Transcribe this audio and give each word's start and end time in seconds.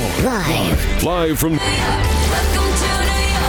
Live. 0.00 1.02
Live 1.02 1.38
from. 1.38 1.52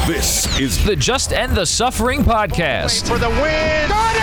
This 0.05 0.59
is 0.59 0.83
The 0.83 0.97
Just 0.97 1.31
End 1.31 1.55
the 1.55 1.65
Suffering 1.65 2.23
podcast. 2.23 3.07
for 3.07 3.17
the 3.17 3.29
win. 3.29 3.87
Got 3.87 4.15
it! 4.17 4.21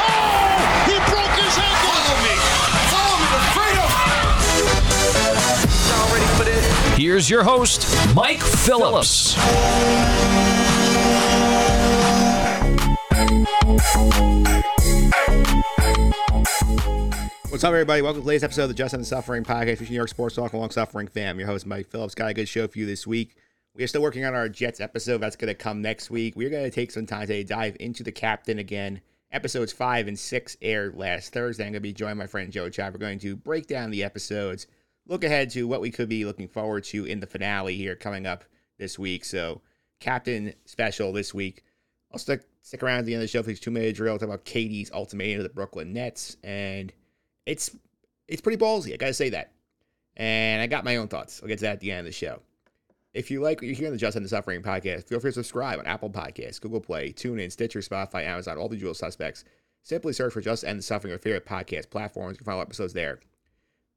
Oh! 0.00 0.86
He 0.86 0.96
broke 1.12 1.36
his 1.36 1.58
ankle. 1.58 1.92
Follow 1.92 2.16
me. 2.24 2.34
Follow 2.88 3.16
me 3.20 3.26
to 3.28 3.40
freedom. 3.52 3.90
Y'all 5.90 6.08
ready 6.14 6.28
for 6.38 6.44
this? 6.44 6.64
Here's 6.96 7.28
your 7.28 7.44
host, 7.44 7.86
Mike 8.14 8.40
Phillips. 8.40 9.36
What's 17.50 17.64
up, 17.64 17.70
everybody? 17.70 18.00
Welcome 18.00 18.22
to 18.22 18.26
today's 18.26 18.44
episode 18.44 18.62
of 18.62 18.68
the 18.68 18.74
Just 18.74 18.94
End 18.94 19.02
the 19.02 19.06
Suffering 19.06 19.42
podcast, 19.42 19.78
featuring 19.78 19.90
New 19.90 19.96
York 19.96 20.08
Sports 20.08 20.36
Talk 20.36 20.52
along 20.52 20.70
Suffering 20.70 21.08
fam. 21.08 21.36
Your 21.36 21.48
host, 21.48 21.66
Mike 21.66 21.88
Phillips. 21.88 22.14
Got 22.14 22.30
a 22.30 22.34
good 22.34 22.48
show 22.48 22.68
for 22.68 22.78
you 22.78 22.86
this 22.86 23.08
week. 23.08 23.34
We 23.74 23.82
are 23.82 23.88
still 23.88 24.02
working 24.02 24.24
on 24.24 24.36
our 24.36 24.48
Jets 24.48 24.78
episode. 24.78 25.18
That's 25.18 25.34
going 25.34 25.48
to 25.48 25.56
come 25.56 25.82
next 25.82 26.10
week. 26.10 26.36
We're 26.36 26.48
going 26.48 26.62
to 26.62 26.70
take 26.70 26.92
some 26.92 27.06
time 27.06 27.22
today 27.22 27.42
to 27.42 27.48
dive 27.48 27.76
into 27.80 28.04
the 28.04 28.12
captain 28.12 28.60
again. 28.60 29.00
Episodes 29.32 29.72
five 29.72 30.06
and 30.06 30.16
six 30.16 30.56
aired 30.62 30.94
last 30.94 31.32
Thursday. 31.32 31.64
I'm 31.64 31.72
going 31.72 31.78
to 31.78 31.80
be 31.80 31.92
joined 31.92 32.18
by 32.18 32.22
my 32.24 32.28
friend 32.28 32.52
Joe 32.52 32.70
Chad. 32.70 32.92
We're 32.92 33.00
going 33.00 33.18
to 33.18 33.34
break 33.34 33.66
down 33.66 33.90
the 33.90 34.04
episodes, 34.04 34.68
look 35.08 35.24
ahead 35.24 35.50
to 35.50 35.66
what 35.66 35.80
we 35.80 35.90
could 35.90 36.08
be 36.08 36.24
looking 36.24 36.46
forward 36.46 36.84
to 36.84 37.04
in 37.04 37.18
the 37.18 37.26
finale 37.26 37.76
here 37.76 37.96
coming 37.96 38.26
up 38.26 38.44
this 38.78 38.96
week. 38.96 39.24
So, 39.24 39.60
captain 39.98 40.54
special 40.66 41.12
this 41.12 41.34
week. 41.34 41.64
I'll 42.12 42.18
stick 42.20 42.42
stick 42.62 42.84
around 42.84 43.00
at 43.00 43.06
the 43.06 43.14
end 43.14 43.22
of 43.22 43.24
the 43.24 43.32
show 43.32 43.42
for 43.42 43.48
these 43.48 43.58
two 43.58 43.72
minute 43.72 43.96
drill. 43.96 44.18
Talk 44.18 44.28
about 44.28 44.44
KD's 44.44 44.92
ultimatum 44.92 45.38
to 45.38 45.42
the 45.42 45.48
Brooklyn 45.48 45.92
Nets, 45.92 46.36
and 46.44 46.92
it's 47.46 47.76
it's 48.28 48.40
pretty 48.40 48.62
ballsy. 48.62 48.92
I 48.92 48.96
gotta 48.96 49.14
say 49.14 49.30
that. 49.30 49.52
And 50.16 50.60
I 50.60 50.66
got 50.66 50.84
my 50.84 50.96
own 50.96 51.08
thoughts. 51.08 51.40
I'll 51.42 51.48
get 51.48 51.58
to 51.58 51.64
that 51.64 51.74
at 51.74 51.80
the 51.80 51.90
end 51.90 52.00
of 52.00 52.06
the 52.06 52.12
show. 52.12 52.40
If 53.12 53.30
you 53.30 53.40
like 53.40 53.60
what 53.60 53.66
you 53.66 53.74
hear 53.74 53.86
on 53.86 53.92
the 53.92 53.98
Just 53.98 54.16
End 54.16 54.24
the 54.24 54.28
Suffering 54.28 54.62
podcast, 54.62 55.08
feel 55.08 55.18
free 55.18 55.30
to 55.30 55.34
subscribe 55.34 55.80
on 55.80 55.86
Apple 55.86 56.10
Podcasts, 56.10 56.60
Google 56.60 56.80
Play, 56.80 57.12
TuneIn, 57.12 57.50
Stitcher, 57.50 57.80
Spotify, 57.80 58.24
Amazon, 58.24 58.56
all 58.56 58.68
the 58.68 58.76
usual 58.76 58.94
suspects. 58.94 59.44
Simply 59.82 60.12
search 60.12 60.32
for 60.32 60.40
Just 60.40 60.64
End 60.64 60.78
the 60.78 60.82
Suffering, 60.82 61.10
your 61.10 61.18
favorite 61.18 61.46
podcast 61.46 61.90
platforms. 61.90 62.34
You 62.34 62.38
can 62.38 62.44
find 62.44 62.56
all 62.56 62.62
episodes 62.62 62.92
there. 62.92 63.18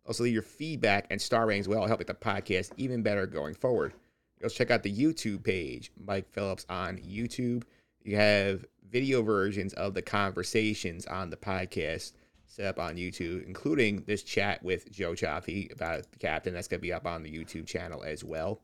Also, 0.07 0.23
leave 0.23 0.33
your 0.33 0.41
feedback 0.41 1.07
and 1.11 1.21
star 1.21 1.45
ratings 1.45 1.67
will 1.67 1.85
help 1.85 1.99
make 1.99 2.07
the 2.07 2.13
podcast 2.13 2.71
even 2.77 3.03
better 3.03 3.27
going 3.27 3.53
forward. 3.53 3.93
You 4.39 4.45
also 4.45 4.55
check 4.55 4.71
out 4.71 4.83
the 4.83 4.93
YouTube 4.93 5.43
page, 5.43 5.91
Mike 6.03 6.27
Phillips 6.31 6.65
on 6.67 6.97
YouTube. 6.97 7.63
You 8.03 8.15
have 8.15 8.65
video 8.89 9.21
versions 9.21 9.73
of 9.73 9.93
the 9.93 10.01
conversations 10.01 11.05
on 11.05 11.29
the 11.29 11.37
podcast 11.37 12.13
set 12.53 12.67
up 12.67 12.77
on 12.77 12.97
YouTube, 12.97 13.47
including 13.47 14.03
this 14.05 14.21
chat 14.21 14.61
with 14.61 14.91
Joe 14.91 15.15
Chaffee 15.15 15.71
about 15.73 16.11
the 16.11 16.19
captain. 16.19 16.53
That's 16.53 16.67
going 16.67 16.79
to 16.79 16.83
be 16.83 16.93
up 16.93 17.07
on 17.07 17.23
the 17.23 17.31
YouTube 17.31 17.65
channel 17.65 18.03
as 18.03 18.23
well. 18.23 18.61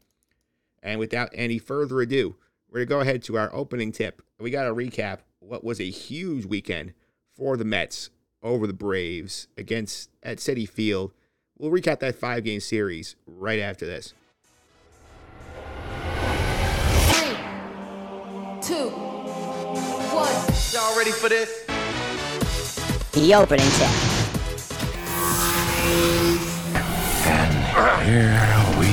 And 0.83 0.99
without 0.99 1.31
any 1.33 1.57
further 1.57 1.99
ado, 1.99 2.35
we're 2.69 2.85
going 2.85 2.87
to 2.87 2.93
go 2.93 2.99
ahead 2.99 3.23
to 3.23 3.37
our 3.39 3.51
opening 3.51 3.91
tip. 3.91 4.21
We 4.39 4.51
got 4.51 4.65
to 4.65 4.75
recap 4.75 5.21
what 5.39 5.63
was 5.63 5.81
a 5.81 5.89
huge 5.89 6.45
weekend 6.45 6.93
for 7.35 7.57
the 7.57 7.65
Mets 7.65 8.11
over 8.43 8.67
the 8.67 8.73
Braves 8.73 9.47
against 9.57 10.11
at 10.21 10.37
Citi 10.37 10.69
Field. 10.69 11.11
We'll 11.57 11.71
recap 11.71 11.99
that 12.01 12.13
five 12.13 12.43
game 12.43 12.59
series 12.59 13.15
right 13.25 13.59
after 13.59 13.87
this. 13.87 14.13
Three, 17.09 17.35
two, 18.61 18.89
one. 20.13 20.31
Y'all 20.73 20.95
ready 20.95 21.11
for 21.11 21.27
this? 21.27 21.58
The 23.11 23.33
opening 23.33 23.65
tip. 23.71 23.89
And 27.25 27.53
here 28.05 28.37
we 28.79 28.85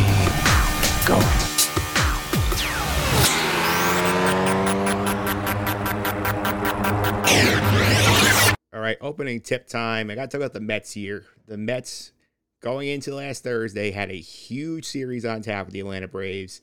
go. 1.06 1.16
All 8.72 8.80
right, 8.80 8.96
opening 9.02 9.42
tip 9.42 9.68
time. 9.68 10.10
I 10.10 10.14
got 10.14 10.22
to 10.22 10.28
talk 10.28 10.40
about 10.40 10.54
the 10.54 10.60
Mets 10.60 10.92
here. 10.92 11.26
The 11.46 11.58
Mets 11.58 12.12
going 12.62 12.88
into 12.88 13.14
last 13.14 13.44
Thursday 13.44 13.90
had 13.90 14.10
a 14.10 14.14
huge 14.14 14.86
series 14.86 15.26
on 15.26 15.42
tap 15.42 15.66
with 15.66 15.74
the 15.74 15.80
Atlanta 15.80 16.08
Braves. 16.08 16.62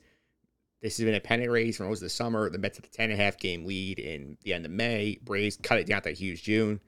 This 0.82 0.96
has 0.96 1.04
been 1.04 1.14
a 1.14 1.20
pennant 1.20 1.52
race 1.52 1.76
for 1.76 1.84
most 1.84 1.98
of 1.98 2.02
the 2.02 2.10
summer. 2.10 2.50
The 2.50 2.58
Mets 2.58 2.78
had 2.78 2.86
a 2.86 2.88
10 2.88 3.10
and 3.10 3.20
a 3.20 3.22
half 3.22 3.38
game 3.38 3.64
lead 3.64 4.00
in 4.00 4.38
the 4.42 4.54
end 4.54 4.64
of 4.64 4.72
May. 4.72 5.20
Braves 5.22 5.56
cut 5.56 5.78
it 5.78 5.86
down 5.86 6.02
to 6.02 6.08
a 6.08 6.12
huge 6.12 6.42
June. 6.42 6.80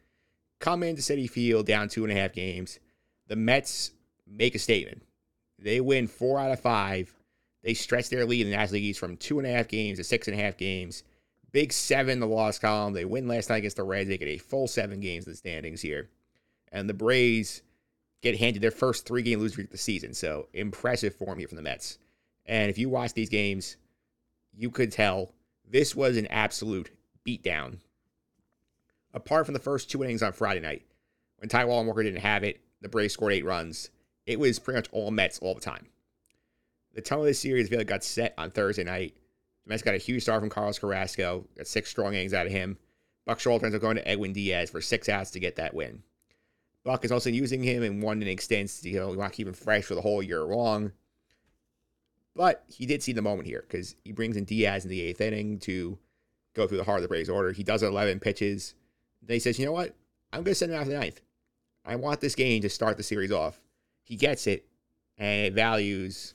Come 0.59 0.83
into 0.83 1.03
Citi 1.03 1.29
Field 1.29 1.67
down 1.67 1.89
two 1.89 2.05
and 2.05 2.13
a 2.13 2.17
half 2.17 2.33
games. 2.33 2.79
The 3.29 3.37
Mets 3.37 3.93
make 4.27 4.55
a 4.55 4.59
statement. 4.59 5.03
They 5.59 5.81
win 5.81 6.07
four 6.07 6.39
out 6.39 6.53
of 6.53 6.61
five. 6.61 7.13
They 7.63 7.75
stretch 7.75 8.09
their 8.11 8.25
lead 8.25 8.47
in 8.47 8.51
the 8.51 8.57
National 8.57 8.75
League 8.75 8.85
East 8.85 9.01
from 9.01 9.17
two 9.17 9.39
and 9.39 9.47
a 9.47 9.51
half 9.51 9.69
games 9.69 9.99
to 9.99 10.05
six 10.05 10.29
and 10.29 10.39
a 10.39 10.43
half 10.43 10.57
games. 10.57 11.03
Big 11.53 11.73
seven, 11.73 12.21
the 12.21 12.27
loss 12.27 12.59
column. 12.59 12.93
They 12.93 13.05
win 13.05 13.27
last 13.27 13.49
night 13.49 13.59
against 13.59 13.77
the 13.77 13.83
Reds. 13.83 14.09
They 14.09 14.19
get 14.19 14.29
a 14.29 14.39
full 14.39 14.69
seven 14.69 15.01
games 15.01 15.27
in 15.27 15.33
the 15.33 15.37
standings 15.37 15.81
here. 15.81 16.11
And 16.71 16.89
the 16.89 16.95
Braves 16.95 17.63
get 18.23 18.39
handed 18.39 18.63
their 18.63 18.71
first 18.71 19.07
three 19.07 19.23
game 19.23 19.41
losing 19.41 19.53
streak 19.53 19.67
of 19.67 19.73
the 19.73 19.79
season. 19.79 20.15
So 20.15 20.49
impressive 20.53 21.15
form 21.15 21.39
here 21.39 21.49
from 21.49 21.57
the 21.57 21.63
Mets. 21.63 21.99
And 22.45 22.71
if 22.71 22.79
you 22.79 22.89
watch 22.89 23.15
these 23.15 23.29
games, 23.29 23.77
you 24.55 24.71
could 24.71 24.93
tell 24.93 25.33
this 25.69 25.95
was 25.95 26.17
an 26.17 26.27
absolute 26.27 26.91
beatdown. 27.27 27.79
Apart 29.17 29.47
from 29.47 29.55
the 29.55 29.61
first 29.61 29.91
two 29.91 30.05
innings 30.05 30.23
on 30.23 30.35
Friday 30.35 30.61
night, 30.61 30.83
when 31.39 31.49
Ty 31.49 31.65
Walker 31.65 31.87
Walker 31.87 32.03
didn't 32.03 32.21
have 32.21 32.45
it, 32.45 32.61
the 32.83 32.89
Braves 32.89 33.15
scored 33.15 33.33
eight 33.33 33.47
runs. 33.47 33.89
It 34.27 34.39
was 34.39 34.59
pretty 34.59 34.77
much 34.77 34.91
all 34.93 35.11
Mets 35.11 35.39
all 35.39 35.55
the 35.55 35.61
time. 35.61 35.87
The 36.93 37.01
tone 37.01 37.21
of 37.21 37.25
this 37.25 37.41
series 37.41 37.71
really 37.71 37.85
got 37.85 38.05
set 38.05 38.35
on 38.37 38.51
Thursday 38.51 38.85
night. 38.85 39.15
The 39.65 39.71
Mets 39.71 39.83
got 39.83 39.95
a 39.95 39.99
huge 39.99 40.23
start 40.23 40.41
from 40.41 40.51
Carlos 40.51 40.79
Carrasco, 40.79 41.47
got 41.57 41.67
six 41.67 41.89
strong 41.89 42.13
innings 42.13 42.35
out 42.35 42.45
of 42.45 42.53
him. 42.53 42.77
Buck 43.25 43.39
Showalter 43.39 43.65
ends 43.65 43.75
up 43.75 43.81
going 43.81 43.97
to 43.97 44.07
Edwin 44.07 44.35
Diaz 44.35 44.69
for 44.69 44.83
six 44.83 45.09
outs 45.09 45.31
to 45.31 45.41
get 45.41 45.57
that 45.57 45.73
win. 45.73 46.03
Buck 46.85 47.03
is 47.03 47.11
also 47.11 47.31
using 47.31 47.63
him 47.63 47.83
in 47.83 48.03
one 48.03 48.21
inning 48.21 48.39
stints. 48.39 48.85
You 48.85 49.01
know, 49.01 49.09
want 49.09 49.33
to 49.33 49.37
keep 49.37 49.49
him 49.49 49.55
fresh 49.55 49.85
for 49.85 49.95
the 49.95 50.03
whole 50.03 50.23
year 50.23 50.43
long. 50.43 50.93
But 52.35 52.65
he 52.69 52.85
did 52.85 53.03
see 53.03 53.13
the 53.13 53.23
moment 53.23 53.49
here 53.49 53.65
because 53.67 53.97
he 54.05 54.13
brings 54.13 54.37
in 54.37 54.45
Diaz 54.45 54.85
in 54.85 54.91
the 54.91 55.01
eighth 55.01 55.23
inning 55.23 55.59
to 55.61 55.99
go 56.55 56.67
through 56.67 56.77
the 56.77 56.85
heart 56.85 56.99
of 56.99 57.03
the 57.03 57.09
Braves 57.09 57.31
order. 57.31 57.53
He 57.53 57.63
does 57.65 57.83
11 57.83 58.21
pitches. 58.21 58.75
Then 59.27 59.35
he 59.35 59.41
says, 59.41 59.59
you 59.59 59.67
know 59.67 59.73
what? 59.73 59.95
I'm 60.33 60.41
going 60.41 60.53
to 60.53 60.55
send 60.55 60.73
him 60.73 60.81
out 60.81 60.87
the 60.87 60.95
ninth. 60.95 61.21
I 61.85 61.97
want 61.97 62.21
this 62.21 62.35
game 62.35 62.63
to 62.63 62.69
start 62.69 62.97
the 62.97 63.03
series 63.03 63.33
off. 63.33 63.61
He 64.03 64.17
gets 64.17 64.47
it, 64.47 64.67
and 65.19 65.47
it 65.47 65.53
values 65.53 66.35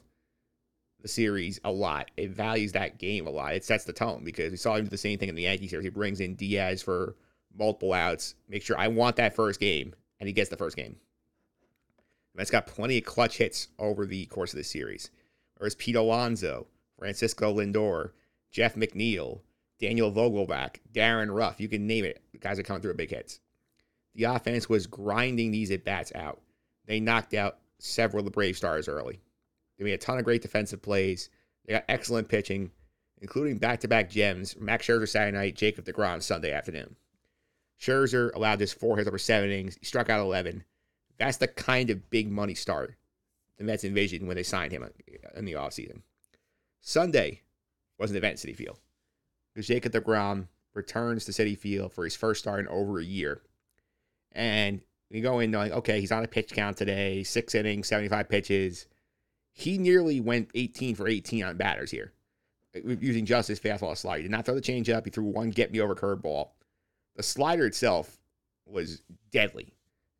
the 1.01 1.07
series 1.07 1.59
a 1.63 1.71
lot. 1.71 2.11
It 2.17 2.31
values 2.31 2.73
that 2.73 2.97
game 2.97 3.27
a 3.27 3.31
lot. 3.31 3.55
It 3.55 3.65
sets 3.65 3.83
the 3.85 3.93
tone 3.93 4.23
because 4.23 4.51
we 4.51 4.57
saw 4.57 4.75
him 4.75 4.85
do 4.85 4.89
the 4.89 4.97
same 4.97 5.17
thing 5.17 5.29
in 5.29 5.35
the 5.35 5.43
Yankees 5.43 5.71
series. 5.71 5.85
He 5.85 5.89
brings 5.89 6.19
in 6.19 6.35
Diaz 6.35 6.81
for 6.81 7.15
multiple 7.57 7.93
outs. 7.93 8.35
Make 8.47 8.63
sure 8.63 8.77
I 8.77 8.87
want 8.87 9.15
that 9.17 9.35
first 9.35 9.59
game, 9.59 9.93
and 10.19 10.27
he 10.27 10.33
gets 10.33 10.49
the 10.49 10.57
first 10.57 10.75
game. 10.75 10.97
Mets 12.33 12.51
got 12.51 12.67
plenty 12.67 12.97
of 12.97 13.03
clutch 13.03 13.37
hits 13.37 13.67
over 13.77 14.05
the 14.05 14.25
course 14.27 14.53
of 14.53 14.57
the 14.57 14.63
series. 14.63 15.09
Whereas 15.57 15.75
Pete 15.75 15.95
Alonso, 15.95 16.67
Francisco 16.97 17.53
Lindor, 17.53 18.11
Jeff 18.51 18.75
McNeil, 18.75 19.41
Daniel 19.79 20.11
Vogelbach, 20.11 20.77
Darin 20.93 21.31
Ruf, 21.31 21.59
you 21.59 21.67
can 21.67 21.87
name 21.87 22.05
it. 22.05 22.21
Guys 22.41 22.59
are 22.59 22.63
coming 22.63 22.81
through 22.81 22.91
with 22.91 22.97
big 22.97 23.11
hits. 23.11 23.39
The 24.15 24.25
offense 24.25 24.67
was 24.67 24.87
grinding 24.87 25.51
these 25.51 25.71
at 25.71 25.85
bats 25.85 26.11
out. 26.15 26.41
They 26.85 26.99
knocked 26.99 27.33
out 27.33 27.59
several 27.79 28.19
of 28.19 28.25
the 28.25 28.31
Brave 28.31 28.57
stars 28.57 28.89
early. 28.89 29.21
They 29.77 29.85
made 29.85 29.93
a 29.93 29.97
ton 29.97 30.17
of 30.17 30.25
great 30.25 30.41
defensive 30.41 30.81
plays. 30.81 31.29
They 31.65 31.73
got 31.73 31.85
excellent 31.87 32.27
pitching, 32.27 32.71
including 33.21 33.57
back-to-back 33.57 34.09
gems. 34.09 34.57
Max 34.59 34.85
Scherzer 34.85 35.07
Saturday 35.07 35.37
night, 35.37 35.55
Jacob 35.55 35.85
DeGrom 35.85 36.21
Sunday 36.21 36.51
afternoon. 36.51 36.95
Scherzer 37.79 38.33
allowed 38.35 38.59
just 38.59 38.79
four 38.79 38.97
hits 38.97 39.07
over 39.07 39.17
seven 39.17 39.49
innings. 39.49 39.77
He 39.79 39.85
struck 39.85 40.09
out 40.09 40.19
11. 40.19 40.63
That's 41.17 41.37
the 41.37 41.47
kind 41.47 41.89
of 41.89 42.09
big 42.09 42.29
money 42.29 42.55
start 42.55 42.95
the 43.61 43.67
Mets 43.67 43.83
envisioned 43.83 44.27
when 44.27 44.35
they 44.35 44.43
signed 44.43 44.71
him 44.71 44.83
in 45.35 45.45
the 45.45 45.53
offseason. 45.53 46.01
Sunday 46.81 47.41
was 47.99 48.09
an 48.09 48.17
event 48.17 48.37
Citi 48.37 48.55
Field. 48.55 48.79
Because 49.53 49.67
Jacob 49.67 49.93
DeGrom 49.93 50.47
returns 50.73 51.25
to 51.25 51.31
Citi 51.31 51.57
Field 51.57 51.93
for 51.93 52.03
his 52.03 52.15
first 52.15 52.41
start 52.41 52.59
in 52.59 52.67
over 52.67 52.99
a 52.99 53.03
year. 53.03 53.41
And 54.31 54.81
you 55.09 55.21
go 55.21 55.39
in 55.39 55.51
knowing, 55.51 55.73
okay, 55.73 55.99
he's 55.99 56.11
on 56.11 56.23
a 56.23 56.27
pitch 56.27 56.51
count 56.51 56.77
today, 56.77 57.23
six 57.23 57.53
innings, 57.53 57.87
75 57.87 58.29
pitches. 58.29 58.87
He 59.53 59.77
nearly 59.77 60.21
went 60.21 60.49
18 60.55 60.95
for 60.95 61.07
18 61.07 61.43
on 61.43 61.57
batters 61.57 61.91
here, 61.91 62.13
using 62.73 63.25
just 63.25 63.49
his 63.49 63.59
fastball 63.59 63.97
slider. 63.97 64.19
He 64.19 64.23
did 64.23 64.31
not 64.31 64.45
throw 64.45 64.55
the 64.55 64.61
changeup. 64.61 65.03
He 65.03 65.11
threw 65.11 65.25
one 65.25 65.49
get 65.49 65.71
me 65.71 65.81
over 65.81 65.95
curveball. 65.95 66.49
The 67.17 67.23
slider 67.23 67.65
itself 67.65 68.17
was 68.65 69.01
deadly. 69.31 69.73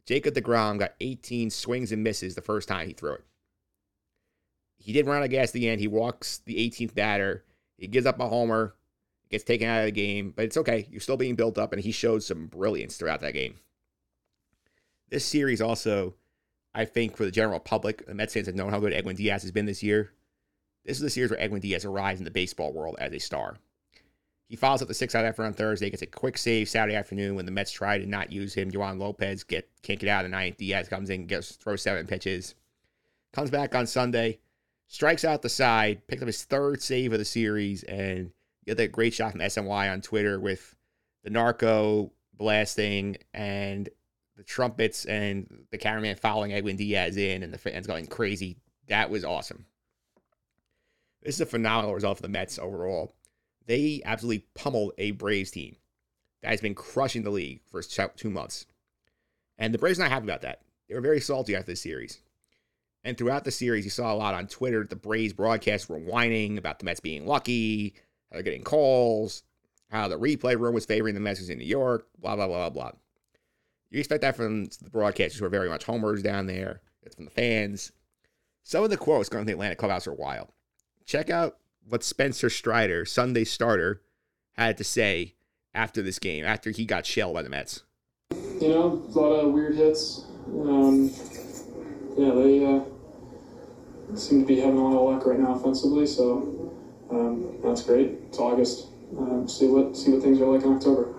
Jacob 0.05 0.33
DeGrom 0.33 0.79
got 0.79 0.95
18 0.99 1.49
swings 1.49 1.91
and 1.93 2.03
misses 2.03 2.35
the 2.35 2.41
first 2.41 2.67
time 2.67 2.87
he 2.87 2.93
threw 2.93 3.13
it. 3.13 3.23
He 4.77 4.91
did 4.91 5.05
run 5.05 5.17
out 5.17 5.23
of 5.23 5.29
gas 5.29 5.49
at 5.49 5.53
the 5.53 5.69
end. 5.69 5.79
He 5.79 5.87
walks 5.87 6.39
the 6.39 6.55
18th 6.55 6.95
batter. 6.95 7.45
He 7.77 7.87
gives 7.87 8.05
up 8.05 8.19
a 8.19 8.27
homer, 8.27 8.75
gets 9.31 9.43
taken 9.43 9.67
out 9.67 9.79
of 9.79 9.85
the 9.85 9.91
game, 9.91 10.33
but 10.35 10.45
it's 10.45 10.57
okay. 10.57 10.87
You're 10.91 11.01
still 11.01 11.17
being 11.17 11.35
built 11.35 11.57
up, 11.57 11.73
and 11.73 11.81
he 11.81 11.91
showed 11.91 12.21
some 12.21 12.47
brilliance 12.47 12.97
throughout 12.97 13.21
that 13.21 13.33
game. 13.33 13.55
This 15.09 15.25
series 15.25 15.61
also 15.61 16.15
I 16.73 16.85
think 16.85 17.17
for 17.17 17.25
the 17.25 17.31
general 17.31 17.59
public, 17.59 18.05
the 18.05 18.13
Mets 18.13 18.33
fans 18.33 18.47
have 18.47 18.55
known 18.55 18.71
how 18.71 18.79
good 18.79 18.93
Edwin 18.93 19.15
Diaz 19.15 19.41
has 19.41 19.51
been 19.51 19.65
this 19.65 19.83
year. 19.83 20.11
This 20.85 20.97
is 20.97 21.03
the 21.03 21.09
series 21.09 21.29
where 21.29 21.41
Edwin 21.41 21.61
Diaz 21.61 21.85
arrives 21.85 22.19
in 22.19 22.25
the 22.25 22.31
baseball 22.31 22.71
world 22.71 22.95
as 22.99 23.11
a 23.11 23.19
star. 23.19 23.57
He 24.47 24.55
follows 24.55 24.81
up 24.81 24.87
the 24.87 24.93
six 24.93 25.15
out 25.15 25.25
effort 25.25 25.45
on 25.45 25.53
Thursday, 25.53 25.89
gets 25.89 26.01
a 26.01 26.07
quick 26.07 26.37
save 26.37 26.67
Saturday 26.67 26.95
afternoon 26.95 27.35
when 27.35 27.45
the 27.45 27.51
Mets 27.51 27.71
try 27.71 27.97
to 27.97 28.05
not 28.05 28.31
use 28.31 28.53
him. 28.53 28.69
Juan 28.69 28.99
Lopez 28.99 29.43
get 29.43 29.69
can't 29.81 29.99
get 29.99 30.09
out 30.09 30.25
of 30.25 30.31
the 30.31 30.35
ninth. 30.35 30.57
Diaz 30.57 30.89
comes 30.89 31.09
in, 31.09 31.27
gets 31.27 31.55
throws 31.55 31.81
seven 31.81 32.07
pitches, 32.07 32.55
comes 33.33 33.49
back 33.49 33.75
on 33.75 33.87
Sunday, 33.87 34.39
strikes 34.87 35.23
out 35.23 35.41
the 35.41 35.49
side, 35.49 36.05
picks 36.07 36.21
up 36.21 36.27
his 36.27 36.43
third 36.43 36.81
save 36.81 37.13
of 37.13 37.19
the 37.19 37.25
series, 37.25 37.83
and 37.83 38.31
get 38.71 38.77
that 38.77 38.91
great 38.91 39.13
shot 39.13 39.31
from 39.31 39.41
SNY 39.41 39.91
on 39.91 40.01
Twitter 40.01 40.39
with 40.39 40.75
the 41.23 41.29
narco 41.29 42.11
blasting 42.33 43.17
and 43.33 43.89
the 44.37 44.43
trumpets 44.43 45.05
and 45.05 45.65
the 45.71 45.77
cameraman 45.77 46.15
following 46.15 46.53
Edwin 46.53 46.77
Diaz 46.77 47.17
in 47.17 47.43
and 47.43 47.53
the 47.53 47.57
fans 47.57 47.85
going 47.85 48.07
crazy. 48.07 48.57
That 48.87 49.09
was 49.09 49.25
awesome. 49.25 49.65
This 51.21 51.35
is 51.35 51.41
a 51.41 51.45
phenomenal 51.45 51.93
result 51.93 52.17
for 52.17 52.21
the 52.23 52.29
Mets 52.29 52.57
overall. 52.57 53.13
They 53.67 54.01
absolutely 54.05 54.47
pummeled 54.55 54.93
a 54.97 55.11
Braves 55.11 55.51
team 55.51 55.75
that 56.41 56.49
has 56.49 56.61
been 56.61 56.73
crushing 56.73 57.23
the 57.23 57.29
league 57.29 57.61
for 57.69 57.81
two 57.83 58.29
months. 58.29 58.65
And 59.57 59.73
the 59.73 59.77
Braves 59.77 59.99
not 59.99 60.09
happy 60.09 60.25
about 60.25 60.41
that. 60.41 60.61
They 60.87 60.95
were 60.95 61.01
very 61.01 61.19
salty 61.19 61.55
after 61.55 61.73
this 61.73 61.81
series. 61.81 62.19
And 63.03 63.17
throughout 63.17 63.43
the 63.43 63.51
series, 63.51 63.83
you 63.83 63.91
saw 63.91 64.13
a 64.13 64.15
lot 64.15 64.33
on 64.33 64.47
Twitter. 64.47 64.83
The 64.83 64.95
Braves 64.95 65.33
broadcasts 65.33 65.89
were 65.89 65.99
whining 65.99 66.57
about 66.57 66.79
the 66.79 66.85
Mets 66.85 66.99
being 66.99 67.27
lucky, 67.27 67.95
how 68.31 68.37
they're 68.37 68.43
getting 68.43 68.63
calls, 68.63 69.43
how 69.89 70.07
the 70.07 70.17
replay 70.17 70.57
room 70.57 70.73
was 70.73 70.85
favoring 70.85 71.13
the 71.13 71.21
Mets 71.21 71.49
in 71.49 71.57
New 71.57 71.65
York, 71.65 72.07
blah, 72.19 72.35
blah, 72.35 72.47
blah, 72.47 72.69
blah. 72.69 72.91
Blah. 72.91 72.91
You 73.89 73.99
expect 73.99 74.21
that 74.21 74.37
from 74.37 74.65
the 74.65 74.89
broadcasters 74.89 75.39
who 75.39 75.45
are 75.45 75.49
very 75.49 75.67
much 75.67 75.83
homers 75.83 76.23
down 76.23 76.47
there. 76.47 76.81
It's 77.03 77.15
from 77.15 77.25
the 77.25 77.31
fans. 77.31 77.91
Some 78.63 78.83
of 78.83 78.89
the 78.89 78.97
quotes 78.97 79.27
going 79.27 79.43
to 79.43 79.47
the 79.47 79.53
Atlanta 79.53 79.75
clubhouse 79.75 80.07
are 80.07 80.13
wild. 80.13 80.47
Check 81.05 81.29
out 81.29 81.57
what 81.87 82.03
Spencer 82.03 82.49
Strider, 82.49 83.05
Sunday 83.05 83.43
starter, 83.43 84.01
had 84.53 84.77
to 84.77 84.83
say 84.83 85.35
after 85.73 86.01
this 86.01 86.19
game, 86.19 86.45
after 86.45 86.71
he 86.71 86.85
got 86.85 87.05
shelled 87.05 87.33
by 87.33 87.41
the 87.41 87.49
Mets. 87.49 87.83
You 88.61 88.69
know, 88.69 89.03
a 89.13 89.19
lot 89.19 89.31
of 89.31 89.51
weird 89.51 89.75
hits. 89.75 90.25
Um, 90.47 91.09
yeah, 92.17 92.33
they 92.33 92.65
uh, 92.65 94.15
seem 94.15 94.41
to 94.41 94.45
be 94.45 94.59
having 94.59 94.77
a 94.77 94.87
lot 94.87 94.97
of 94.97 95.17
luck 95.17 95.25
right 95.25 95.39
now 95.39 95.55
offensively, 95.55 96.05
so 96.05 96.60
um, 97.11 97.57
that's 97.63 97.83
great. 97.83 98.17
It's 98.27 98.39
August. 98.39 98.87
Um, 99.17 99.47
see 99.47 99.67
what 99.67 99.95
see 99.95 100.11
what 100.11 100.23
things 100.23 100.39
are 100.39 100.45
like 100.45 100.63
in 100.63 100.73
October. 100.73 101.13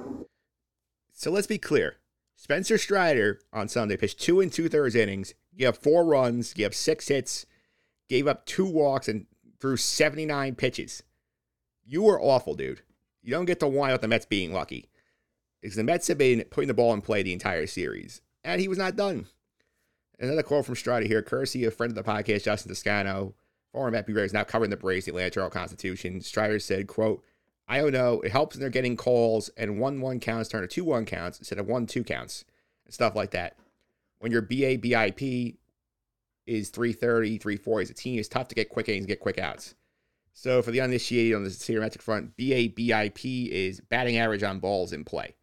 So 1.12 1.30
let's 1.30 1.46
be 1.46 1.58
clear. 1.58 1.96
Spencer 2.36 2.78
Strider 2.78 3.40
on 3.52 3.68
Sunday 3.68 3.96
pitched 3.96 4.20
two 4.20 4.40
and 4.40 4.52
two 4.52 4.68
thirds 4.68 4.94
innings. 4.94 5.34
He 5.54 5.64
have 5.64 5.78
four 5.78 6.04
runs, 6.04 6.52
he 6.52 6.62
have 6.62 6.74
six 6.74 7.08
hits, 7.08 7.46
gave 8.08 8.26
up 8.26 8.46
two 8.46 8.66
walks, 8.66 9.06
and 9.06 9.26
threw 9.60 9.76
79 9.76 10.54
pitches. 10.56 11.02
You 11.84 12.02
were 12.02 12.20
awful, 12.20 12.54
dude. 12.54 12.80
You 13.22 13.30
don't 13.30 13.44
get 13.44 13.60
to 13.60 13.68
whine 13.68 13.90
about 13.90 14.00
the 14.00 14.08
Mets 14.08 14.26
being 14.26 14.52
lucky. 14.52 14.88
Because 15.60 15.76
the 15.76 15.84
Mets 15.84 16.08
have 16.08 16.18
been 16.18 16.44
putting 16.50 16.68
the 16.68 16.74
ball 16.74 16.92
in 16.94 17.00
play 17.00 17.22
the 17.22 17.32
entire 17.32 17.66
series. 17.68 18.22
And 18.42 18.60
he 18.60 18.66
was 18.66 18.78
not 18.78 18.96
done. 18.96 19.26
Another 20.18 20.42
quote 20.42 20.66
from 20.66 20.74
Strider 20.74 21.06
here, 21.06 21.22
courtesy 21.22 21.64
of 21.64 21.74
friend 21.74 21.96
of 21.96 22.04
the 22.04 22.10
podcast, 22.10 22.44
Justin 22.44 22.70
Toscano, 22.70 23.34
former 23.72 23.90
Met 23.90 24.08
is 24.08 24.32
now 24.32 24.44
covering 24.44 24.70
the 24.70 24.76
Braves, 24.76 25.06
the 25.06 25.10
Atlanta 25.10 25.30
Journal 25.30 25.50
Constitution. 25.50 26.20
Strider 26.20 26.58
said, 26.58 26.86
quote, 26.86 27.24
I 27.68 27.78
don't 27.78 27.92
know. 27.92 28.20
It 28.20 28.32
helps 28.32 28.54
when 28.54 28.60
they're 28.60 28.70
getting 28.70 28.96
calls 28.96 29.48
and 29.56 29.78
1 29.80 30.00
1 30.00 30.20
counts 30.20 30.48
turn 30.48 30.62
to 30.62 30.68
2 30.68 30.84
1 30.84 31.06
counts 31.06 31.38
instead 31.38 31.58
of 31.58 31.66
1 31.66 31.86
2 31.86 32.04
counts 32.04 32.44
and 32.84 32.92
stuff 32.92 33.14
like 33.14 33.30
that. 33.30 33.56
When 34.18 34.30
your 34.30 34.42
BABIP 34.42 35.56
is 36.46 36.70
330, 36.70 37.38
340 37.38 37.82
as 37.82 37.90
a 37.90 37.94
team, 37.94 38.18
it's 38.18 38.28
tough 38.28 38.48
to 38.48 38.54
get 38.54 38.68
quick 38.68 38.88
innings, 38.88 39.06
get 39.06 39.20
quick 39.20 39.38
outs. 39.38 39.74
So 40.34 40.62
for 40.62 40.70
the 40.70 40.80
uninitiated 40.80 41.34
on 41.34 41.44
the 41.44 41.50
sabermetric 41.50 42.02
front, 42.02 42.36
BABIP 42.36 43.48
is 43.48 43.80
batting 43.80 44.18
average 44.18 44.42
on 44.42 44.60
balls 44.60 44.92
in 44.92 45.04
play. 45.04 45.34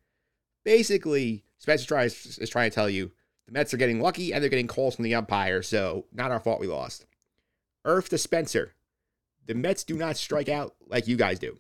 Basically, 0.64 1.44
Spencer 1.58 1.88
tries 1.88 2.38
is 2.38 2.50
trying 2.50 2.70
to 2.70 2.76
tell 2.76 2.90
you 2.90 3.12
the 3.48 3.54
Mets 3.54 3.74
are 3.74 3.78
getting 3.78 4.02
lucky 4.02 4.34
and 4.34 4.42
they're 4.42 4.50
getting 4.50 4.68
calls 4.68 4.96
from 4.96 5.04
the 5.04 5.16
umpire, 5.16 5.62
so 5.62 6.06
not 6.14 6.32
our 6.32 6.40
fault 6.40 6.60
we 6.60 6.68
lost. 6.68 7.06
Earth 7.86 8.10
to 8.10 8.18
Spencer. 8.18 8.74
The 9.46 9.56
Mets 9.56 9.84
do 9.84 9.98
not 9.98 10.18
strike 10.18 10.50
out 10.50 10.76
like 10.88 11.08
you 11.08 11.18
guys 11.18 11.40
do. 11.40 11.58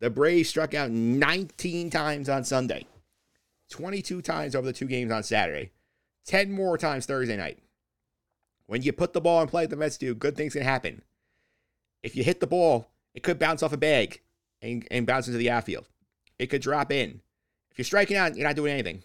The 0.00 0.10
Braves 0.10 0.48
struck 0.48 0.74
out 0.74 0.90
19 0.90 1.90
times 1.90 2.28
on 2.28 2.44
Sunday, 2.44 2.86
22 3.70 4.22
times 4.22 4.54
over 4.54 4.66
the 4.66 4.72
two 4.72 4.86
games 4.86 5.10
on 5.10 5.22
Saturday, 5.22 5.72
10 6.26 6.52
more 6.52 6.78
times 6.78 7.04
Thursday 7.04 7.36
night. 7.36 7.58
When 8.66 8.82
you 8.82 8.92
put 8.92 9.12
the 9.12 9.20
ball 9.20 9.42
in 9.42 9.48
play, 9.48 9.66
the 9.66 9.76
Mets 9.76 9.98
do, 9.98 10.14
good 10.14 10.36
things 10.36 10.52
can 10.52 10.62
happen. 10.62 11.02
If 12.02 12.14
you 12.14 12.22
hit 12.22 12.40
the 12.40 12.46
ball, 12.46 12.88
it 13.14 13.22
could 13.22 13.38
bounce 13.38 13.62
off 13.62 13.72
a 13.72 13.76
bag 13.76 14.20
and, 14.62 14.86
and 14.90 15.06
bounce 15.06 15.26
into 15.26 15.38
the 15.38 15.50
outfield. 15.50 15.88
It 16.38 16.46
could 16.46 16.62
drop 16.62 16.92
in. 16.92 17.20
If 17.72 17.78
you're 17.78 17.84
striking 17.84 18.16
out, 18.16 18.36
you're 18.36 18.46
not 18.46 18.56
doing 18.56 18.72
anything. 18.72 19.02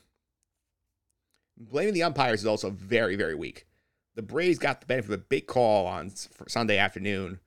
Blaming 1.58 1.94
the 1.94 2.04
umpires 2.04 2.42
is 2.42 2.46
also 2.46 2.70
very, 2.70 3.16
very 3.16 3.36
weak. 3.36 3.66
The 4.16 4.22
Braves 4.22 4.60
got 4.60 4.80
the 4.80 4.88
benefit 4.88 5.12
of 5.12 5.20
a 5.20 5.24
big 5.24 5.48
call 5.48 5.88
on 5.88 6.12
Sunday 6.48 6.78
afternoon. 6.78 7.40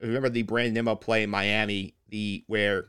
Remember 0.00 0.28
the 0.28 0.42
Brandon 0.42 0.74
Nimmo 0.74 0.96
play 0.96 1.22
in 1.22 1.30
Miami, 1.30 1.94
the 2.08 2.44
where 2.46 2.88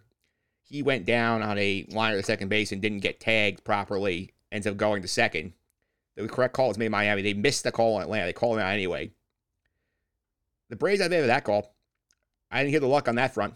he 0.64 0.82
went 0.82 1.06
down 1.06 1.42
on 1.42 1.58
a 1.58 1.86
liner 1.90 2.18
to 2.18 2.24
second 2.24 2.50
base 2.50 2.72
and 2.72 2.82
didn't 2.82 3.00
get 3.00 3.20
tagged 3.20 3.64
properly, 3.64 4.34
ends 4.52 4.68
up 4.68 4.78
going 4.78 5.02
to 5.02 5.08
second. 5.08 5.54
The 6.16 6.28
correct 6.28 6.54
call 6.54 6.70
was 6.70 6.78
made 6.78 6.88
in 6.88 6.92
Miami. 6.92 7.22
They 7.22 7.34
missed 7.34 7.64
the 7.64 7.72
call 7.72 7.98
in 7.98 8.04
Atlanta. 8.04 8.26
They 8.26 8.34
called 8.34 8.58
him 8.58 8.64
out 8.64 8.74
anyway. 8.74 9.12
The 10.70 10.76
Braves 10.76 11.02
had 11.02 11.14
of 11.14 11.28
that 11.28 11.44
call. 11.44 11.76
I 12.50 12.60
didn't 12.60 12.72
hear 12.72 12.80
the 12.80 12.88
luck 12.88 13.08
on 13.08 13.16
that 13.16 13.34
front. 13.34 13.54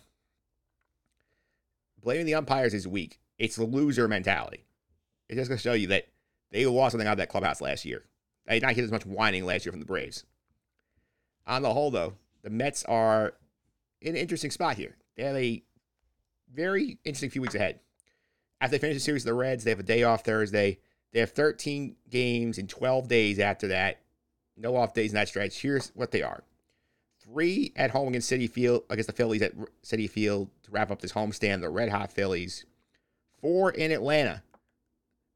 Blaming 2.02 2.26
the 2.26 2.36
umpires 2.36 2.74
is 2.74 2.88
weak. 2.88 3.20
It's 3.38 3.56
the 3.56 3.66
loser 3.66 4.08
mentality. 4.08 4.66
It's 5.28 5.38
just 5.38 5.50
going 5.50 5.58
to 5.58 5.62
show 5.62 5.74
you 5.74 5.88
that 5.88 6.08
they 6.52 6.66
lost 6.66 6.92
something 6.92 7.08
out 7.08 7.14
of 7.14 7.18
that 7.18 7.30
clubhouse 7.30 7.62
last 7.62 7.86
year. 7.86 8.04
I 8.50 8.54
did 8.54 8.64
not 8.64 8.74
hear 8.74 8.84
as 8.84 8.92
much 8.92 9.06
whining 9.06 9.46
last 9.46 9.66
year 9.66 9.72
from 9.72 9.80
the 9.80 9.86
Braves. 9.86 10.26
On 11.46 11.62
the 11.62 11.74
whole, 11.74 11.92
though, 11.92 12.16
the 12.42 12.50
Mets 12.50 12.84
are 12.86 13.34
in 14.02 14.16
an 14.16 14.22
interesting 14.22 14.52
spot 14.52 14.76
here. 14.76 14.98
They 15.16 15.24
have 15.24 15.36
a 15.36 15.64
very 16.54 16.98
interesting 17.06 17.30
few 17.30 17.42
weeks 17.42 17.56
ahead. 17.56 17.80
After 18.60 18.72
they 18.72 18.80
finish 18.82 18.98
the 18.98 19.02
series 19.02 19.24
of 19.24 19.28
the 19.28 19.34
Reds, 19.36 19.64
they 19.64 19.70
have 19.70 19.80
a 19.80 19.84
day 19.84 20.04
off 20.04 20.26
Thursday. 20.26 20.80
They 21.14 21.20
have 21.20 21.32
13 21.32 21.96
games 22.10 22.58
in 22.58 22.68
12 22.68 23.08
days 23.08 23.40
after 23.40 23.68
that. 23.68 24.02
No 24.58 24.76
off 24.76 24.94
days 24.94 25.12
in 25.12 25.16
that 25.16 25.28
stretch. 25.28 25.62
Here's 25.62 25.90
what 25.90 26.12
they 26.12 26.22
are. 26.22 26.44
Three 27.24 27.72
at 27.76 27.92
home 27.92 28.10
against 28.10 28.32
Citi 28.32 28.50
Field, 28.50 28.84
against 28.90 29.08
the 29.08 29.14
Phillies 29.14 29.42
at 29.42 29.54
Citi 29.84 30.10
Field 30.10 30.50
to 30.64 30.72
wrap 30.72 30.92
up 30.92 31.02
this 31.02 31.14
homestand, 31.14 31.62
the 31.62 31.70
Red 31.70 31.90
Hot 31.90 32.12
Phillies. 32.12 32.66
Four 33.40 33.72
in 33.72 33.92
Atlanta. 33.92 34.44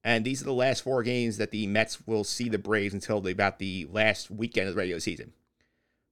And 0.04 0.26
these 0.26 0.42
are 0.42 0.46
the 0.46 0.54
last 0.54 0.84
four 0.84 1.02
games 1.02 1.38
that 1.38 1.52
the 1.52 1.66
Mets 1.68 2.06
will 2.06 2.24
see 2.24 2.50
the 2.50 2.58
Braves 2.58 2.94
until 2.94 3.26
about 3.26 3.60
the 3.60 3.88
last 3.90 4.30
weekend 4.30 4.68
of 4.68 4.76
the 4.76 4.80
regular 4.80 5.00
season. 5.00 5.32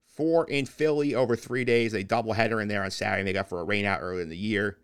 Four 0.08 0.50
in 0.50 0.66
Philly 0.66 1.14
over 1.14 1.36
three 1.36 1.66
days, 1.66 1.94
a 1.94 2.04
doubleheader 2.04 2.62
in 2.62 2.68
there 2.68 2.84
on 2.84 2.92
Saturday, 2.92 3.24
They 3.24 3.34
got 3.34 3.50
for 3.50 3.62
a 3.62 3.66
rainout 3.66 4.02
early 4.02 4.22
in 4.22 4.30
the 4.30 4.38
year. 4.38 4.78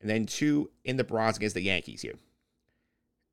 And 0.00 0.08
then 0.08 0.26
two 0.26 0.70
in 0.84 0.96
the 0.96 1.04
Bronx 1.04 1.36
against 1.36 1.54
the 1.54 1.62
Yankees 1.62 2.02
here 2.02 2.14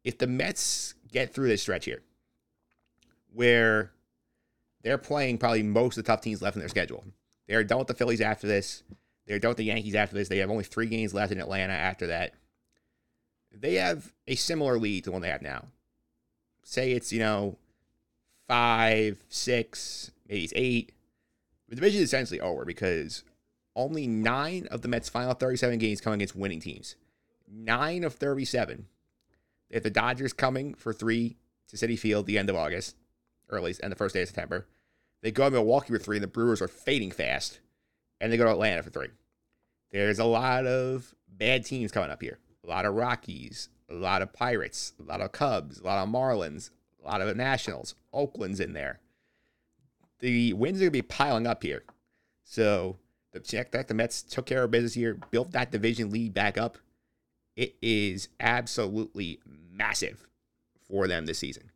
if 0.05 0.20
the 0.20 0.27
Mets 0.27 0.94
get 1.12 1.34
through 1.34 1.50
this 1.50 1.63
stretch 1.63 1.84
here, 1.86 2.03
where 3.34 3.91
they're 4.84 5.00
playing 5.00 5.39
probably 5.39 5.63
most 5.63 5.98
of 5.98 6.05
the 6.05 6.08
tough 6.08 6.22
teams 6.22 6.41
left 6.41 6.55
in 6.55 6.62
their 6.62 6.70
schedule, 6.70 7.03
they're 7.48 7.63
done 7.63 7.79
with 7.79 7.88
the 7.88 7.96
Phillies 7.96 8.22
after 8.22 8.48
this. 8.48 8.84
They're 9.25 9.39
done 9.39 9.50
with 9.50 9.58
the 9.58 9.65
Yankees 9.65 9.96
after 9.96 10.15
this. 10.15 10.29
They 10.29 10.38
have 10.38 10.51
only 10.51 10.63
three 10.63 10.86
games 10.86 11.13
left 11.13 11.32
in 11.32 11.41
Atlanta 11.41 11.74
after 11.74 12.08
that. 12.08 12.36
They 13.59 13.75
have 13.75 14.13
a 14.27 14.35
similar 14.35 14.77
lead 14.77 15.03
to 15.03 15.09
the 15.09 15.13
one 15.13 15.21
they 15.21 15.29
have 15.29 15.41
now. 15.41 15.65
Say 16.63 16.91
it's, 16.91 17.13
you 17.13 17.19
know, 17.19 17.57
five, 18.47 19.24
six, 19.29 20.12
maybe 20.27 20.43
it's 20.43 20.53
eight. 20.55 20.91
The 21.69 21.75
division 21.75 22.01
is 22.01 22.09
essentially 22.09 22.41
over 22.41 22.65
because 22.65 23.24
only 23.75 24.07
nine 24.07 24.67
of 24.71 24.81
the 24.81 24.88
Mets' 24.88 25.09
final 25.09 25.33
37 25.33 25.77
games 25.79 26.01
come 26.01 26.13
against 26.13 26.35
winning 26.35 26.59
teams. 26.59 26.95
Nine 27.47 28.03
of 28.03 28.15
37 28.15 28.88
if 29.69 29.83
the 29.83 29.89
Dodgers 29.89 30.33
coming 30.33 30.74
for 30.74 30.93
three 30.93 31.38
to 31.67 31.75
Citi 31.75 31.97
Field 31.97 32.25
the 32.25 32.38
end 32.38 32.50
of 32.50 32.55
August, 32.55 32.95
or 33.50 33.57
at 33.57 33.63
least 33.63 33.81
and 33.83 33.91
the 33.91 33.95
first 33.95 34.13
day 34.13 34.21
of 34.21 34.27
September. 34.27 34.67
They 35.21 35.31
go 35.31 35.45
to 35.45 35.51
Milwaukee 35.51 35.93
for 35.93 36.00
three, 36.00 36.17
and 36.17 36.24
the 36.24 36.27
Brewers 36.27 36.62
are 36.62 36.67
fading 36.67 37.12
fast, 37.12 37.59
and 38.21 38.31
they 38.31 38.38
go 38.38 38.45
to 38.45 38.51
Atlanta 38.51 38.83
for 38.83 38.89
three. 38.89 39.09
There's 39.91 40.19
a 40.19 40.25
lot 40.25 40.65
of 40.65 41.15
bad 41.27 41.65
teams 41.65 41.91
coming 41.91 42.12
up 42.12 42.21
here. 42.21 42.39
A 42.65 42.69
lot 42.69 42.86
of 42.86 42.95
Rockies, 42.95 43.69
a 43.89 43.93
lot 43.93 44.22
of 44.22 44.34
Pirates, 44.34 44.93
a 45.00 45.03
lot 45.03 45.22
of 45.22 45.31
Cubs, 45.31 45.79
a 45.79 45.84
lot 45.84 46.03
of 46.03 46.10
Marlins, 46.10 46.72
a 47.03 47.07
lot 47.07 47.22
of 47.22 47.38
Nationals. 47.38 47.93
Oakland's 48.12 48.60
in 48.60 48.74
there. 48.74 49.00
The 50.19 50.53
wins 50.53 50.77
are 50.77 50.86
going 50.86 50.88
to 50.88 50.91
be 50.91 51.01
piling 51.03 51.45
up 51.45 51.62
here. 51.62 51.84
So 52.43 52.98
the 53.31 53.39
check 53.39 53.72
that 53.72 53.88
the 53.88 53.93
Mets 53.93 54.24
took 54.24 54.45
care 54.45 54.63
of 54.63 54.72
business 54.72 54.93
here, 54.93 55.19
built 55.29 55.51
that 55.51 55.72
division 55.72 56.10
lead 56.10 56.34
back 56.34 56.57
up. 56.57 56.77
It 57.55 57.75
is 57.81 58.29
absolutely 58.39 59.39
massive 59.45 60.27
for 60.88 61.07
them 61.07 61.25
this 61.25 61.39
season. 61.39 61.72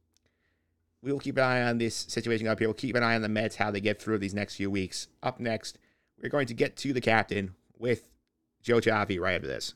we 1.01 1.11
will 1.11 1.19
keep 1.19 1.37
an 1.37 1.43
eye 1.43 1.63
on 1.63 1.77
this 1.77 1.95
situation 1.95 2.47
up 2.47 2.59
here. 2.59 2.67
We'll 2.67 2.73
keep 2.73 2.95
an 2.95 3.03
eye 3.03 3.15
on 3.15 3.21
the 3.21 3.29
Mets, 3.29 3.55
how 3.57 3.71
they 3.71 3.81
get 3.81 4.01
through 4.01 4.17
these 4.17 4.33
next 4.33 4.55
few 4.55 4.71
weeks. 4.71 5.07
Up 5.21 5.39
next, 5.39 5.77
we're 6.21 6.29
going 6.29 6.47
to 6.47 6.53
get 6.53 6.75
to 6.77 6.93
the 6.93 7.01
captain 7.01 7.55
with 7.77 8.09
Joe 8.61 8.79
Chaffee 8.79 9.19
right 9.19 9.35
after 9.35 9.47
this. 9.47 9.73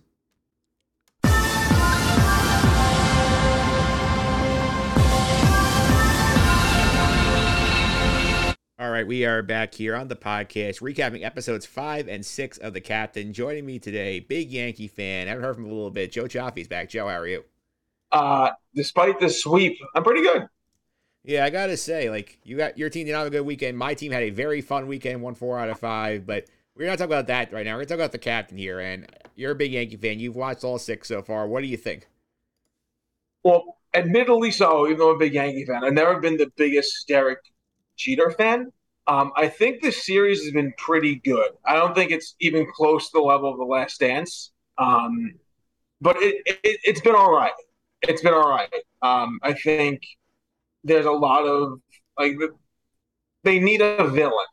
All 8.79 8.89
right, 8.89 9.05
we 9.05 9.23
are 9.23 9.43
back 9.43 9.75
here 9.75 9.95
on 9.95 10.07
the 10.07 10.15
podcast, 10.15 10.81
recapping 10.81 11.23
episodes 11.23 11.63
five 11.63 12.07
and 12.07 12.25
six 12.25 12.57
of 12.57 12.73
The 12.73 12.81
Captain. 12.81 13.31
Joining 13.31 13.67
me 13.67 13.77
today, 13.77 14.19
big 14.19 14.51
Yankee 14.51 14.87
fan. 14.87 15.27
I 15.27 15.29
haven't 15.29 15.43
heard 15.43 15.55
from 15.55 15.65
him 15.65 15.71
a 15.71 15.75
little 15.75 15.91
bit. 15.91 16.11
Joe 16.11 16.27
Chaffee's 16.27 16.67
back. 16.67 16.89
Joe, 16.89 17.07
how 17.07 17.19
are 17.19 17.27
you? 17.27 17.43
Uh, 18.11 18.49
despite 18.73 19.19
the 19.19 19.29
sweep, 19.29 19.77
I'm 19.93 20.03
pretty 20.03 20.23
good. 20.23 20.47
Yeah, 21.23 21.45
I 21.45 21.51
gotta 21.51 21.77
say, 21.77 22.09
like 22.09 22.39
you 22.43 22.57
got 22.57 22.75
your 22.75 22.89
team 22.89 23.05
did 23.05 23.11
not 23.11 23.19
have 23.19 23.27
a 23.27 23.29
good 23.29 23.45
weekend. 23.45 23.77
My 23.77 23.93
team 23.93 24.11
had 24.11 24.23
a 24.23 24.31
very 24.31 24.61
fun 24.61 24.87
weekend, 24.87 25.21
won 25.21 25.35
four 25.35 25.59
out 25.59 25.69
of 25.69 25.79
five. 25.79 26.25
But 26.25 26.47
we're 26.75 26.87
not 26.87 26.97
talking 26.97 27.11
about 27.11 27.27
that 27.27 27.53
right 27.53 27.65
now. 27.65 27.73
We're 27.73 27.81
gonna 27.81 27.89
talk 27.89 27.99
about 27.99 28.11
the 28.11 28.17
captain 28.17 28.57
here. 28.57 28.79
And 28.79 29.05
you're 29.35 29.51
a 29.51 29.55
big 29.55 29.71
Yankee 29.71 29.97
fan. 29.97 30.19
You've 30.19 30.35
watched 30.35 30.63
all 30.63 30.79
six 30.79 31.07
so 31.09 31.21
far. 31.21 31.47
What 31.47 31.61
do 31.61 31.67
you 31.67 31.77
think? 31.77 32.07
Well, 33.43 33.77
admittedly 33.93 34.49
so, 34.49 34.87
even 34.87 34.97
though 34.97 35.11
I'm 35.11 35.17
a 35.17 35.19
big 35.19 35.35
Yankee 35.35 35.63
fan. 35.63 35.83
I've 35.83 35.93
never 35.93 36.19
been 36.19 36.37
the 36.37 36.51
biggest 36.57 37.07
Derek 37.07 37.37
Jeter 37.97 38.31
fan. 38.31 38.71
Um, 39.07 39.31
I 39.35 39.47
think 39.49 39.81
this 39.81 40.05
series 40.05 40.43
has 40.43 40.53
been 40.53 40.73
pretty 40.77 41.15
good. 41.15 41.51
I 41.65 41.75
don't 41.75 41.93
think 41.93 42.11
it's 42.11 42.35
even 42.39 42.65
close 42.73 43.07
to 43.07 43.11
the 43.15 43.21
level 43.21 43.51
of 43.51 43.57
the 43.57 43.65
Last 43.65 43.99
Dance, 43.99 44.51
um, 44.77 45.33
but 45.99 46.15
it, 46.19 46.41
it, 46.45 46.79
it's 46.83 47.01
been 47.01 47.15
all 47.15 47.31
right. 47.31 47.51
It's 48.01 48.21
been 48.21 48.33
all 48.33 48.49
right. 48.49 48.69
Um, 49.01 49.39
I 49.43 49.53
think 49.53 50.01
there's 50.85 51.05
a 51.05 51.11
lot 51.11 51.45
of 51.45 51.79
like 52.17 52.37
they 53.43 53.59
need 53.59 53.81
a 53.81 54.07
villain, 54.07 54.45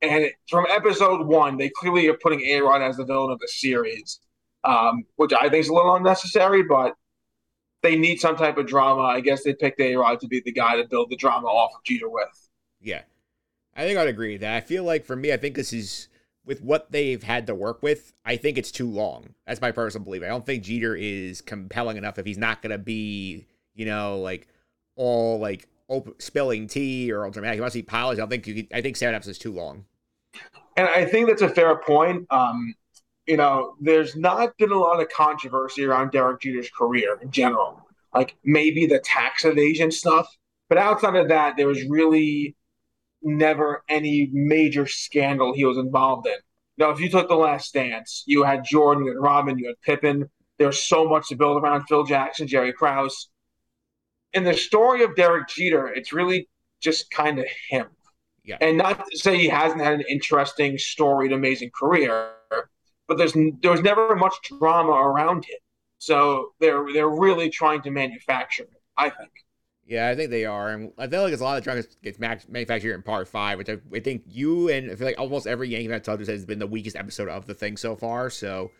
and 0.00 0.26
from 0.48 0.66
episode 0.68 1.26
one, 1.26 1.56
they 1.56 1.70
clearly 1.70 2.08
are 2.08 2.18
putting 2.20 2.40
A 2.40 2.60
Rod 2.60 2.82
as 2.82 2.96
the 2.96 3.04
villain 3.04 3.30
of 3.30 3.38
the 3.38 3.48
series, 3.48 4.18
um, 4.64 5.04
which 5.14 5.32
I 5.32 5.48
think 5.48 5.60
is 5.60 5.68
a 5.68 5.74
little 5.74 5.94
unnecessary, 5.94 6.64
but 6.64 6.94
they 7.82 7.96
need 7.96 8.20
some 8.20 8.36
type 8.36 8.58
of 8.58 8.66
drama. 8.66 9.02
I 9.02 9.20
guess 9.20 9.44
they 9.44 9.54
picked 9.54 9.80
A 9.80 9.94
Rod 9.94 10.18
to 10.20 10.26
be 10.28 10.40
the 10.44 10.52
guy 10.52 10.76
to 10.76 10.88
build 10.88 11.10
the 11.10 11.16
drama 11.16 11.46
off 11.46 11.70
of 11.74 11.84
Jeter 11.84 12.08
with. 12.08 12.48
Yeah, 12.82 13.02
I 13.76 13.84
think 13.84 13.98
I'd 13.98 14.08
agree 14.08 14.32
with 14.32 14.40
that. 14.40 14.56
I 14.56 14.60
feel 14.60 14.84
like 14.84 15.04
for 15.04 15.16
me, 15.16 15.32
I 15.32 15.36
think 15.36 15.54
this 15.54 15.72
is 15.72 16.08
with 16.44 16.62
what 16.62 16.90
they've 16.90 17.22
had 17.22 17.46
to 17.46 17.54
work 17.54 17.82
with. 17.82 18.12
I 18.24 18.36
think 18.36 18.58
it's 18.58 18.70
too 18.70 18.90
long. 18.90 19.34
That's 19.46 19.60
my 19.60 19.72
personal 19.72 20.04
belief. 20.04 20.22
I 20.22 20.28
don't 20.28 20.44
think 20.44 20.64
Jeter 20.64 20.96
is 20.96 21.40
compelling 21.40 21.96
enough 21.96 22.18
if 22.18 22.26
he's 22.26 22.38
not 22.38 22.62
to 22.62 22.78
be, 22.78 23.46
you 23.74 23.86
know, 23.86 24.18
like 24.18 24.48
all 24.96 25.38
like 25.38 25.68
op- 25.88 26.20
spilling 26.20 26.66
tea 26.66 27.12
or 27.12 27.24
all 27.24 27.30
dramatic. 27.30 27.56
He 27.56 27.60
wants 27.60 27.74
to 27.74 27.78
be 27.78 27.84
polished. 27.84 28.18
I 28.18 28.22
don't 28.22 28.30
think 28.30 28.46
you. 28.46 28.54
Could, 28.54 28.68
I 28.74 28.80
think 28.80 28.96
seven 28.96 29.14
episodes 29.14 29.36
is 29.36 29.42
too 29.42 29.52
long. 29.52 29.84
And 30.76 30.88
I 30.88 31.04
think 31.04 31.28
that's 31.28 31.42
a 31.42 31.48
fair 31.48 31.76
point. 31.76 32.26
Um, 32.30 32.74
you 33.26 33.36
know, 33.36 33.74
there's 33.80 34.16
not 34.16 34.56
been 34.58 34.72
a 34.72 34.78
lot 34.78 35.00
of 35.00 35.08
controversy 35.10 35.84
around 35.84 36.10
Derek 36.10 36.40
Jeter's 36.40 36.70
career 36.70 37.18
in 37.22 37.30
general. 37.30 37.80
Like 38.14 38.36
maybe 38.44 38.86
the 38.86 38.98
tax 38.98 39.44
evasion 39.44 39.90
stuff, 39.90 40.26
but 40.68 40.76
outside 40.76 41.16
of 41.16 41.28
that, 41.28 41.56
there 41.56 41.68
was 41.68 41.84
really 41.84 42.56
never 43.22 43.82
any 43.88 44.30
major 44.32 44.86
scandal 44.86 45.52
he 45.54 45.64
was 45.64 45.78
involved 45.78 46.26
in. 46.26 46.36
Now, 46.78 46.90
if 46.90 47.00
you 47.00 47.08
took 47.08 47.28
the 47.28 47.34
last 47.34 47.74
dance, 47.74 48.24
you 48.26 48.42
had 48.44 48.64
Jordan, 48.64 49.04
you 49.04 49.12
had 49.12 49.20
Rodman, 49.20 49.58
you 49.58 49.66
had 49.68 49.80
Pippen. 49.82 50.28
There's 50.58 50.82
so 50.82 51.08
much 51.08 51.28
to 51.28 51.36
build 51.36 51.62
around 51.62 51.86
Phil 51.86 52.04
Jackson, 52.04 52.46
Jerry 52.46 52.72
Krause. 52.72 53.28
In 54.32 54.44
the 54.44 54.54
story 54.54 55.02
of 55.04 55.14
Derek 55.14 55.48
Jeter, 55.48 55.88
it's 55.88 56.12
really 56.12 56.48
just 56.80 57.10
kind 57.10 57.38
of 57.38 57.46
him. 57.68 57.86
Yeah. 58.44 58.56
And 58.60 58.78
not 58.78 59.04
to 59.10 59.18
say 59.18 59.38
he 59.38 59.48
hasn't 59.48 59.80
had 59.80 59.94
an 59.94 60.04
interesting, 60.08 60.76
storied, 60.78 61.32
amazing 61.32 61.70
career, 61.78 62.30
but 63.06 63.18
there's 63.18 63.34
there 63.34 63.70
was 63.70 63.82
never 63.82 64.16
much 64.16 64.34
drama 64.58 64.92
around 64.92 65.44
him. 65.44 65.58
So 65.98 66.50
they're 66.58 66.84
they're 66.92 67.08
really 67.08 67.50
trying 67.50 67.82
to 67.82 67.90
manufacture 67.90 68.64
it, 68.64 68.82
I 68.96 69.10
think. 69.10 69.30
Yeah, 69.84 70.08
I 70.08 70.14
think 70.14 70.30
they 70.30 70.44
are, 70.44 70.70
and 70.70 70.92
I 70.96 71.08
feel 71.08 71.22
like 71.22 71.32
it's 71.32 71.42
a 71.42 71.44
lot 71.44 71.58
of 71.58 71.64
drama 71.64 71.82
gets 72.02 72.18
max- 72.18 72.48
manufactured 72.48 72.94
in 72.94 73.02
part 73.02 73.26
five, 73.26 73.58
which 73.58 73.68
I, 73.68 73.78
I, 73.92 73.98
think 73.98 74.22
you 74.28 74.68
and 74.68 74.90
I 74.90 74.94
feel 74.94 75.06
like 75.06 75.18
almost 75.18 75.46
every 75.46 75.68
Yankee 75.68 75.88
fan 75.88 76.00
I've 76.06 76.26
has 76.28 76.46
been 76.46 76.60
the 76.60 76.68
weakest 76.68 76.94
episode 76.94 77.28
of 77.28 77.46
the 77.46 77.54
thing 77.54 77.76
so 77.76 77.96
far. 77.96 78.30
So 78.30 78.70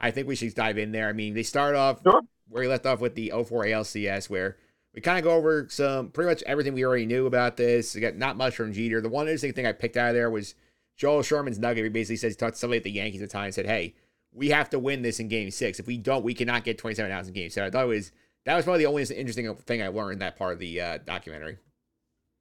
I 0.00 0.12
think 0.12 0.28
we 0.28 0.36
should 0.36 0.54
dive 0.54 0.78
in 0.78 0.92
there. 0.92 1.08
I 1.08 1.12
mean, 1.12 1.34
they 1.34 1.42
start 1.42 1.74
off 1.74 2.00
sure. 2.04 2.22
where 2.48 2.62
we 2.62 2.68
left 2.68 2.86
off 2.86 3.00
with 3.00 3.16
the 3.16 3.30
04 3.30 3.64
ALCS, 3.64 4.30
where 4.30 4.56
we 4.94 5.00
kind 5.00 5.18
of 5.18 5.24
go 5.24 5.32
over 5.32 5.66
some 5.68 6.10
pretty 6.10 6.30
much 6.30 6.42
everything 6.44 6.74
we 6.74 6.84
already 6.84 7.06
knew 7.06 7.26
about 7.26 7.56
this. 7.56 7.94
We 7.94 8.00
got 8.00 8.16
not 8.16 8.36
much 8.36 8.54
from 8.54 8.72
Jeter. 8.72 9.00
The 9.00 9.08
one 9.08 9.26
interesting 9.26 9.52
thing 9.52 9.66
I 9.66 9.72
picked 9.72 9.96
out 9.96 10.10
of 10.10 10.14
there 10.14 10.30
was 10.30 10.54
Joel 10.96 11.22
Sherman's 11.22 11.58
nugget. 11.58 11.84
He 11.84 11.90
basically 11.90 12.16
says 12.16 12.32
he 12.32 12.36
talked 12.36 12.54
to 12.54 12.58
somebody 12.60 12.78
at 12.78 12.84
the 12.84 12.90
Yankees 12.90 13.22
at 13.22 13.28
the 13.28 13.32
time 13.32 13.46
and 13.46 13.54
said, 13.54 13.66
"Hey, 13.66 13.94
we 14.32 14.50
have 14.50 14.70
to 14.70 14.78
win 14.78 15.02
this 15.02 15.18
in 15.18 15.28
Game 15.28 15.50
Six. 15.50 15.80
If 15.80 15.86
we 15.86 15.98
don't, 15.98 16.24
we 16.24 16.34
cannot 16.34 16.64
get 16.64 16.78
27 16.78 17.10
outs 17.10 17.28
in 17.28 17.34
Game 17.34 17.50
Seven." 17.50 17.68
I 17.68 17.70
thought 17.70 17.84
it 17.84 17.88
was 17.88 18.12
that 18.44 18.56
was 18.56 18.64
probably 18.64 18.82
the 18.84 18.88
only 18.88 19.02
interesting 19.02 19.54
thing 19.54 19.82
I 19.82 19.88
learned 19.88 20.20
that 20.20 20.36
part 20.36 20.54
of 20.54 20.58
the 20.58 20.80
uh, 20.80 20.98
documentary. 21.04 21.58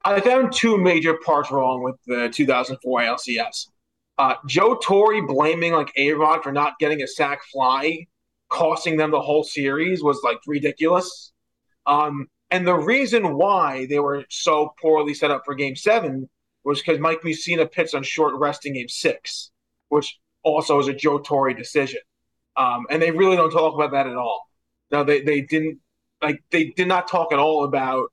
I 0.03 0.19
found 0.19 0.51
two 0.51 0.77
major 0.77 1.15
parts 1.23 1.51
wrong 1.51 1.83
with 1.83 1.95
the 2.07 2.29
2004 2.29 3.01
ALCS. 3.01 3.67
Uh, 4.17 4.35
Joe 4.47 4.75
Torre 4.75 5.25
blaming 5.25 5.73
like 5.73 5.91
A 5.97 6.13
Rod 6.13 6.43
for 6.43 6.51
not 6.51 6.79
getting 6.79 7.01
a 7.01 7.07
sac 7.07 7.43
fly, 7.51 8.07
costing 8.49 8.97
them 8.97 9.11
the 9.11 9.21
whole 9.21 9.43
series 9.43 10.03
was 10.03 10.19
like 10.23 10.39
ridiculous. 10.47 11.33
Um, 11.85 12.27
and 12.49 12.67
the 12.67 12.75
reason 12.75 13.37
why 13.37 13.85
they 13.87 13.99
were 13.99 14.25
so 14.29 14.73
poorly 14.81 15.13
set 15.13 15.31
up 15.31 15.43
for 15.45 15.55
Game 15.55 15.75
Seven 15.75 16.29
was 16.63 16.79
because 16.79 16.99
Mike 16.99 17.21
Mussina 17.21 17.71
pitched 17.71 17.95
on 17.95 18.03
short 18.03 18.35
rest 18.35 18.65
in 18.65 18.73
Game 18.73 18.89
Six, 18.89 19.51
which 19.89 20.19
also 20.43 20.77
was 20.77 20.87
a 20.87 20.93
Joe 20.93 21.19
Torre 21.19 21.53
decision. 21.53 22.01
Um, 22.57 22.85
and 22.89 23.01
they 23.01 23.11
really 23.11 23.37
don't 23.37 23.51
talk 23.51 23.73
about 23.73 23.91
that 23.91 24.07
at 24.07 24.15
all. 24.15 24.47
No, 24.91 25.03
they, 25.03 25.21
they 25.21 25.41
didn't 25.41 25.79
like 26.21 26.43
they 26.51 26.65
did 26.65 26.87
not 26.87 27.07
talk 27.07 27.31
at 27.31 27.39
all 27.39 27.63
about 27.63 28.11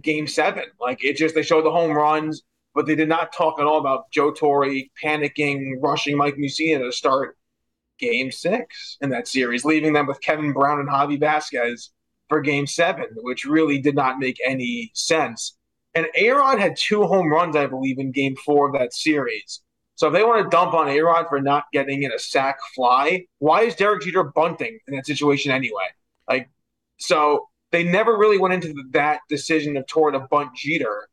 game 0.00 0.26
seven. 0.26 0.64
Like 0.80 1.04
it 1.04 1.16
just 1.16 1.34
they 1.34 1.42
showed 1.42 1.64
the 1.64 1.70
home 1.70 1.92
runs, 1.92 2.42
but 2.74 2.86
they 2.86 2.94
did 2.94 3.08
not 3.08 3.32
talk 3.32 3.58
at 3.58 3.66
all 3.66 3.78
about 3.78 4.10
Joe 4.10 4.32
Torre 4.32 4.82
panicking, 5.02 5.74
rushing 5.80 6.16
Mike 6.16 6.36
Mussina 6.36 6.80
to 6.80 6.92
start 6.92 7.36
game 7.98 8.30
six 8.30 8.98
in 9.00 9.10
that 9.10 9.28
series, 9.28 9.64
leaving 9.64 9.92
them 9.92 10.06
with 10.06 10.20
Kevin 10.20 10.52
Brown 10.52 10.80
and 10.80 10.88
Javi 10.88 11.18
Vasquez 11.18 11.90
for 12.28 12.40
game 12.40 12.66
seven, 12.66 13.06
which 13.16 13.44
really 13.44 13.78
did 13.78 13.94
not 13.94 14.18
make 14.18 14.38
any 14.44 14.90
sense. 14.94 15.56
And 15.94 16.06
A 16.18 16.30
Rod 16.30 16.58
had 16.58 16.76
two 16.76 17.04
home 17.04 17.32
runs, 17.32 17.56
I 17.56 17.66
believe, 17.66 17.98
in 17.98 18.12
game 18.12 18.36
four 18.44 18.68
of 18.68 18.74
that 18.74 18.92
series. 18.92 19.62
So 19.94 20.08
if 20.08 20.12
they 20.12 20.24
want 20.24 20.44
to 20.44 20.54
dump 20.54 20.74
on 20.74 20.88
A 20.88 21.00
Rod 21.00 21.26
for 21.28 21.40
not 21.40 21.64
getting 21.72 22.02
in 22.02 22.12
a 22.12 22.18
sac 22.18 22.58
fly, 22.74 23.24
why 23.38 23.62
is 23.62 23.74
Derek 23.74 24.02
Jeter 24.02 24.24
bunting 24.24 24.78
in 24.86 24.94
that 24.94 25.06
situation 25.06 25.52
anyway? 25.52 25.86
Like 26.28 26.50
so 26.98 27.48
they 27.72 27.84
never 27.84 28.16
really 28.16 28.38
went 28.38 28.54
into 28.54 28.74
that 28.90 29.20
decision 29.28 29.76
of 29.76 29.86
Torre 29.86 30.12
to 30.12 30.20
bunt 30.20 30.54
Jeter, 30.54 31.08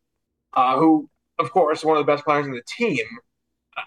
uh, 0.53 0.77
who, 0.77 1.09
of 1.39 1.51
course, 1.51 1.83
one 1.83 1.97
of 1.97 2.05
the 2.05 2.11
best 2.11 2.23
players 2.23 2.45
in 2.45 2.53
the 2.53 2.61
team. 2.67 3.05
Uh, 3.75 3.81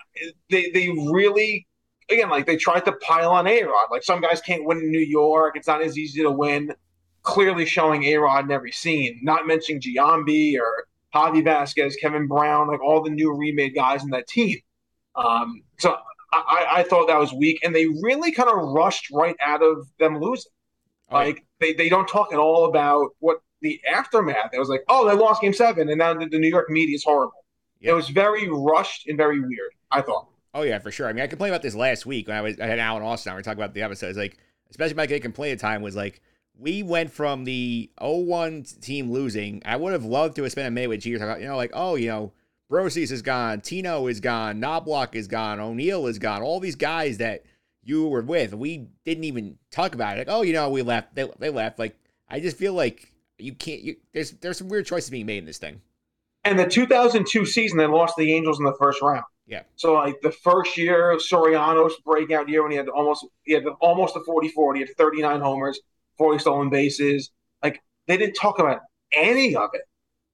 they 0.51 0.71
they 0.71 0.89
really 0.89 1.67
again 2.11 2.29
like 2.29 2.47
they 2.47 2.57
tried 2.57 2.85
to 2.85 2.93
pile 2.93 3.31
on 3.31 3.47
A 3.47 3.63
Rod. 3.63 3.87
Like 3.91 4.03
some 4.03 4.21
guys 4.21 4.41
can't 4.41 4.65
win 4.65 4.79
in 4.79 4.91
New 4.91 4.99
York. 4.99 5.57
It's 5.57 5.69
not 5.69 5.83
as 5.83 5.97
easy 5.97 6.23
to 6.23 6.31
win. 6.31 6.75
Clearly 7.23 7.67
showing 7.67 8.05
A 8.05 8.17
Rod 8.17 8.45
in 8.45 8.51
every 8.51 8.73
scene. 8.73 9.21
Not 9.23 9.47
mentioning 9.47 9.81
Giambi 9.81 10.59
or 10.59 10.87
Javi 11.15 11.43
Vasquez, 11.43 11.97
Kevin 11.97 12.27
Brown, 12.27 12.69
like 12.69 12.83
all 12.83 13.03
the 13.03 13.11
new 13.11 13.33
remade 13.33 13.75
guys 13.75 14.03
in 14.05 14.11
that 14.11 14.27
team. 14.27 14.59
Um, 15.15 15.63
so 15.79 15.97
I, 16.33 16.67
I 16.71 16.83
thought 16.83 17.07
that 17.07 17.19
was 17.19 17.33
weak, 17.33 17.59
and 17.63 17.75
they 17.75 17.87
really 17.87 18.33
kind 18.33 18.51
of 18.51 18.57
rushed 18.57 19.11
right 19.11 19.37
out 19.41 19.63
of 19.63 19.89
them 19.99 20.21
losing. 20.21 20.53
Like 21.11 21.45
they, 21.61 21.73
they 21.73 21.89
don't 21.89 22.09
talk 22.09 22.33
at 22.33 22.39
all 22.39 22.67
about 22.67 23.11
what 23.21 23.39
the 23.63 23.81
aftermath. 23.91 24.51
It 24.53 24.59
was 24.59 24.69
like, 24.69 24.85
oh, 24.89 25.09
they 25.09 25.15
lost 25.15 25.43
game 25.43 25.53
seven, 25.53 25.89
and 25.89 25.99
now 25.99 26.15
the, 26.15 26.27
the 26.27 26.39
New 26.39 26.49
York 26.49 26.71
media 26.71 26.95
is 26.95 27.05
horrible. 27.05 27.45
Yeah. 27.81 27.93
It 27.93 27.95
was 27.95 28.09
very 28.09 28.49
rushed 28.49 29.07
and 29.07 29.17
very 29.17 29.41
weird, 29.41 29.73
I 29.91 30.03
thought. 30.03 30.29
Oh 30.55 30.63
yeah, 30.63 30.79
for 30.79 30.91
sure. 30.91 31.09
I 31.09 31.13
mean, 31.13 31.23
I 31.23 31.27
complained 31.27 31.55
about 31.55 31.63
this 31.63 31.75
last 31.75 32.07
week 32.07 32.29
when 32.29 32.37
I 32.37 32.41
was 32.41 32.59
I 32.59 32.67
had 32.67 32.79
Alan 32.79 33.03
Austin. 33.03 33.33
We 33.33 33.37
were 33.37 33.43
talking 33.43 33.59
about 33.59 33.75
the 33.75 33.83
episode. 33.83 34.09
It's 34.09 34.19
Like, 34.19 34.39
especially 34.71 34.95
my 34.95 35.07
big 35.07 35.23
complaint 35.23 35.53
at 35.53 35.61
time 35.61 35.83
was 35.83 35.95
like, 35.95 36.23
we 36.59 36.83
went 36.83 37.11
from 37.11 37.45
the 37.45 37.91
0-1 38.01 38.81
team 38.81 39.11
losing. 39.13 39.61
I 39.67 39.77
would 39.77 39.93
have 39.93 40.05
loved 40.05 40.37
to 40.37 40.43
have 40.45 40.53
spent 40.53 40.69
a 40.69 40.71
minute 40.71 40.89
with 40.89 41.01
Jeter 41.01 41.19
talking 41.19 41.31
about, 41.31 41.41
you 41.43 41.49
know, 41.49 41.57
like, 41.57 41.73
oh, 41.75 41.97
you 41.97 42.09
know, 42.09 42.33
Brosius 42.71 43.13
is 43.13 43.21
gone, 43.21 43.61
Tino 43.61 44.07
is 44.07 44.21
gone, 44.21 44.59
Knoblauch 44.59 45.15
is 45.15 45.29
gone, 45.29 45.61
O'Neill 45.61 46.07
is 46.07 46.19
gone. 46.19 46.43
All 46.43 46.61
these 46.61 46.77
guys 46.77 47.19
that– 47.19 47.45
you 47.87 48.09
were 48.09 48.23
with. 48.23 48.53
We 48.53 48.89
didn't 49.05 49.25
even 49.25 49.59
talk 49.71 49.95
about 49.95 50.19
it. 50.19 50.27
Like, 50.27 50.37
oh, 50.37 50.43
you 50.43 50.53
know, 50.53 50.69
we 50.69 50.83
left. 50.83 51.15
They, 51.15 51.29
they 51.39 51.51
left. 51.51 51.79
Like, 51.79 51.97
I 52.29 52.41
just 52.41 52.57
feel 52.57 52.75
like 52.75 53.13
you 53.39 53.55
can't. 53.55 53.81
You, 53.81 53.97
there's 54.13 54.33
there's 54.33 54.59
some 54.59 54.69
weird 54.69 54.87
choices 54.87 55.09
being 55.09 55.27
made 55.27 55.39
in 55.39 55.45
this 55.45 55.59
thing. 55.59 55.81
And 56.45 56.59
the 56.59 56.67
2002 56.67 57.47
season, 57.47 57.79
they 57.79 57.87
lost 57.87 58.15
the 58.17 58.33
Angels 58.33 58.59
in 58.59 58.65
the 58.65 58.75
first 58.79 59.01
round. 59.03 59.25
Yeah. 59.47 59.63
So 59.77 59.95
like 59.95 60.21
the 60.21 60.33
first 60.33 60.77
year, 60.77 61.13
of 61.13 61.21
Soriano's 61.21 61.95
breakout 62.05 62.49
year 62.49 62.63
when 62.63 62.73
he 62.73 62.77
had 62.77 62.89
almost 62.89 63.27
he 63.45 63.53
had 63.53 63.65
almost 63.81 64.17
a 64.17 64.21
40-40, 64.21 64.75
he 64.75 64.81
had 64.81 64.97
39 64.97 65.41
homers, 65.41 65.81
40 66.19 66.39
stolen 66.41 66.71
bases. 66.71 67.31
Like 67.63 67.81
they 68.09 68.17
didn't 68.17 68.35
talk 68.35 68.59
about 68.59 68.81
any 69.13 69.55
of 69.55 69.71
it. 69.75 69.83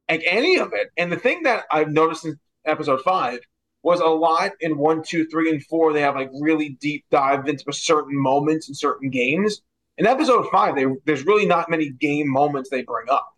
like 0.09 0.23
any 0.25 0.56
of 0.56 0.73
it. 0.73 0.90
And 0.97 1.12
the 1.12 1.18
thing 1.18 1.42
that 1.42 1.64
I've 1.71 1.90
noticed 1.90 2.25
in 2.25 2.38
episode 2.64 3.02
five 3.02 3.40
was 3.82 4.00
a 4.00 4.06
lot 4.06 4.52
in 4.60 4.78
one, 4.78 5.02
two, 5.02 5.26
three, 5.26 5.50
and 5.50 5.64
four. 5.64 5.92
They 5.92 6.00
have 6.00 6.14
like 6.14 6.30
really 6.40 6.70
deep 6.80 7.04
dive 7.10 7.48
into 7.48 7.72
certain 7.72 8.16
moments 8.16 8.68
in 8.68 8.74
certain 8.74 9.10
games. 9.10 9.62
In 9.98 10.06
episode 10.06 10.46
five, 10.50 10.74
they, 10.74 10.86
there's 11.04 11.26
really 11.26 11.46
not 11.46 11.68
many 11.68 11.90
game 11.90 12.28
moments 12.28 12.70
they 12.70 12.82
bring 12.82 13.08
up. 13.10 13.28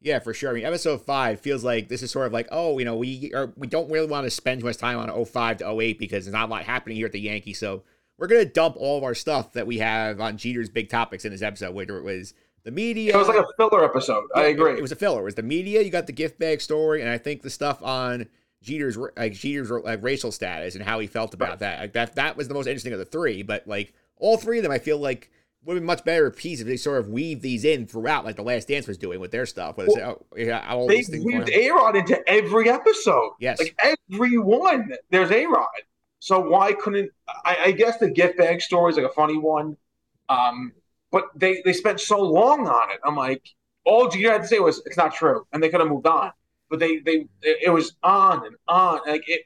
Yeah, 0.00 0.20
for 0.20 0.32
sure. 0.32 0.50
I 0.50 0.54
mean, 0.54 0.64
episode 0.64 1.02
five 1.02 1.40
feels 1.40 1.64
like 1.64 1.88
this 1.88 2.02
is 2.02 2.10
sort 2.10 2.26
of 2.26 2.32
like, 2.32 2.48
oh, 2.50 2.78
you 2.78 2.84
know, 2.84 2.96
we 2.96 3.32
are 3.34 3.52
we 3.56 3.66
don't 3.66 3.90
really 3.90 4.06
want 4.06 4.24
to 4.24 4.30
spend 4.30 4.60
too 4.60 4.66
much 4.66 4.76
time 4.76 4.98
on 4.98 5.24
05 5.24 5.58
to 5.58 5.80
08 5.80 5.98
because 5.98 6.24
there's 6.24 6.32
not 6.32 6.48
a 6.48 6.50
lot 6.50 6.64
happening 6.64 6.96
here 6.96 7.06
at 7.06 7.12
the 7.12 7.20
Yankees. 7.20 7.58
So 7.58 7.82
we're 8.16 8.28
gonna 8.28 8.44
dump 8.44 8.76
all 8.78 8.98
of 8.98 9.04
our 9.04 9.14
stuff 9.14 9.52
that 9.54 9.66
we 9.66 9.78
have 9.78 10.20
on 10.20 10.36
Jeter's 10.36 10.68
big 10.68 10.88
topics 10.88 11.24
in 11.24 11.32
this 11.32 11.42
episode, 11.42 11.74
whether 11.74 11.98
it 11.98 12.04
was 12.04 12.32
the 12.62 12.70
media. 12.70 13.14
It 13.14 13.18
was 13.18 13.28
like 13.28 13.38
a 13.38 13.46
filler 13.56 13.84
episode. 13.84 14.24
I 14.34 14.44
agree. 14.44 14.72
It, 14.72 14.78
it 14.78 14.82
was 14.82 14.92
a 14.92 14.96
filler. 14.96 15.20
It 15.22 15.24
was 15.24 15.34
the 15.34 15.42
media. 15.42 15.82
You 15.82 15.90
got 15.90 16.06
the 16.06 16.12
gift 16.12 16.38
bag 16.38 16.60
story, 16.60 17.00
and 17.00 17.10
I 17.10 17.18
think 17.18 17.42
the 17.42 17.50
stuff 17.50 17.82
on 17.82 18.26
Jeter's 18.62 18.96
like 18.96 19.32
Jeter's 19.34 19.70
like 19.70 20.02
racial 20.02 20.32
status 20.32 20.74
and 20.74 20.84
how 20.84 20.98
he 20.98 21.06
felt 21.06 21.34
about 21.34 21.60
that. 21.60 21.80
Like 21.80 21.92
that 21.92 22.14
that 22.16 22.36
was 22.36 22.48
the 22.48 22.54
most 22.54 22.66
interesting 22.66 22.92
of 22.92 22.98
the 22.98 23.04
three. 23.04 23.42
But 23.42 23.66
like 23.66 23.94
all 24.16 24.36
three 24.36 24.58
of 24.58 24.62
them, 24.62 24.72
I 24.72 24.78
feel 24.78 24.98
like 24.98 25.30
would 25.64 25.74
have 25.74 25.80
been 25.82 25.86
much 25.86 26.04
better 26.04 26.30
piece 26.30 26.60
if 26.60 26.66
they 26.66 26.76
sort 26.76 26.98
of 26.98 27.08
weave 27.08 27.42
these 27.42 27.64
in 27.64 27.86
throughout, 27.86 28.24
like 28.24 28.36
the 28.36 28.42
Last 28.42 28.68
Dance 28.68 28.86
was 28.86 28.96
doing 28.96 29.20
with 29.20 29.30
their 29.30 29.44
stuff. 29.44 29.76
But 29.76 29.86
it's, 29.86 29.96
oh, 29.96 30.24
yeah, 30.36 30.64
all 30.68 30.86
they 30.86 31.04
weaved 31.10 31.42
on. 31.42 31.52
A 31.52 31.70
Rod 31.70 31.96
into 31.96 32.28
every 32.28 32.70
episode. 32.70 33.32
Yes. 33.38 33.58
Like 33.58 33.78
every 33.78 34.38
one, 34.38 34.92
there's 35.10 35.30
A 35.30 35.46
Rod. 35.46 35.66
So 36.20 36.40
why 36.40 36.72
couldn't 36.72 37.10
I, 37.44 37.56
I 37.66 37.72
guess 37.72 37.98
the 37.98 38.10
gift 38.10 38.38
bag 38.38 38.60
story 38.60 38.90
is 38.90 38.96
like 38.96 39.06
a 39.06 39.14
funny 39.14 39.36
one. 39.36 39.76
Um, 40.28 40.72
but 41.10 41.24
they 41.34 41.62
they 41.64 41.72
spent 41.72 42.00
so 42.00 42.20
long 42.20 42.66
on 42.66 42.90
it. 42.90 43.00
I'm 43.04 43.16
like, 43.16 43.42
all 43.84 44.08
Jeter 44.08 44.32
had 44.32 44.42
to 44.42 44.48
say 44.48 44.58
was 44.58 44.82
it's 44.84 44.96
not 44.96 45.14
true, 45.14 45.46
and 45.52 45.62
they 45.62 45.68
could 45.68 45.80
have 45.80 45.88
moved 45.88 46.06
on. 46.06 46.32
But 46.70 46.80
they 46.80 46.98
they 46.98 47.26
it 47.42 47.72
was 47.72 47.96
on 48.02 48.46
and 48.46 48.56
on. 48.66 49.00
Like 49.06 49.24
it, 49.26 49.42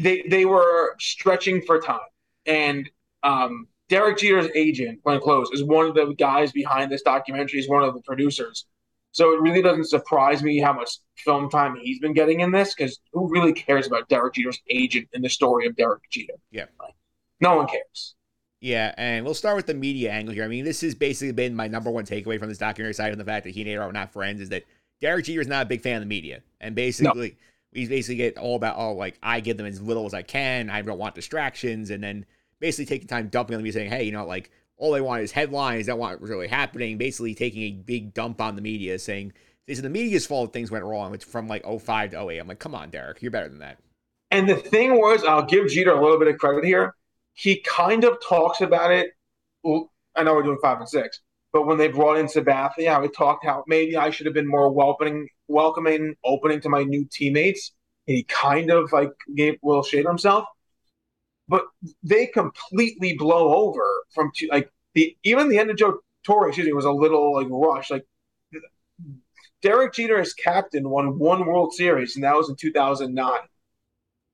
they 0.00 0.22
they 0.28 0.44
were 0.44 0.96
stretching 0.98 1.62
for 1.62 1.80
time. 1.80 2.00
And 2.46 2.88
um, 3.22 3.66
Derek 3.88 4.18
Jeter's 4.18 4.48
agent, 4.54 5.02
Glenn 5.02 5.20
Close, 5.20 5.50
is 5.52 5.64
one 5.64 5.86
of 5.86 5.94
the 5.94 6.14
guys 6.18 6.52
behind 6.52 6.90
this 6.90 7.02
documentary. 7.02 7.60
He's 7.60 7.68
one 7.68 7.82
of 7.82 7.94
the 7.94 8.02
producers. 8.02 8.66
So 9.12 9.34
it 9.34 9.40
really 9.40 9.60
doesn't 9.60 9.88
surprise 9.88 10.42
me 10.42 10.60
how 10.60 10.72
much 10.72 10.90
film 11.16 11.50
time 11.50 11.76
he's 11.82 11.98
been 11.98 12.12
getting 12.12 12.40
in 12.40 12.52
this 12.52 12.74
because 12.74 13.00
who 13.12 13.28
really 13.28 13.52
cares 13.52 13.88
about 13.88 14.08
Derek 14.08 14.34
Jeter's 14.34 14.60
agent 14.70 15.08
in 15.12 15.22
the 15.22 15.28
story 15.28 15.66
of 15.66 15.74
Derek 15.74 16.02
Jeter? 16.10 16.34
Yeah. 16.52 16.66
Like, 16.78 16.94
no 17.40 17.56
one 17.56 17.66
cares. 17.66 18.14
Yeah, 18.60 18.94
and 18.98 19.24
we'll 19.24 19.34
start 19.34 19.56
with 19.56 19.66
the 19.66 19.74
media 19.74 20.12
angle 20.12 20.34
here. 20.34 20.44
I 20.44 20.48
mean, 20.48 20.64
this 20.64 20.82
has 20.82 20.94
basically 20.94 21.32
been 21.32 21.54
my 21.54 21.66
number 21.66 21.90
one 21.90 22.04
takeaway 22.04 22.38
from 22.38 22.50
this 22.50 22.58
documentary, 22.58 22.90
aside 22.90 23.10
from 23.10 23.18
the 23.18 23.24
fact 23.24 23.44
that 23.44 23.50
he 23.50 23.62
and 23.62 23.70
A 23.70 23.76
Rod 23.76 23.88
are 23.88 23.92
not 23.92 24.12
friends, 24.12 24.42
is 24.42 24.50
that 24.50 24.64
Derek 25.00 25.24
Jeter 25.24 25.40
is 25.40 25.46
not 25.46 25.66
a 25.66 25.68
big 25.68 25.80
fan 25.80 25.96
of 25.96 26.02
the 26.02 26.06
media, 26.06 26.42
and 26.60 26.74
basically 26.74 27.36
we 27.72 27.86
basically 27.86 28.16
get 28.16 28.36
all 28.38 28.56
about 28.56 28.76
oh, 28.78 28.92
like 28.92 29.18
I 29.22 29.40
give 29.40 29.56
them 29.56 29.66
as 29.66 29.80
little 29.80 30.06
as 30.06 30.14
I 30.14 30.22
can. 30.22 30.70
I 30.70 30.82
don't 30.82 30.98
want 30.98 31.14
distractions, 31.14 31.90
and 31.90 32.02
then 32.02 32.26
basically 32.58 32.86
taking 32.86 33.08
time 33.08 33.28
dumping 33.28 33.54
on 33.54 33.60
the 33.60 33.64
media, 33.64 33.80
saying, 33.80 33.90
hey, 33.90 34.04
you 34.04 34.12
know, 34.12 34.26
like 34.26 34.50
all 34.76 34.92
they 34.92 35.00
want 35.00 35.22
is 35.22 35.32
headlines, 35.32 35.86
they 35.86 35.92
want 35.92 36.20
what's 36.20 36.30
really 36.30 36.48
happening. 36.48 36.98
Basically 36.98 37.34
taking 37.34 37.62
a 37.62 37.72
big 37.72 38.14
dump 38.14 38.40
on 38.40 38.56
the 38.56 38.62
media, 38.62 38.98
saying 38.98 39.32
this 39.66 39.78
is 39.78 39.82
the 39.82 39.90
media's 39.90 40.26
fault 40.26 40.52
things 40.52 40.70
went 40.70 40.84
wrong. 40.84 41.14
It's 41.14 41.24
from 41.24 41.46
like 41.46 41.64
05 41.64 42.10
to 42.10 42.28
08. 42.28 42.38
I'm 42.38 42.48
like, 42.48 42.58
come 42.58 42.74
on, 42.74 42.90
Derek, 42.90 43.22
you're 43.22 43.30
better 43.30 43.48
than 43.48 43.60
that. 43.60 43.78
And 44.30 44.48
the 44.48 44.56
thing 44.56 44.98
was, 44.98 45.24
I'll 45.24 45.44
give 45.44 45.68
Jeter 45.68 45.92
a 45.92 46.00
little 46.00 46.18
bit 46.18 46.28
of 46.28 46.38
credit 46.38 46.64
here. 46.64 46.94
He 47.34 47.60
kind 47.60 48.04
of 48.04 48.18
talks 48.26 48.60
about 48.60 48.90
it. 48.90 49.12
I 49.64 50.22
know 50.22 50.34
we're 50.34 50.42
doing 50.42 50.58
five 50.62 50.78
and 50.78 50.88
six, 50.88 51.20
but 51.52 51.66
when 51.66 51.78
they 51.78 51.88
brought 51.88 52.18
in 52.18 52.26
Sabathia, 52.26 53.02
he 53.02 53.08
talked 53.08 53.44
how 53.44 53.64
maybe 53.66 53.96
I 53.96 54.10
should 54.10 54.26
have 54.26 54.34
been 54.34 54.46
more 54.46 54.72
welcoming, 54.72 55.28
welcoming, 55.48 56.14
opening 56.24 56.60
to 56.60 56.68
my 56.68 56.84
new 56.84 57.06
teammates. 57.10 57.72
And 58.06 58.16
he 58.16 58.22
kind 58.24 58.70
of 58.70 58.92
like 58.92 59.10
gave 59.34 59.54
a 59.54 59.66
little 59.66 59.82
shade 59.82 60.06
himself. 60.06 60.44
But 61.48 61.64
they 62.02 62.26
completely 62.26 63.16
blow 63.16 63.54
over 63.54 64.04
from 64.14 64.30
two, 64.36 64.48
like 64.52 64.70
the 64.94 65.16
even 65.24 65.48
the 65.48 65.58
end 65.58 65.70
of 65.70 65.76
Joe 65.76 65.98
Torre, 66.24 66.48
excuse 66.48 66.66
me, 66.66 66.72
was 66.72 66.84
a 66.84 66.92
little 66.92 67.34
like 67.34 67.48
rush. 67.50 67.90
Like 67.90 68.06
Derek 69.60 69.92
Jeter 69.92 70.20
as 70.20 70.32
captain 70.32 70.88
won 70.88 71.18
one 71.18 71.46
World 71.46 71.74
Series, 71.74 72.14
and 72.14 72.24
that 72.24 72.36
was 72.36 72.48
in 72.48 72.56
2009. 72.56 73.32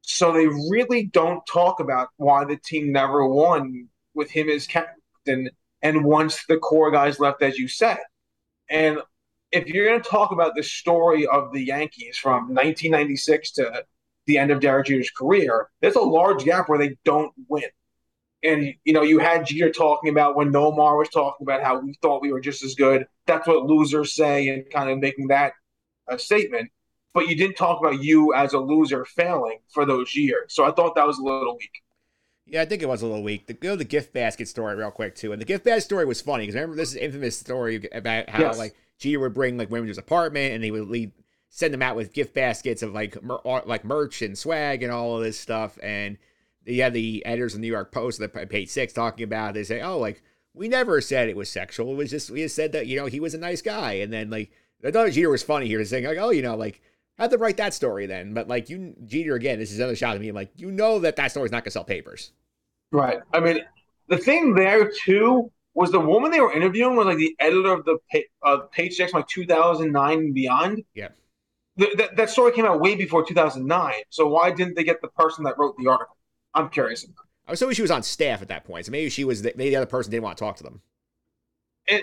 So 0.02 0.32
they 0.32 0.46
really 0.46 1.06
don't 1.06 1.44
talk 1.46 1.80
about 1.80 2.08
why 2.16 2.44
the 2.44 2.56
team 2.56 2.92
never 2.92 3.26
won 3.26 3.88
with 4.14 4.30
him 4.30 4.48
as 4.48 4.66
captain 4.66 5.50
and 5.86 6.04
once 6.04 6.44
the 6.48 6.56
core 6.56 6.90
guys 6.90 7.20
left, 7.20 7.42
as 7.42 7.58
you 7.58 7.68
said. 7.68 7.98
And 8.68 8.98
if 9.52 9.68
you're 9.68 9.86
going 9.86 10.02
to 10.02 10.08
talk 10.08 10.32
about 10.32 10.56
the 10.56 10.62
story 10.64 11.26
of 11.28 11.52
the 11.52 11.62
Yankees 11.62 12.18
from 12.18 12.48
1996 12.48 13.52
to 13.52 13.84
the 14.26 14.38
end 14.38 14.50
of 14.50 14.58
Derek 14.58 14.88
Jeter's 14.88 15.10
career, 15.10 15.68
there's 15.80 15.94
a 15.94 16.00
large 16.00 16.44
gap 16.44 16.68
where 16.68 16.78
they 16.78 16.96
don't 17.04 17.32
win. 17.48 17.70
And 18.42 18.74
you 18.84 18.92
know, 18.92 19.02
you 19.02 19.20
had 19.20 19.46
Jeter 19.46 19.70
talking 19.70 20.10
about 20.10 20.34
when 20.36 20.52
Nomar 20.52 20.98
was 20.98 21.08
talking 21.08 21.46
about 21.46 21.62
how 21.62 21.78
we 21.78 21.94
thought 22.02 22.20
we 22.20 22.32
were 22.32 22.40
just 22.40 22.64
as 22.64 22.74
good. 22.74 23.06
That's 23.26 23.46
what 23.46 23.66
losers 23.66 24.14
say, 24.14 24.48
and 24.48 24.68
kind 24.70 24.90
of 24.90 24.98
making 24.98 25.28
that 25.28 25.52
a 26.08 26.18
statement. 26.18 26.70
But 27.14 27.28
you 27.28 27.36
didn't 27.36 27.56
talk 27.56 27.80
about 27.80 28.02
you 28.02 28.34
as 28.34 28.52
a 28.52 28.58
loser 28.58 29.04
failing 29.04 29.58
for 29.72 29.86
those 29.86 30.14
years. 30.14 30.54
So 30.54 30.64
I 30.64 30.72
thought 30.72 30.96
that 30.96 31.06
was 31.06 31.18
a 31.18 31.22
little 31.22 31.56
weak. 31.56 31.82
Yeah, 32.48 32.62
I 32.62 32.64
think 32.64 32.80
it 32.82 32.88
was 32.88 33.02
a 33.02 33.06
little 33.06 33.24
weak. 33.24 33.46
The 33.46 33.54
go 33.54 33.70
to 33.72 33.76
the 33.76 33.84
gift 33.84 34.12
basket 34.12 34.46
story 34.48 34.76
real 34.76 34.90
quick 34.92 35.14
too, 35.16 35.32
and 35.32 35.40
the 35.40 35.44
gift 35.46 35.64
basket 35.64 35.82
story 35.82 36.04
was 36.04 36.20
funny 36.20 36.44
because 36.44 36.54
remember 36.54 36.76
this 36.76 36.90
is 36.90 36.96
infamous 36.96 37.36
story 37.38 37.88
about 37.92 38.28
how 38.28 38.40
Yes. 38.40 38.58
like 38.58 38.74
Jeter 38.98 39.18
would 39.20 39.34
bring 39.34 39.56
like 39.58 39.70
women 39.70 39.86
to 39.86 39.90
his 39.90 39.98
apartment 39.98 40.54
and 40.54 40.62
he 40.62 40.70
would 40.70 40.88
leave, 40.88 41.10
send 41.48 41.74
them 41.74 41.82
out 41.82 41.96
with 41.96 42.12
gift 42.12 42.34
baskets 42.34 42.82
of 42.82 42.92
like 42.94 43.20
mer- 43.22 43.40
uh, 43.44 43.62
like 43.66 43.84
merch 43.84 44.22
and 44.22 44.38
swag 44.38 44.82
and 44.84 44.92
all 44.92 45.16
of 45.18 45.24
this 45.24 45.38
stuff. 45.38 45.76
And 45.82 46.18
you 46.64 46.82
had 46.82 46.94
the 46.94 47.24
editors 47.26 47.54
of 47.54 47.60
the 47.60 47.66
New 47.66 47.72
York 47.72 47.90
Post, 47.90 48.20
the 48.20 48.28
page 48.28 48.68
six, 48.68 48.92
talking 48.92 49.24
about. 49.24 49.50
It. 49.50 49.54
They 49.54 49.64
say, 49.64 49.80
"Oh, 49.82 49.98
like 49.98 50.22
we 50.54 50.68
never 50.68 51.00
said 51.00 51.28
it 51.28 51.36
was 51.36 51.50
sexual. 51.50 51.92
It 51.92 51.96
was 51.96 52.10
just 52.10 52.30
we 52.30 52.42
just 52.42 52.54
said 52.56 52.72
that 52.72 52.86
you 52.86 52.96
know 52.96 53.06
he 53.06 53.18
was 53.20 53.34
a 53.34 53.38
nice 53.38 53.60
guy." 53.62 53.94
And 53.94 54.12
then 54.12 54.30
like 54.30 54.50
I 54.84 54.92
thought 54.92 55.10
Jeter 55.10 55.30
was 55.30 55.42
funny 55.42 55.66
here, 55.66 55.84
saying 55.84 56.04
like, 56.04 56.18
"Oh, 56.18 56.30
you 56.30 56.42
know, 56.42 56.54
like." 56.56 56.80
Had 57.18 57.30
to 57.30 57.38
write 57.38 57.56
that 57.56 57.72
story 57.72 58.06
then, 58.06 58.34
but 58.34 58.46
like 58.46 58.68
you, 58.68 58.94
Jeter 59.06 59.34
again. 59.34 59.58
This 59.58 59.72
is 59.72 59.78
another 59.78 59.96
shot 59.96 60.14
at 60.14 60.20
me. 60.20 60.28
I'm 60.28 60.34
like, 60.34 60.50
you 60.56 60.70
know 60.70 60.98
that 60.98 61.16
that 61.16 61.30
story's 61.30 61.50
not 61.50 61.64
gonna 61.64 61.70
sell 61.70 61.84
papers. 61.84 62.32
Right. 62.92 63.18
I 63.32 63.40
mean, 63.40 63.60
the 64.08 64.18
thing 64.18 64.54
there 64.54 64.90
too 64.90 65.50
was 65.74 65.90
the 65.92 66.00
woman 66.00 66.30
they 66.30 66.40
were 66.40 66.52
interviewing 66.52 66.96
was 66.96 67.06
like 67.06 67.16
the 67.16 67.34
editor 67.40 67.72
of 67.72 67.84
the 67.84 67.98
pa- 68.12 68.18
uh, 68.42 68.56
Page 68.72 68.94
Six, 68.94 69.14
like 69.14 69.28
2009 69.28 70.18
and 70.18 70.34
beyond. 70.34 70.84
Yeah. 70.94 71.08
Th- 71.78 71.94
that 71.96 72.16
that 72.16 72.30
story 72.30 72.52
came 72.52 72.66
out 72.66 72.80
way 72.80 72.96
before 72.96 73.24
2009. 73.24 73.92
So 74.10 74.28
why 74.28 74.50
didn't 74.50 74.76
they 74.76 74.84
get 74.84 75.00
the 75.00 75.08
person 75.08 75.44
that 75.44 75.56
wrote 75.58 75.76
the 75.78 75.88
article? 75.88 76.16
I'm 76.52 76.68
curious. 76.68 77.06
I 77.46 77.50
was 77.50 77.60
hoping 77.60 77.74
she 77.76 77.82
was 77.82 77.90
on 77.90 78.02
staff 78.02 78.42
at 78.42 78.48
that 78.48 78.64
point, 78.64 78.86
so 78.86 78.92
maybe 78.92 79.08
she 79.08 79.24
was. 79.24 79.42
Maybe 79.42 79.70
the 79.70 79.76
other 79.76 79.86
person 79.86 80.10
didn't 80.10 80.24
want 80.24 80.36
to 80.36 80.44
talk 80.44 80.56
to 80.56 80.62
them. 80.62 80.82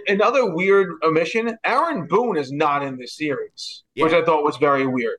Another 0.07 0.53
weird 0.53 0.93
omission: 1.03 1.57
Aaron 1.65 2.07
Boone 2.07 2.37
is 2.37 2.51
not 2.51 2.83
in 2.83 2.97
this 2.97 3.17
series, 3.17 3.83
which 3.95 4.13
I 4.13 4.23
thought 4.23 4.43
was 4.43 4.57
very 4.57 4.87
weird. 4.87 5.17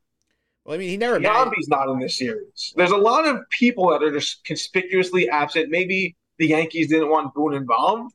Well, 0.64 0.74
I 0.74 0.78
mean, 0.78 0.88
he 0.88 0.96
never. 0.96 1.20
Giambi's 1.20 1.68
not 1.68 1.88
in 1.90 1.98
this 1.98 2.16
series. 2.16 2.72
There's 2.76 2.90
a 2.90 2.96
lot 2.96 3.26
of 3.26 3.38
people 3.50 3.90
that 3.90 4.02
are 4.02 4.10
just 4.12 4.42
conspicuously 4.44 5.28
absent. 5.28 5.70
Maybe 5.70 6.16
the 6.38 6.48
Yankees 6.48 6.88
didn't 6.88 7.10
want 7.10 7.34
Boone 7.34 7.54
involved, 7.54 8.14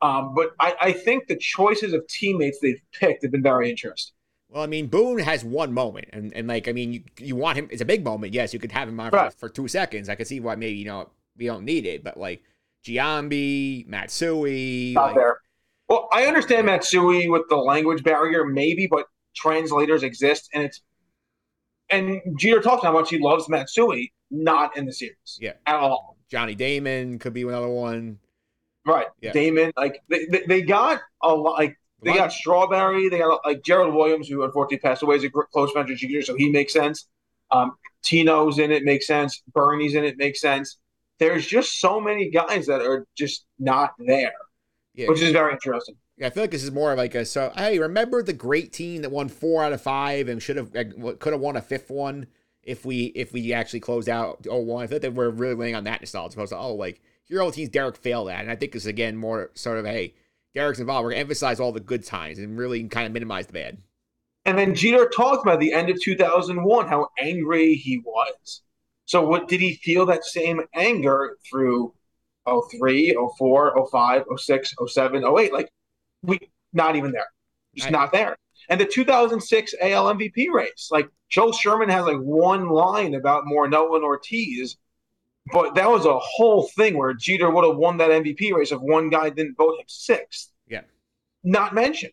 um, 0.00 0.34
but 0.34 0.52
I, 0.58 0.74
I 0.80 0.92
think 0.92 1.28
the 1.28 1.36
choices 1.36 1.92
of 1.92 2.06
teammates 2.08 2.58
they've 2.60 2.80
picked 2.98 3.22
have 3.22 3.32
been 3.32 3.42
very 3.42 3.68
interesting. 3.68 4.14
Well, 4.48 4.62
I 4.62 4.66
mean, 4.66 4.86
Boone 4.86 5.18
has 5.18 5.44
one 5.44 5.72
moment, 5.72 6.08
and, 6.12 6.34
and 6.34 6.48
like, 6.48 6.66
I 6.66 6.72
mean, 6.72 6.92
you, 6.92 7.02
you 7.18 7.36
want 7.36 7.58
him. 7.58 7.68
It's 7.70 7.82
a 7.82 7.84
big 7.84 8.02
moment. 8.02 8.32
Yes, 8.32 8.52
you 8.52 8.58
could 8.58 8.72
have 8.72 8.88
him 8.88 8.98
on 8.98 9.10
Right. 9.10 9.32
for, 9.32 9.38
for 9.38 9.48
two 9.50 9.68
seconds. 9.68 10.08
I 10.08 10.14
could 10.14 10.26
see 10.26 10.40
why 10.40 10.56
maybe 10.56 10.78
you 10.78 10.86
know 10.86 11.10
we 11.36 11.46
don't 11.46 11.64
need 11.64 11.84
it, 11.86 12.02
but 12.02 12.16
like 12.16 12.42
Giambi, 12.84 13.86
Matsui, 13.86 14.92
Not 14.94 15.08
like, 15.08 15.14
there. 15.16 15.40
Well, 15.90 16.08
I 16.12 16.26
understand 16.26 16.66
Matsui 16.66 17.28
with 17.28 17.42
the 17.50 17.56
language 17.56 18.04
barrier, 18.04 18.44
maybe, 18.46 18.86
but 18.86 19.06
translators 19.34 20.04
exist, 20.04 20.48
and 20.54 20.62
it's 20.62 20.80
and 21.90 22.20
Jeter 22.38 22.60
talks 22.60 22.82
about 22.84 22.92
how 22.92 23.00
much 23.00 23.10
he 23.10 23.18
loves 23.18 23.48
Matsui, 23.48 24.12
not 24.30 24.76
in 24.76 24.86
the 24.86 24.92
series, 24.92 25.38
Yeah. 25.40 25.54
at 25.66 25.74
all. 25.74 26.16
Johnny 26.30 26.54
Damon 26.54 27.18
could 27.18 27.32
be 27.32 27.42
another 27.42 27.68
one. 27.68 28.20
Right, 28.86 29.08
Yeah. 29.20 29.32
Damon, 29.32 29.72
like 29.76 30.00
they, 30.08 30.26
they, 30.26 30.44
they 30.46 30.62
got 30.62 31.00
a 31.20 31.34
lot, 31.34 31.58
like 31.58 31.76
they 32.02 32.14
got 32.14 32.32
Strawberry, 32.32 33.08
they 33.08 33.18
got 33.18 33.40
like 33.44 33.62
Gerald 33.64 33.92
Williams, 33.92 34.28
who 34.28 34.44
unfortunately 34.44 34.78
passed 34.78 35.02
away, 35.02 35.16
is 35.16 35.24
a 35.24 35.30
close 35.30 35.72
friend 35.72 35.90
of 35.90 35.96
Jeter, 35.98 36.22
so 36.22 36.36
he 36.36 36.48
makes 36.50 36.72
sense. 36.72 37.08
Um, 37.50 37.72
Tino's 38.04 38.60
in 38.60 38.70
it, 38.70 38.84
makes 38.84 39.08
sense. 39.08 39.42
Bernie's 39.52 39.96
in 39.96 40.04
it, 40.04 40.16
makes 40.16 40.40
sense. 40.40 40.78
There's 41.18 41.44
just 41.44 41.80
so 41.80 42.00
many 42.00 42.30
guys 42.30 42.66
that 42.68 42.80
are 42.80 43.06
just 43.16 43.44
not 43.58 43.90
there, 43.98 44.32
Yeah, 44.94 45.08
which 45.08 45.20
is 45.20 45.32
very 45.32 45.52
interesting. 45.52 45.96
Yeah, 46.16 46.26
I 46.26 46.30
feel 46.30 46.42
like 46.42 46.50
this 46.50 46.64
is 46.64 46.72
more 46.72 46.92
of 46.92 46.98
like 46.98 47.14
a 47.14 47.24
so. 47.24 47.52
Hey, 47.56 47.78
remember 47.78 48.22
the 48.22 48.32
great 48.32 48.72
team 48.72 49.02
that 49.02 49.10
won 49.10 49.28
four 49.28 49.62
out 49.62 49.72
of 49.72 49.80
five 49.80 50.28
and 50.28 50.42
should 50.42 50.56
have 50.56 50.72
could 50.72 51.32
have 51.32 51.40
won 51.40 51.56
a 51.56 51.62
fifth 51.62 51.90
one 51.90 52.26
if 52.62 52.84
we 52.84 53.06
if 53.14 53.32
we 53.32 53.52
actually 53.52 53.80
closed 53.80 54.08
out 54.08 54.46
01. 54.46 54.82
I 54.82 54.86
feel 54.86 54.96
like 54.96 55.02
that 55.02 55.14
we're 55.14 55.30
really 55.30 55.54
laying 55.54 55.74
on 55.74 55.84
that 55.84 56.00
nostalgia, 56.00 56.28
as 56.28 56.34
opposed 56.34 56.52
to 56.52 56.58
oh 56.58 56.74
like 56.74 57.00
here 57.24 57.40
all 57.40 57.50
the 57.50 57.56
teams 57.56 57.68
Derek 57.68 57.96
failed 57.96 58.28
at, 58.28 58.40
and 58.40 58.50
I 58.50 58.56
think 58.56 58.72
this 58.72 58.82
is 58.82 58.86
again 58.86 59.16
more 59.16 59.50
sort 59.54 59.78
of 59.78 59.86
hey 59.86 60.14
Derek's 60.54 60.80
involved. 60.80 61.04
We're 61.04 61.10
gonna 61.10 61.20
emphasize 61.20 61.60
all 61.60 61.72
the 61.72 61.80
good 61.80 62.04
times 62.04 62.38
and 62.38 62.58
really 62.58 62.82
kind 62.88 63.06
of 63.06 63.12
minimize 63.12 63.46
the 63.46 63.52
bad. 63.52 63.78
And 64.44 64.58
then 64.58 64.74
Jeter 64.74 65.08
talked 65.08 65.44
about 65.44 65.60
the 65.60 65.72
end 65.72 65.90
of 65.90 66.00
2001 66.02 66.88
how 66.88 67.08
angry 67.18 67.74
he 67.74 67.98
was. 67.98 68.62
So 69.04 69.26
what 69.26 69.48
did 69.48 69.60
he 69.60 69.74
feel 69.74 70.06
that 70.06 70.24
same 70.24 70.62
anger 70.74 71.36
through 71.48 71.94
03, 72.46 73.16
04, 73.38 73.88
05, 73.90 74.24
06, 74.36 74.74
07, 74.86 75.24
08? 75.24 75.52
Like 75.52 75.70
we 76.22 76.38
not 76.72 76.96
even 76.96 77.12
there. 77.12 77.26
Just 77.74 77.88
I- 77.88 77.90
not 77.90 78.12
there. 78.12 78.36
And 78.68 78.80
the 78.80 78.84
2006 78.84 79.74
AL 79.80 80.14
MVP 80.14 80.48
race, 80.52 80.90
like 80.92 81.08
Joel 81.28 81.52
Sherman 81.52 81.88
has 81.88 82.04
like 82.04 82.18
one 82.18 82.68
line 82.68 83.14
about 83.14 83.44
Morneau 83.44 83.96
and 83.96 84.04
Ortiz, 84.04 84.76
but 85.52 85.74
that 85.74 85.88
was 85.88 86.06
a 86.06 86.18
whole 86.18 86.68
thing 86.76 86.96
where 86.96 87.14
Jeter 87.14 87.50
would 87.50 87.64
have 87.66 87.76
won 87.76 87.96
that 87.96 88.10
MVP 88.10 88.52
race 88.52 88.70
if 88.70 88.80
one 88.80 89.08
guy 89.08 89.30
didn't 89.30 89.56
vote 89.56 89.78
him 89.78 89.86
sixth. 89.88 90.52
Yeah. 90.68 90.82
Not 91.42 91.74
mentioned 91.74 92.12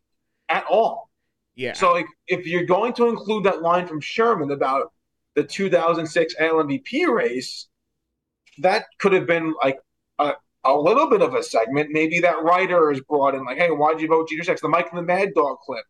at 0.50 0.66
all. 0.70 1.10
Yeah. 1.56 1.74
So, 1.74 1.92
like, 1.92 2.08
if 2.28 2.48
you're 2.48 2.66
going 2.66 2.94
to 2.94 3.08
include 3.08 3.44
that 3.44 3.62
line 3.62 3.88
from 3.88 4.00
Sherman 4.00 4.52
about 4.52 4.94
the 5.36 5.44
2006 5.44 6.36
AL 6.40 6.64
MVP 6.64 7.08
race, 7.08 7.68
that 8.60 8.86
could 9.00 9.14
have 9.14 9.28
been 9.28 9.54
like 9.62 9.80
a, 10.20 10.34
a 10.64 10.76
little 10.76 11.10
bit 11.10 11.22
of 11.22 11.34
a 11.34 11.44
segment. 11.44 11.90
Maybe 11.92 12.20
that 12.20 12.44
writer 12.44 12.92
is 12.92 13.02
brought 13.02 13.36
in, 13.36 13.46
like, 13.46 13.58
hey, 13.58 13.70
why'd 13.70 14.02
you 14.02 14.08
vote 14.08 14.30
Jeter 14.30 14.44
six? 14.44 14.62
The 14.62 14.70
Mike 14.70 14.88
and 14.92 14.98
the 15.00 15.04
Mad 15.04 15.30
Dog 15.36 15.58
clip 15.66 15.86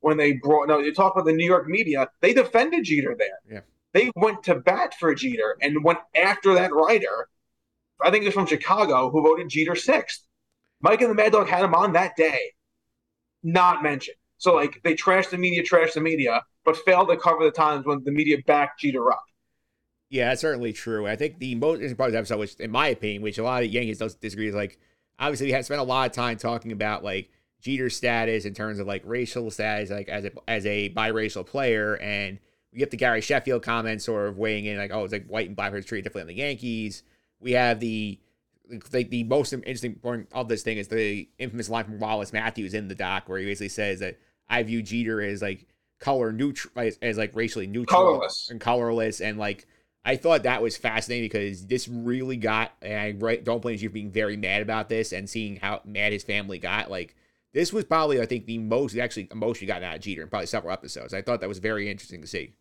when 0.00 0.16
they 0.16 0.32
brought. 0.32 0.68
No, 0.68 0.78
you 0.78 0.94
talk 0.94 1.14
about 1.14 1.26
the 1.26 1.32
New 1.32 1.46
York 1.46 1.66
media. 1.68 2.08
They 2.20 2.32
defended 2.32 2.84
Jeter 2.84 3.16
there. 3.18 3.38
Yeah. 3.50 3.60
They 3.92 4.10
went 4.16 4.42
to 4.44 4.54
bat 4.54 4.94
for 4.98 5.14
Jeter 5.14 5.56
and 5.60 5.84
went 5.84 5.98
after 6.14 6.54
that 6.54 6.72
writer. 6.72 7.28
I 8.00 8.10
think 8.10 8.24
it's 8.24 8.34
from 8.34 8.46
Chicago 8.46 9.10
who 9.10 9.22
voted 9.22 9.48
Jeter 9.48 9.76
sixth. 9.76 10.26
Mike 10.80 11.00
and 11.02 11.10
the 11.10 11.14
Mad 11.14 11.32
Dog 11.32 11.48
had 11.48 11.64
him 11.64 11.74
on 11.74 11.92
that 11.92 12.16
day, 12.16 12.52
not 13.42 13.82
mentioned. 13.82 14.16
So 14.38 14.54
like 14.54 14.80
they 14.82 14.94
trashed 14.94 15.30
the 15.30 15.38
media, 15.38 15.62
trashed 15.62 15.94
the 15.94 16.00
media, 16.00 16.42
but 16.64 16.76
failed 16.78 17.08
to 17.10 17.16
cover 17.16 17.44
the 17.44 17.52
times 17.52 17.86
when 17.86 18.02
the 18.02 18.10
media 18.10 18.38
backed 18.46 18.80
Jeter 18.80 19.12
up. 19.12 19.22
Yeah, 20.12 20.28
that's 20.28 20.42
certainly 20.42 20.74
true. 20.74 21.06
I 21.06 21.16
think 21.16 21.38
the 21.38 21.54
most 21.54 21.76
interesting 21.76 21.96
part 21.96 22.08
of 22.08 22.12
the 22.12 22.18
episode, 22.18 22.38
which 22.38 22.54
in 22.56 22.70
my 22.70 22.88
opinion, 22.88 23.22
which 23.22 23.38
a 23.38 23.42
lot 23.42 23.62
of 23.62 23.70
Yankees 23.70 23.96
don't 23.96 24.20
disagree, 24.20 24.46
is 24.46 24.54
like 24.54 24.78
obviously 25.18 25.46
we 25.46 25.52
have 25.52 25.64
spent 25.64 25.80
a 25.80 25.84
lot 25.84 26.10
of 26.10 26.14
time 26.14 26.36
talking 26.36 26.70
about 26.70 27.02
like 27.02 27.30
Jeter's 27.62 27.96
status 27.96 28.44
in 28.44 28.52
terms 28.52 28.78
of 28.78 28.86
like 28.86 29.00
racial 29.06 29.50
status, 29.50 29.88
like 29.88 30.10
as 30.10 30.26
a 30.26 30.32
as 30.46 30.66
a 30.66 30.90
biracial 30.90 31.46
player, 31.46 31.96
and 31.96 32.38
we 32.74 32.78
get 32.78 32.90
the 32.90 32.98
Gary 32.98 33.22
Sheffield 33.22 33.62
comments 33.62 34.04
sort 34.04 34.28
of 34.28 34.36
weighing 34.36 34.66
in, 34.66 34.76
like, 34.76 34.90
oh, 34.92 35.04
it's 35.04 35.14
like 35.14 35.26
white 35.28 35.46
and 35.46 35.56
black 35.56 35.70
players 35.70 35.86
treated 35.86 36.04
differently 36.04 36.34
on 36.34 36.36
the 36.36 36.42
Yankees. 36.42 37.04
We 37.40 37.52
have 37.52 37.80
the 37.80 38.20
like 38.92 39.08
the 39.08 39.24
most 39.24 39.54
interesting 39.54 39.94
point 39.94 40.28
of 40.32 40.46
this 40.46 40.62
thing 40.62 40.76
is 40.76 40.88
the 40.88 41.26
infamous 41.38 41.70
line 41.70 41.86
from 41.86 41.98
Wallace 41.98 42.34
Matthews 42.34 42.74
in 42.74 42.88
the 42.88 42.94
doc 42.94 43.30
where 43.30 43.38
he 43.38 43.46
basically 43.46 43.70
says 43.70 44.00
that 44.00 44.18
I 44.50 44.62
view 44.62 44.82
Jeter 44.82 45.22
as 45.22 45.40
like 45.40 45.66
color 46.00 46.32
neutral 46.34 46.70
as, 46.76 46.98
as 47.00 47.16
like 47.16 47.34
racially 47.34 47.66
neutral 47.66 47.98
Colorless. 47.98 48.50
and 48.50 48.60
colorless 48.60 49.22
and 49.22 49.38
like 49.38 49.66
I 50.04 50.16
thought 50.16 50.42
that 50.42 50.62
was 50.62 50.76
fascinating 50.76 51.26
because 51.26 51.66
this 51.66 51.86
really 51.88 52.36
got 52.36 52.72
and 52.82 52.98
I 52.98 53.12
right, 53.18 53.42
don't 53.42 53.62
blame 53.62 53.78
you 53.78 53.88
for 53.88 53.92
being 53.92 54.10
very 54.10 54.36
mad 54.36 54.62
about 54.62 54.88
this 54.88 55.12
and 55.12 55.28
seeing 55.30 55.56
how 55.56 55.80
mad 55.84 56.12
his 56.12 56.24
family 56.24 56.58
got 56.58 56.90
like 56.90 57.14
this 57.54 57.72
was 57.72 57.84
probably 57.84 58.20
I 58.20 58.26
think 58.26 58.46
the 58.46 58.58
most 58.58 58.96
actually 58.96 59.28
emotion 59.30 59.68
gotten 59.68 59.84
out 59.84 59.96
of 59.96 60.00
Jeter 60.00 60.22
in 60.22 60.28
probably 60.28 60.46
several 60.46 60.72
episodes. 60.72 61.14
I 61.14 61.22
thought 61.22 61.40
that 61.40 61.48
was 61.48 61.58
very 61.58 61.90
interesting 61.90 62.20
to 62.22 62.26
see. 62.26 62.54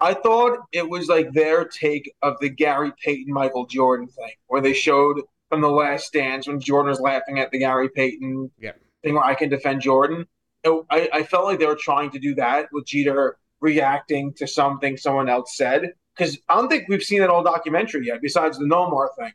I 0.00 0.14
thought 0.14 0.60
it 0.72 0.88
was 0.88 1.08
like 1.08 1.32
their 1.32 1.64
take 1.64 2.12
of 2.22 2.36
the 2.40 2.48
Gary 2.48 2.92
Payton 3.02 3.32
Michael 3.32 3.66
Jordan 3.66 4.06
thing, 4.06 4.32
where 4.46 4.60
they 4.62 4.72
showed 4.72 5.20
from 5.48 5.60
the 5.60 5.70
last 5.70 6.12
dance 6.12 6.46
when 6.46 6.60
Jordan 6.60 6.90
was 6.90 7.00
laughing 7.00 7.38
at 7.40 7.50
the 7.50 7.58
Gary 7.58 7.88
Payton 7.88 8.50
Yep. 8.60 8.80
thing 9.02 9.14
where 9.14 9.24
I 9.24 9.34
can 9.34 9.48
defend 9.48 9.80
Jordan. 9.82 10.26
It- 10.64 10.84
I, 10.90 11.08
I 11.12 11.22
felt 11.24 11.44
like 11.46 11.58
they 11.58 11.66
were 11.66 11.78
trying 11.80 12.10
to 12.12 12.18
do 12.18 12.34
that 12.36 12.68
with 12.72 12.86
Jeter 12.86 13.38
reacting 13.60 14.32
to 14.34 14.46
something 14.46 14.96
someone 14.96 15.28
else 15.28 15.56
said. 15.56 15.92
Because 16.18 16.38
I 16.48 16.56
don't 16.56 16.68
think 16.68 16.88
we've 16.88 17.02
seen 17.02 17.20
that 17.20 17.30
whole 17.30 17.44
documentary 17.44 18.06
yet, 18.06 18.20
besides 18.20 18.58
the 18.58 18.64
Nomar 18.64 19.08
thing, 19.16 19.32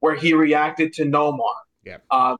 where 0.00 0.14
he 0.14 0.34
reacted 0.34 0.92
to 0.94 1.04
Nomar. 1.04 1.54
Yep. 1.84 2.04
Uh, 2.10 2.36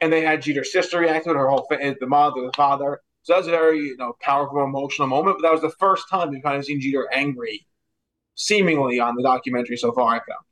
and 0.00 0.12
they 0.12 0.22
had 0.22 0.42
Jeter's 0.42 0.72
sister 0.72 1.00
react 1.00 1.24
to 1.24 1.30
it, 1.30 1.36
her 1.36 1.48
whole 1.48 1.66
fa- 1.70 1.96
the 1.98 2.06
mother, 2.06 2.42
the 2.42 2.52
father. 2.52 3.00
So 3.22 3.32
that 3.32 3.38
was 3.38 3.48
a 3.48 3.50
very 3.50 3.78
you 3.80 3.96
know 3.96 4.14
powerful, 4.20 4.62
emotional 4.62 5.08
moment. 5.08 5.38
But 5.38 5.48
that 5.48 5.52
was 5.52 5.60
the 5.60 5.76
first 5.78 6.08
time 6.08 6.30
we've 6.30 6.42
kind 6.42 6.56
of 6.56 6.64
seen 6.64 6.80
Jeter 6.80 7.08
angry, 7.12 7.66
seemingly 8.34 8.98
on 8.98 9.14
the 9.14 9.22
documentary 9.22 9.76
so 9.76 9.92
far. 9.92 10.14
I 10.14 10.18
found. 10.18 10.44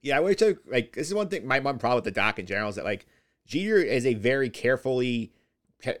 Yeah, 0.00 0.16
I 0.16 0.20
wish 0.20 0.40
I 0.42 0.54
like 0.66 0.94
this 0.94 1.08
is 1.08 1.14
one 1.14 1.28
thing 1.28 1.46
my 1.46 1.58
one 1.58 1.78
problem 1.78 1.96
with 1.96 2.04
the 2.04 2.12
doc 2.12 2.38
in 2.38 2.46
general 2.46 2.68
is 2.68 2.76
that 2.76 2.84
like 2.84 3.06
Jeter 3.46 3.78
is 3.78 4.06
a 4.06 4.14
very 4.14 4.48
carefully 4.48 5.32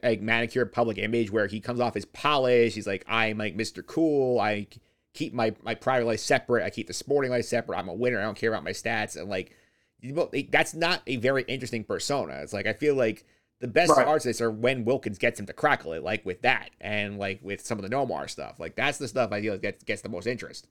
like 0.02 0.20
manicured 0.20 0.72
public 0.72 0.98
image 0.98 1.30
where 1.30 1.46
he 1.46 1.60
comes 1.60 1.80
off 1.80 1.96
as 1.96 2.04
polished. 2.04 2.74
He's 2.74 2.86
like, 2.86 3.04
I'm 3.08 3.38
like 3.38 3.56
Mr. 3.56 3.84
Cool. 3.84 4.40
I 4.40 4.66
keep 5.14 5.32
my 5.34 5.54
my 5.62 5.74
private 5.74 6.06
life 6.06 6.20
separate. 6.20 6.64
I 6.64 6.70
keep 6.70 6.86
the 6.86 6.92
sporting 6.94 7.30
life 7.30 7.44
separate. 7.46 7.78
I'm 7.78 7.88
a 7.88 7.94
winner. 7.94 8.18
I 8.18 8.22
don't 8.22 8.36
care 8.36 8.50
about 8.50 8.64
my 8.64 8.70
stats. 8.72 9.16
And 9.16 9.28
like, 9.28 9.56
you 10.00 10.12
know, 10.12 10.30
that's 10.50 10.74
not 10.74 11.02
a 11.06 11.16
very 11.16 11.42
interesting 11.48 11.84
persona. 11.84 12.34
It's 12.42 12.52
like 12.52 12.66
I 12.66 12.72
feel 12.72 12.94
like 12.94 13.24
the 13.60 13.68
best 13.68 13.90
Right. 13.90 14.06
parts 14.06 14.24
of 14.24 14.30
this 14.30 14.40
are 14.40 14.50
when 14.50 14.84
Wilkins 14.84 15.18
gets 15.18 15.40
him 15.40 15.46
to 15.46 15.52
crackle 15.52 15.92
it, 15.92 16.02
like 16.04 16.24
with 16.24 16.42
that, 16.42 16.70
and 16.80 17.18
like 17.18 17.40
with 17.42 17.60
some 17.64 17.78
of 17.78 17.82
the 17.88 17.90
Nomar 17.94 18.30
stuff. 18.30 18.60
Like 18.60 18.76
that's 18.76 18.98
the 18.98 19.08
stuff 19.08 19.32
I 19.32 19.40
feel 19.42 19.54
like 19.54 19.62
gets 19.62 19.84
gets 19.84 20.02
the 20.02 20.08
most 20.08 20.26
interest. 20.26 20.68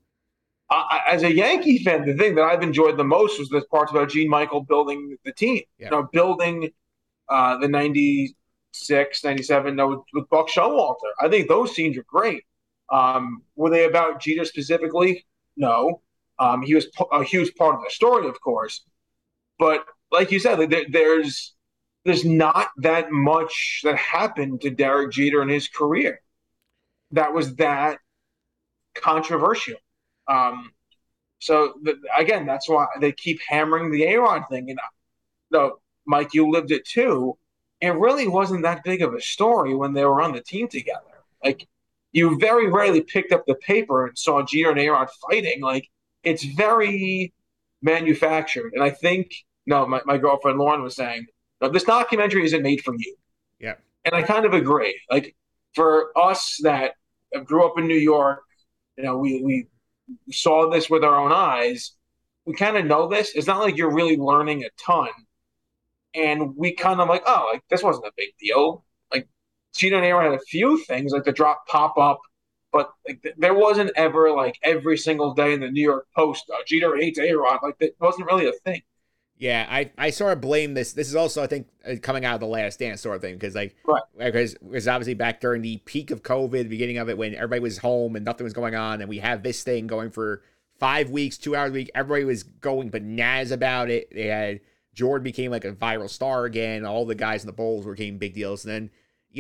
I- 0.70 1.02
as 1.08 1.24
a 1.24 1.34
Yankee 1.34 1.78
fan, 1.84 2.06
the 2.06 2.14
thing 2.14 2.36
that 2.36 2.44
I've 2.44 2.62
enjoyed 2.62 2.98
the 2.98 3.04
most 3.06 3.40
was 3.40 3.48
the 3.50 3.62
parts 3.72 3.92
about 3.92 4.10
Gene 4.10 4.30
Michael 4.30 4.62
building 4.62 5.18
the 5.24 5.32
team. 5.32 5.62
Yeah. 5.78 5.86
You 5.86 5.92
know, 5.92 6.10
building 6.12 6.70
uh, 7.30 7.58
the 7.58 7.68
96, 7.70 9.24
97 9.24 9.76
no, 9.76 9.88
with, 9.88 10.00
with 10.14 10.30
Buck 10.30 10.50
Showalter. 10.50 11.12
I 11.22 11.30
think 11.30 11.48
those 11.48 11.74
scenes 11.74 11.98
are 11.98 12.04
great. 12.04 12.44
Um, 12.92 13.44
were 13.56 13.70
they 13.70 13.86
about 13.86 14.22
Jeter 14.22 14.46
specifically? 14.46 15.26
No. 15.56 16.02
Um, 16.40 16.62
he 16.62 16.76
was 16.76 16.88
a 17.12 17.24
huge 17.24 17.54
part 17.56 17.76
of 17.76 17.82
the 17.84 17.90
story, 17.90 18.28
of 18.28 18.40
course. 18.42 18.84
But 19.60 19.86
like 20.12 20.32
you 20.32 20.40
said, 20.40 20.70
there, 20.70 20.86
there's 20.90 21.56
there's 22.06 22.24
not 22.24 22.70
that 22.78 23.12
much 23.12 23.82
that 23.84 23.98
happened 23.98 24.62
to 24.62 24.70
Derek 24.70 25.12
Jeter 25.12 25.42
in 25.42 25.50
his 25.50 25.68
career 25.68 26.22
that 27.12 27.34
was 27.34 27.56
that 27.56 28.00
controversial. 28.96 29.78
Um, 30.28 30.72
so 31.40 31.76
again, 32.18 32.46
that's 32.46 32.68
why 32.68 32.88
they 33.00 33.12
keep 33.12 33.40
hammering 33.48 33.92
the 33.92 34.04
A 34.04 34.20
Rod 34.20 34.44
thing. 34.50 34.70
And 34.70 34.80
no, 35.52 35.80
Mike, 36.06 36.34
you 36.34 36.50
lived 36.50 36.72
it 36.72 36.86
too. 36.86 37.38
It 37.80 37.94
really 37.94 38.28
wasn't 38.28 38.64
that 38.64 38.84
big 38.84 39.02
of 39.02 39.14
a 39.14 39.22
story 39.22 39.76
when 39.76 39.94
they 39.94 40.04
were 40.04 40.22
on 40.22 40.34
the 40.34 40.42
team 40.42 40.68
together. 40.68 41.02
Like 41.44 41.68
you 42.18 42.36
very 42.40 42.68
rarely 42.68 43.02
picked 43.02 43.32
up 43.32 43.46
the 43.46 43.54
paper 43.56 44.08
and 44.08 44.18
saw 44.18 44.42
Jeter 44.42 44.72
and 44.72 44.80
A 44.80 44.90
Rod 44.90 45.08
fighting. 45.30 45.62
Like 45.62 45.88
it's 46.24 46.44
very 46.44 47.32
manufactured. 47.84 48.74
And 48.74 48.84
I 48.84 48.90
think 48.90 49.36
no, 49.68 49.86
my, 49.86 50.02
my 50.06 50.18
girlfriend 50.18 50.58
Lauren 50.58 50.82
was 50.82 50.96
saying, 50.96 51.28
no, 51.62 51.70
this 51.70 51.84
documentary 51.84 52.44
isn't 52.46 52.64
made 52.64 52.82
for 52.82 52.96
you. 52.98 53.16
Yeah. 53.60 53.76
And 54.04 54.16
I 54.16 54.24
kind 54.24 54.46
of 54.46 54.54
agree. 54.54 55.00
Like 55.12 55.36
for 55.76 56.18
us 56.18 56.58
that 56.64 56.94
grew 57.46 57.68
up 57.68 57.78
in 57.78 57.88
New 57.88 57.98
York, 57.98 58.40
you 58.98 59.04
know, 59.04 59.18
we 59.20 59.44
we 59.44 59.68
saw 60.32 60.72
this 60.72 60.90
with 60.90 61.04
our 61.04 61.18
own 61.18 61.32
eyes. 61.32 61.92
We 62.46 62.56
kind 62.56 62.78
of 62.78 62.86
know 62.86 63.08
this. 63.08 63.36
It's 63.36 63.46
not 63.46 63.60
like 63.60 63.78
you're 63.78 63.94
really 63.94 64.18
learning 64.18 64.64
a 64.64 64.70
ton. 64.84 65.10
And 66.16 66.56
we 66.56 66.74
kind 66.74 67.00
of 67.00 67.10
like, 67.10 67.22
oh, 67.28 67.50
like 67.54 67.62
this 67.70 67.84
wasn't 67.84 68.08
a 68.08 68.12
big 68.18 68.30
deal. 68.40 68.86
Jeter 69.78 69.98
and 69.98 70.06
A 70.06 70.12
Rod 70.12 70.32
had 70.32 70.34
a 70.34 70.40
few 70.40 70.84
things, 70.86 71.12
like 71.12 71.24
the 71.24 71.32
drop 71.32 71.68
pop 71.68 71.98
up, 71.98 72.20
but 72.72 72.92
like 73.08 73.22
th- 73.22 73.36
there 73.38 73.54
wasn't 73.54 73.92
ever 73.96 74.32
like 74.32 74.58
every 74.64 74.98
single 74.98 75.34
day 75.34 75.54
in 75.54 75.62
the 75.62 75.72
New 75.72 75.82
York 75.84 76.08
Post, 76.16 76.46
uh, 76.54 76.58
Jeter 76.66 76.96
hates 76.98 77.20
A 77.20 77.34
Rod. 77.34 77.60
Like 77.64 77.78
that 77.80 77.96
wasn't 78.00 78.28
really 78.28 78.48
a 78.48 78.54
thing. 78.54 78.82
Yeah, 79.40 79.68
I, 79.70 79.92
I 80.00 80.10
sort 80.10 80.34
of 80.34 80.42
blame 80.42 80.74
this. 80.74 80.94
This 80.94 81.08
is 81.08 81.16
also, 81.16 81.44
I 81.44 81.48
think, 81.48 81.68
uh, 81.88 81.98
coming 82.02 82.26
out 82.26 82.34
of 82.34 82.40
the 82.40 82.48
last 82.48 82.80
dance 82.80 83.02
sort 83.02 83.18
of 83.18 83.22
thing 83.22 83.36
because, 83.36 83.54
like, 83.54 83.76
Right. 83.86 84.02
because 84.18 84.56
it 84.56 84.64
was 84.64 84.88
obviously 84.88 85.14
back 85.14 85.40
during 85.42 85.62
the 85.62 85.78
peak 85.86 86.10
of 86.10 86.24
COVID, 86.24 86.52
the 86.54 86.64
beginning 86.64 86.98
of 86.98 87.08
it, 87.08 87.20
when 87.20 87.36
everybody 87.36 87.60
was 87.60 87.78
home 87.78 88.16
and 88.16 88.26
nothing 88.26 88.46
was 88.46 88.54
going 88.54 88.74
on, 88.74 89.00
and 89.00 89.08
we 89.08 89.20
have 89.20 89.44
this 89.44 89.62
thing 89.62 89.86
going 89.86 90.10
for 90.10 90.42
five 90.80 91.12
weeks, 91.12 91.38
two 91.38 91.56
hours 91.56 91.70
a 91.70 91.74
week. 91.74 91.92
Everybody 91.94 92.24
was 92.24 92.42
going 92.42 92.90
bananas 92.90 93.52
about 93.52 93.92
it. 93.92 94.10
They 94.12 94.26
had 94.26 94.60
Jordan 94.96 95.24
became 95.24 95.52
like 95.52 95.66
a 95.66 95.72
viral 95.72 96.10
star 96.10 96.46
again. 96.46 96.84
All 96.84 97.06
the 97.06 97.14
guys 97.14 97.44
in 97.44 97.48
the 97.48 97.54
Bulls 97.54 97.86
were 97.86 97.94
became 97.94 98.18
big 98.18 98.34
deals, 98.34 98.66
and 98.66 98.74
then 98.74 98.90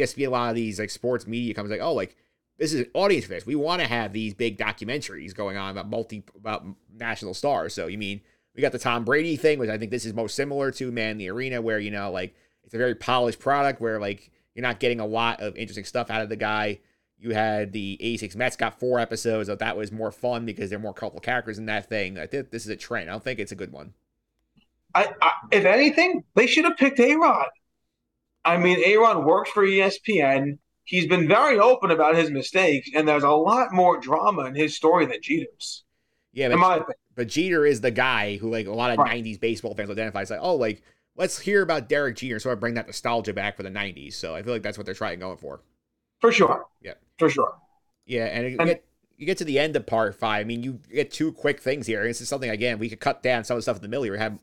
see 0.06 0.24
a 0.24 0.30
lot 0.30 0.50
of 0.50 0.56
these 0.56 0.80
like 0.80 0.90
sports 0.90 1.28
media 1.28 1.54
comes 1.54 1.70
like, 1.70 1.82
oh, 1.82 1.94
like 1.94 2.16
this 2.58 2.74
is 2.74 2.82
an 2.82 2.92
audience 2.94 3.26
for 3.26 3.32
this. 3.32 3.46
We 3.46 3.56
want 3.56 3.82
to 3.82 3.88
have 3.88 4.14
these 4.14 4.34
big 4.34 4.58
documentaries 4.58 5.34
going 5.34 5.58
on 5.58 5.72
about 5.72 5.90
multi 5.90 6.24
about 6.36 6.66
national 6.94 7.34
stars. 7.34 7.74
So 7.74 7.88
you 7.88 7.98
mean 7.98 8.22
we 8.56 8.62
got 8.62 8.72
the 8.72 8.80
Tom 8.80 9.06
Brady 9.06 9.36
thing, 9.38 9.60
which 9.60 9.70
I 9.70 9.78
think 9.78 9.92
this 9.92 10.06
is 10.06 10.14
most 10.14 10.36
similar 10.36 10.72
to 10.72 10.92
Man 10.92 11.18
the 11.18 11.30
Arena, 11.30 11.62
where 11.62 11.80
you 11.80 11.92
know 11.92 12.12
like 12.12 12.36
it's 12.64 12.74
a 12.74 12.78
very 12.78 12.96
polished 12.96 13.40
product 13.40 13.80
where 13.80 14.00
like 14.00 14.32
you're 14.56 14.64
not 14.64 14.80
getting 14.80 15.00
a 15.00 15.06
lot 15.06 15.40
of 15.42 15.56
interesting 15.56 15.86
stuff 15.86 16.10
out 16.10 16.22
of 16.22 16.30
the 16.30 16.36
guy. 16.36 16.80
You 17.20 17.34
had 17.34 17.72
the 17.72 17.98
86 18.00 18.36
Mets 18.36 18.56
got 18.56 18.80
four 18.80 19.00
episodes. 19.00 19.50
Of 19.50 19.60
that 19.60 19.78
was 19.78 19.92
more 19.92 20.12
fun 20.12 20.46
because 20.46 20.70
there 20.70 20.78
are 20.78 20.82
more 20.82 20.94
colorful 20.94 21.20
characters 21.20 21.58
in 21.58 21.68
that 21.68 21.90
thing. 21.90 22.18
I 22.18 22.28
think 22.28 22.50
this 22.50 22.66
is 22.66 22.70
a 22.70 22.76
trend. 22.76 23.10
I 23.10 23.14
don't 23.14 23.24
think 23.24 23.40
it's 23.40 23.52
a 23.52 23.56
good 23.56 23.72
one. 23.72 23.94
I, 24.96 25.14
I 25.22 25.32
if 25.52 25.66
anything, 25.66 26.24
they 26.36 26.48
should 26.48 26.66
have 26.66 26.78
picked 26.78 27.00
A 27.00 27.16
Rod. 27.16 27.50
I 28.54 28.58
mean, 28.58 28.78
A 28.86 28.98
Rod 28.98 29.26
works 29.26 29.50
for 29.52 29.66
ESPN. 29.66 30.58
he's 30.86 31.06
been 31.08 31.28
very 31.28 31.60
open 31.60 31.92
about 31.92 32.16
his 32.16 32.32
mistakes, 32.32 32.90
and 32.96 33.08
there's 33.08 33.24
a 33.24 33.30
lot 33.32 33.74
more 33.74 34.00
drama 34.00 34.46
in 34.46 34.56
his 34.56 34.76
story 34.76 35.06
than 35.06 35.22
Jeter's. 35.22 35.84
Yeah, 36.34 36.50
but, 36.56 36.88
but 37.16 37.28
Jeter 37.28 37.66
is 37.66 37.82
the 37.82 37.92
guy 37.92 38.38
who 38.38 38.50
like 38.50 38.68
a 38.68 38.72
lot 38.72 38.92
of 38.92 38.98
Right. 39.00 39.24
'90s 39.24 39.40
baseball 39.40 39.74
fans 39.76 39.90
identify. 39.90 40.22
It's 40.22 40.32
like, 40.32 40.40
oh, 40.42 40.56
like 40.56 40.82
let's 41.16 41.40
hear 41.40 41.62
about 41.62 41.90
Derek 41.90 42.16
Jeter, 42.16 42.40
sort 42.40 42.54
of 42.54 42.60
bring 42.60 42.76
that 42.76 42.86
nostalgia 42.86 43.34
back 43.34 43.58
for 43.58 43.64
the 43.64 43.70
'90s. 43.72 44.14
So 44.14 44.36
I 44.36 44.44
feel 44.44 44.54
like 44.54 44.62
that's 44.62 44.78
what 44.78 44.86
they're 44.86 44.94
trying 44.96 45.20
going 45.20 45.38
for. 45.38 45.62
For 46.22 46.32
sure. 46.32 46.66
Yeah. 46.82 46.94
For 47.18 47.30
sure. 47.30 47.56
Yeah, 48.06 48.26
and 48.26 48.52
you 48.52 48.58
And- 48.60 48.68
get 48.70 48.84
you 49.18 49.26
get 49.26 49.40
to 49.40 49.46
the 49.46 49.58
end 49.58 49.76
of 49.76 49.86
part 49.88 50.14
five. 50.16 50.42
I 50.42 50.44
mean, 50.44 50.62
you 50.62 50.80
get 50.94 51.10
two 51.12 51.32
quick 51.34 51.60
things 51.60 51.88
here. 51.88 52.04
This 52.04 52.22
is 52.22 52.30
something 52.30 52.50
again 52.52 52.78
we 52.78 52.88
could 52.88 53.00
cut 53.00 53.24
down 53.24 53.44
some 53.44 53.56
of 53.56 53.60
the 53.60 53.62
stuff 53.64 53.78
in 53.78 53.82
the 53.82 53.88
middle. 53.88 54.04
here. 54.04 54.14
We 54.14 54.20
had 54.20 54.38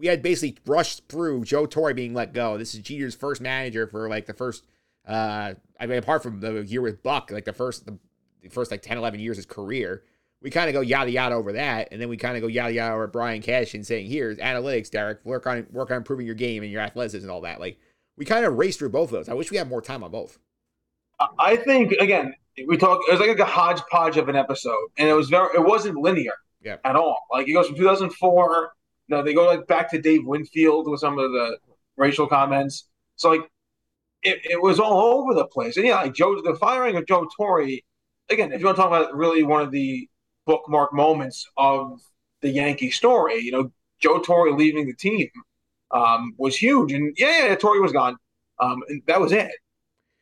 we 0.00 0.06
had 0.06 0.22
basically 0.22 0.56
rushed 0.66 1.06
through 1.08 1.44
Joe 1.44 1.66
Torre 1.66 1.94
being 1.94 2.14
let 2.14 2.32
go. 2.32 2.56
This 2.58 2.74
is 2.74 2.80
Jeter's 2.80 3.14
first 3.14 3.40
manager 3.40 3.86
for 3.86 4.08
like 4.08 4.26
the 4.26 4.34
first. 4.34 4.64
uh 5.06 5.54
I 5.78 5.86
mean, 5.86 5.98
apart 5.98 6.22
from 6.22 6.40
the 6.40 6.62
year 6.64 6.80
with 6.82 7.02
Buck, 7.02 7.30
like 7.30 7.44
the 7.44 7.52
first 7.52 7.86
the, 7.86 7.98
the 8.42 8.48
first 8.48 8.70
like 8.70 8.82
10, 8.82 8.98
11 8.98 9.20
years 9.20 9.36
of 9.36 9.44
his 9.44 9.46
career. 9.46 10.02
We 10.42 10.48
kind 10.50 10.68
of 10.70 10.74
go 10.74 10.80
yada 10.80 11.10
yada 11.10 11.34
over 11.34 11.52
that, 11.52 11.88
and 11.92 12.00
then 12.00 12.08
we 12.08 12.16
kind 12.16 12.34
of 12.34 12.40
go 12.40 12.48
yada 12.48 12.72
yada 12.72 12.94
over 12.94 13.06
Brian 13.06 13.42
Cash 13.42 13.74
and 13.74 13.86
saying, 13.86 14.06
"Here's 14.06 14.38
analytics, 14.38 14.90
Derek. 14.90 15.22
Work 15.22 15.46
on 15.46 15.66
work 15.70 15.90
on 15.90 15.98
improving 15.98 16.24
your 16.24 16.34
game 16.34 16.62
and 16.62 16.72
your 16.72 16.80
athleticism 16.80 17.24
and 17.26 17.30
all 17.30 17.42
that." 17.42 17.60
Like 17.60 17.78
we 18.16 18.24
kind 18.24 18.46
of 18.46 18.54
raced 18.56 18.78
through 18.78 18.88
both 18.88 19.10
of 19.10 19.12
those. 19.12 19.28
I 19.28 19.34
wish 19.34 19.50
we 19.50 19.58
had 19.58 19.68
more 19.68 19.82
time 19.82 20.02
on 20.02 20.10
both. 20.10 20.38
I- 21.18 21.28
I 21.38 21.56
think 21.56 21.92
again, 21.92 22.32
we 22.66 22.78
talk. 22.78 23.00
It 23.06 23.12
was 23.12 23.20
like 23.20 23.38
a 23.38 23.44
hodgepodge 23.44 24.16
of 24.16 24.30
an 24.30 24.36
episode, 24.36 24.78
and 24.96 25.10
it 25.10 25.12
was 25.12 25.28
very. 25.28 25.48
It 25.54 25.62
wasn't 25.62 25.96
linear 25.98 26.32
Yeah. 26.62 26.76
at 26.86 26.96
all. 26.96 27.18
Like 27.30 27.46
it 27.46 27.52
goes 27.52 27.66
from 27.66 27.76
2004. 27.76 28.72
No, 29.10 29.22
they 29.22 29.34
go 29.34 29.46
like 29.46 29.66
back 29.66 29.90
to 29.90 30.00
Dave 30.00 30.24
Winfield 30.24 30.88
with 30.88 31.00
some 31.00 31.18
of 31.18 31.32
the 31.32 31.58
racial 31.96 32.26
comments. 32.26 32.88
So 33.16 33.30
like, 33.30 33.50
it, 34.22 34.38
it 34.44 34.62
was 34.62 34.78
all 34.78 35.18
over 35.18 35.34
the 35.34 35.46
place. 35.46 35.76
And 35.76 35.86
yeah, 35.86 35.96
like 35.96 36.14
Joe, 36.14 36.40
the 36.42 36.54
firing 36.54 36.96
of 36.96 37.06
Joe 37.06 37.28
Torre. 37.36 37.80
Again, 38.30 38.52
if 38.52 38.60
you 38.60 38.66
want 38.66 38.76
to 38.76 38.82
talk 38.82 38.92
about 38.92 39.14
really 39.14 39.42
one 39.42 39.62
of 39.62 39.72
the 39.72 40.08
bookmark 40.46 40.94
moments 40.94 41.46
of 41.56 42.00
the 42.40 42.50
Yankee 42.50 42.90
story, 42.90 43.38
you 43.40 43.50
know, 43.50 43.72
Joe 43.98 44.20
Torre 44.20 44.52
leaving 44.52 44.86
the 44.86 44.94
team 44.94 45.28
um, 45.90 46.32
was 46.38 46.56
huge. 46.56 46.92
And 46.92 47.14
yeah, 47.18 47.48
yeah, 47.48 47.54
Torre 47.56 47.82
was 47.82 47.92
gone. 47.92 48.16
Um, 48.60 48.82
and 48.88 49.02
that 49.06 49.20
was 49.20 49.32
it. 49.32 49.50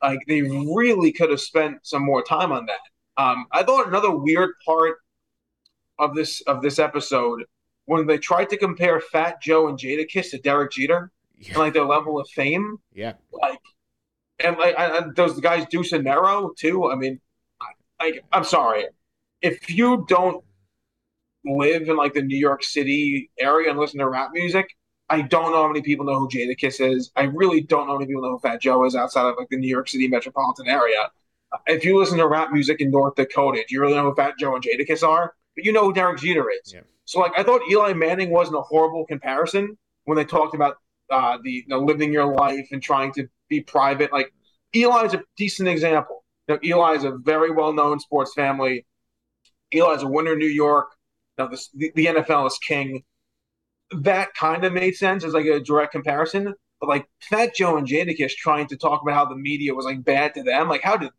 Like 0.03 0.21
they 0.27 0.43
really 0.43 1.13
could 1.13 1.31
have 1.31 1.41
spent 1.41 1.79
some 1.83 2.03
more 2.03 2.23
time 2.23 2.53
on 2.53 2.67
that. 2.67 3.23
Um, 3.23 3.47
I 3.53 3.65
thought 3.65 3.89
another 3.89 4.17
weird 4.17 4.53
part 4.65 4.99
of 5.99 6.15
this 6.15 6.41
of 6.43 6.63
this 6.63 6.79
episode 6.79 7.45
when 7.89 8.07
they 8.07 8.19
tried 8.19 8.51
to 8.51 8.59
compare 8.59 9.01
Fat 9.01 9.41
Joe 9.41 9.67
and 9.69 9.79
Jadakiss 9.79 10.31
to 10.33 10.39
Derek 10.39 10.73
Jeter 10.73 11.11
and 11.49 11.57
like 11.57 11.73
their 11.73 11.87
level 11.87 12.21
of 12.21 12.29
fame, 12.29 12.77
Yeah, 12.93 13.15
like 13.33 13.61
and 14.45 14.59
like 14.59 14.77
those 15.17 15.41
guys 15.41 15.65
Desus 15.67 15.95
and 15.95 16.05
Mero 16.05 16.53
too. 16.59 16.91
I 16.91 16.97
mean, 16.97 17.19
like 17.99 18.23
I'm 18.31 18.45
sorry, 18.45 18.85
if 19.41 19.71
you 19.71 20.05
don't 20.07 20.45
live 21.47 21.89
in 21.89 21.97
like 21.97 22.13
the 22.13 22.21
New 22.21 22.37
York 22.37 22.63
City 22.63 23.31
area 23.39 23.71
and 23.71 23.79
listen 23.79 24.01
to 24.01 24.09
rap 24.09 24.33
music, 24.35 24.69
I 25.09 25.23
don't 25.23 25.53
know 25.53 25.63
how 25.63 25.69
many 25.69 25.81
people 25.81 26.05
know 26.05 26.19
who 26.19 26.29
Jadakiss 26.29 26.95
is. 26.95 27.11
I 27.17 27.23
really 27.23 27.63
don't 27.63 27.87
know 27.87 27.95
how 27.95 27.99
many 27.99 28.09
people 28.09 28.23
know 28.23 28.33
who 28.33 28.39
Fat 28.41 28.61
Joe 28.61 28.85
is 28.85 28.95
outside 28.95 29.31
of 29.31 29.37
like 29.39 29.49
the 29.49 29.57
New 29.57 29.69
York 29.69 29.89
City 29.89 30.09
metropolitan 30.09 30.69
area. 30.69 31.11
If 31.67 31.87
you 31.87 31.99
listen 31.99 32.19
to 32.19 32.29
rap 32.29 32.53
music 32.53 32.83
in 32.83 32.91
North 32.91 33.15
Dakota, 33.15 33.65
do 33.67 33.75
you 33.75 33.81
really 33.81 33.95
know 33.95 34.11
who 34.11 34.15
Fat 34.15 34.35
Joe 34.39 34.55
and 34.55 34.63
Jadakiss 34.63 35.03
are? 35.03 35.33
But 35.57 35.65
you 35.65 35.73
know 35.73 35.87
who 35.87 35.95
Derek 35.95 36.19
Jeter 36.19 36.51
is. 36.51 36.75
Yeah. 36.75 36.83
So 37.09 37.21
like 37.21 37.33
I 37.39 37.43
thought 37.43 37.63
Eli 37.71 37.95
Manning 37.95 38.29
wasn't 38.29 38.59
a 38.59 38.61
horrible 38.61 39.07
comparison 39.07 39.79
when 40.05 40.17
they 40.17 40.27
talked 40.27 40.55
about 40.55 40.77
uh, 41.11 41.39
the 41.43 41.51
you 41.51 41.65
know, 41.67 41.79
living 41.81 42.13
your 42.13 42.35
life 42.35 42.69
and 42.71 42.83
trying 42.83 43.13
to 43.15 43.27
be 43.49 43.63
private. 43.63 44.13
Like 44.13 44.31
Eli's 44.75 45.15
a 45.15 45.23
decent 45.39 45.71
example. 45.71 46.23
You 46.47 46.55
know, 46.55 46.61
Eli 46.63 46.97
is 46.97 47.05
a 47.05 47.13
very 47.13 47.51
well 47.51 47.73
known 47.73 47.99
sports 47.99 48.35
family. 48.35 48.85
Eli's 49.73 50.03
a 50.03 50.07
winner 50.07 50.35
in 50.35 50.39
New 50.39 50.49
York. 50.49 50.89
Now 51.39 51.47
this, 51.47 51.71
the, 51.73 51.91
the 51.95 52.07
NFL 52.07 52.47
is 52.47 52.59
king. 52.59 53.03
That 53.91 54.35
kind 54.35 54.65
of 54.65 54.75
made 54.75 54.95
sense 54.95 55.25
as 55.25 55.33
like 55.33 55.47
a 55.47 55.61
direct 55.61 55.93
comparison. 55.93 56.53
But 56.79 56.91
like 56.91 57.07
Fat 57.23 57.55
Joe 57.55 57.79
and 57.79 57.89
Jadakiss 57.89 58.33
trying 58.33 58.67
to 58.67 58.77
talk 58.77 59.01
about 59.01 59.15
how 59.15 59.25
the 59.25 59.35
media 59.35 59.75
was 59.75 59.87
like 59.87 60.05
bad 60.05 60.35
to 60.35 60.43
them. 60.43 60.69
Like 60.69 60.83
how 60.83 60.99
did 60.99 61.11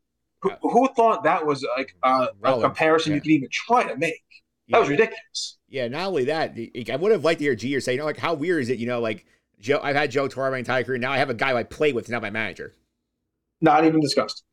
who, 0.44 0.52
who 0.62 0.88
thought 0.96 1.24
that 1.24 1.48
was 1.48 1.66
like 1.76 1.96
uh, 2.04 2.28
a 2.44 2.62
comparison 2.62 3.14
yeah. 3.14 3.16
you 3.16 3.22
could 3.22 3.32
even 3.32 3.50
try 3.52 3.86
to 3.86 3.98
make? 3.98 4.22
That 4.68 4.78
yeah. 4.78 4.80
was 4.82 4.90
ridiculous. 4.90 5.58
Yeah, 5.70 5.88
not 5.88 6.08
only 6.08 6.26
that, 6.26 6.58
I 6.92 6.96
would 6.96 7.12
have 7.12 7.24
liked 7.24 7.40
to 7.40 7.46
hear 7.46 7.56
Jeter 7.56 7.80
say, 7.80 7.94
you 7.94 8.00
know, 8.00 8.06
like 8.06 8.18
how 8.18 8.34
weird 8.34 8.64
is 8.64 8.70
it, 8.70 8.80
you 8.80 8.88
know, 8.88 9.00
like 9.00 9.26
Joe, 9.60 9.80
I've 9.84 9.96
had 9.96 10.10
Joe 10.12 10.28
Torre 10.28 10.50
my 10.52 10.58
entire 10.58 10.84
career. 10.84 10.98
Now 10.98 11.12
I 11.12 11.18
have 11.18 11.30
a 11.30 11.34
guy 11.36 11.52
who 11.52 11.58
I 11.58 11.64
play 11.64 11.94
with, 11.94 12.10
not 12.10 12.22
my 12.22 12.30
manager. 12.30 12.74
Not 13.62 13.86
even 13.86 14.00
discussed. 14.00 14.44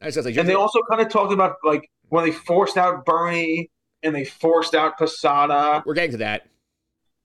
I 0.00 0.10
just 0.10 0.24
like, 0.24 0.36
And 0.36 0.48
they 0.48 0.54
also 0.54 0.80
kind 0.90 1.00
of 1.00 1.08
talked 1.08 1.32
about 1.32 1.56
like 1.62 1.88
when 2.08 2.24
they 2.24 2.32
forced 2.32 2.76
out 2.76 3.04
Bernie 3.04 3.70
and 4.02 4.14
they 4.14 4.24
forced 4.24 4.74
out 4.74 4.98
Posada 4.98 5.82
we're 5.86 5.94
getting 5.94 6.10
to 6.12 6.16
that. 6.18 6.46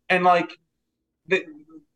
and 0.09 0.23
like 0.23 0.51
the 1.27 1.45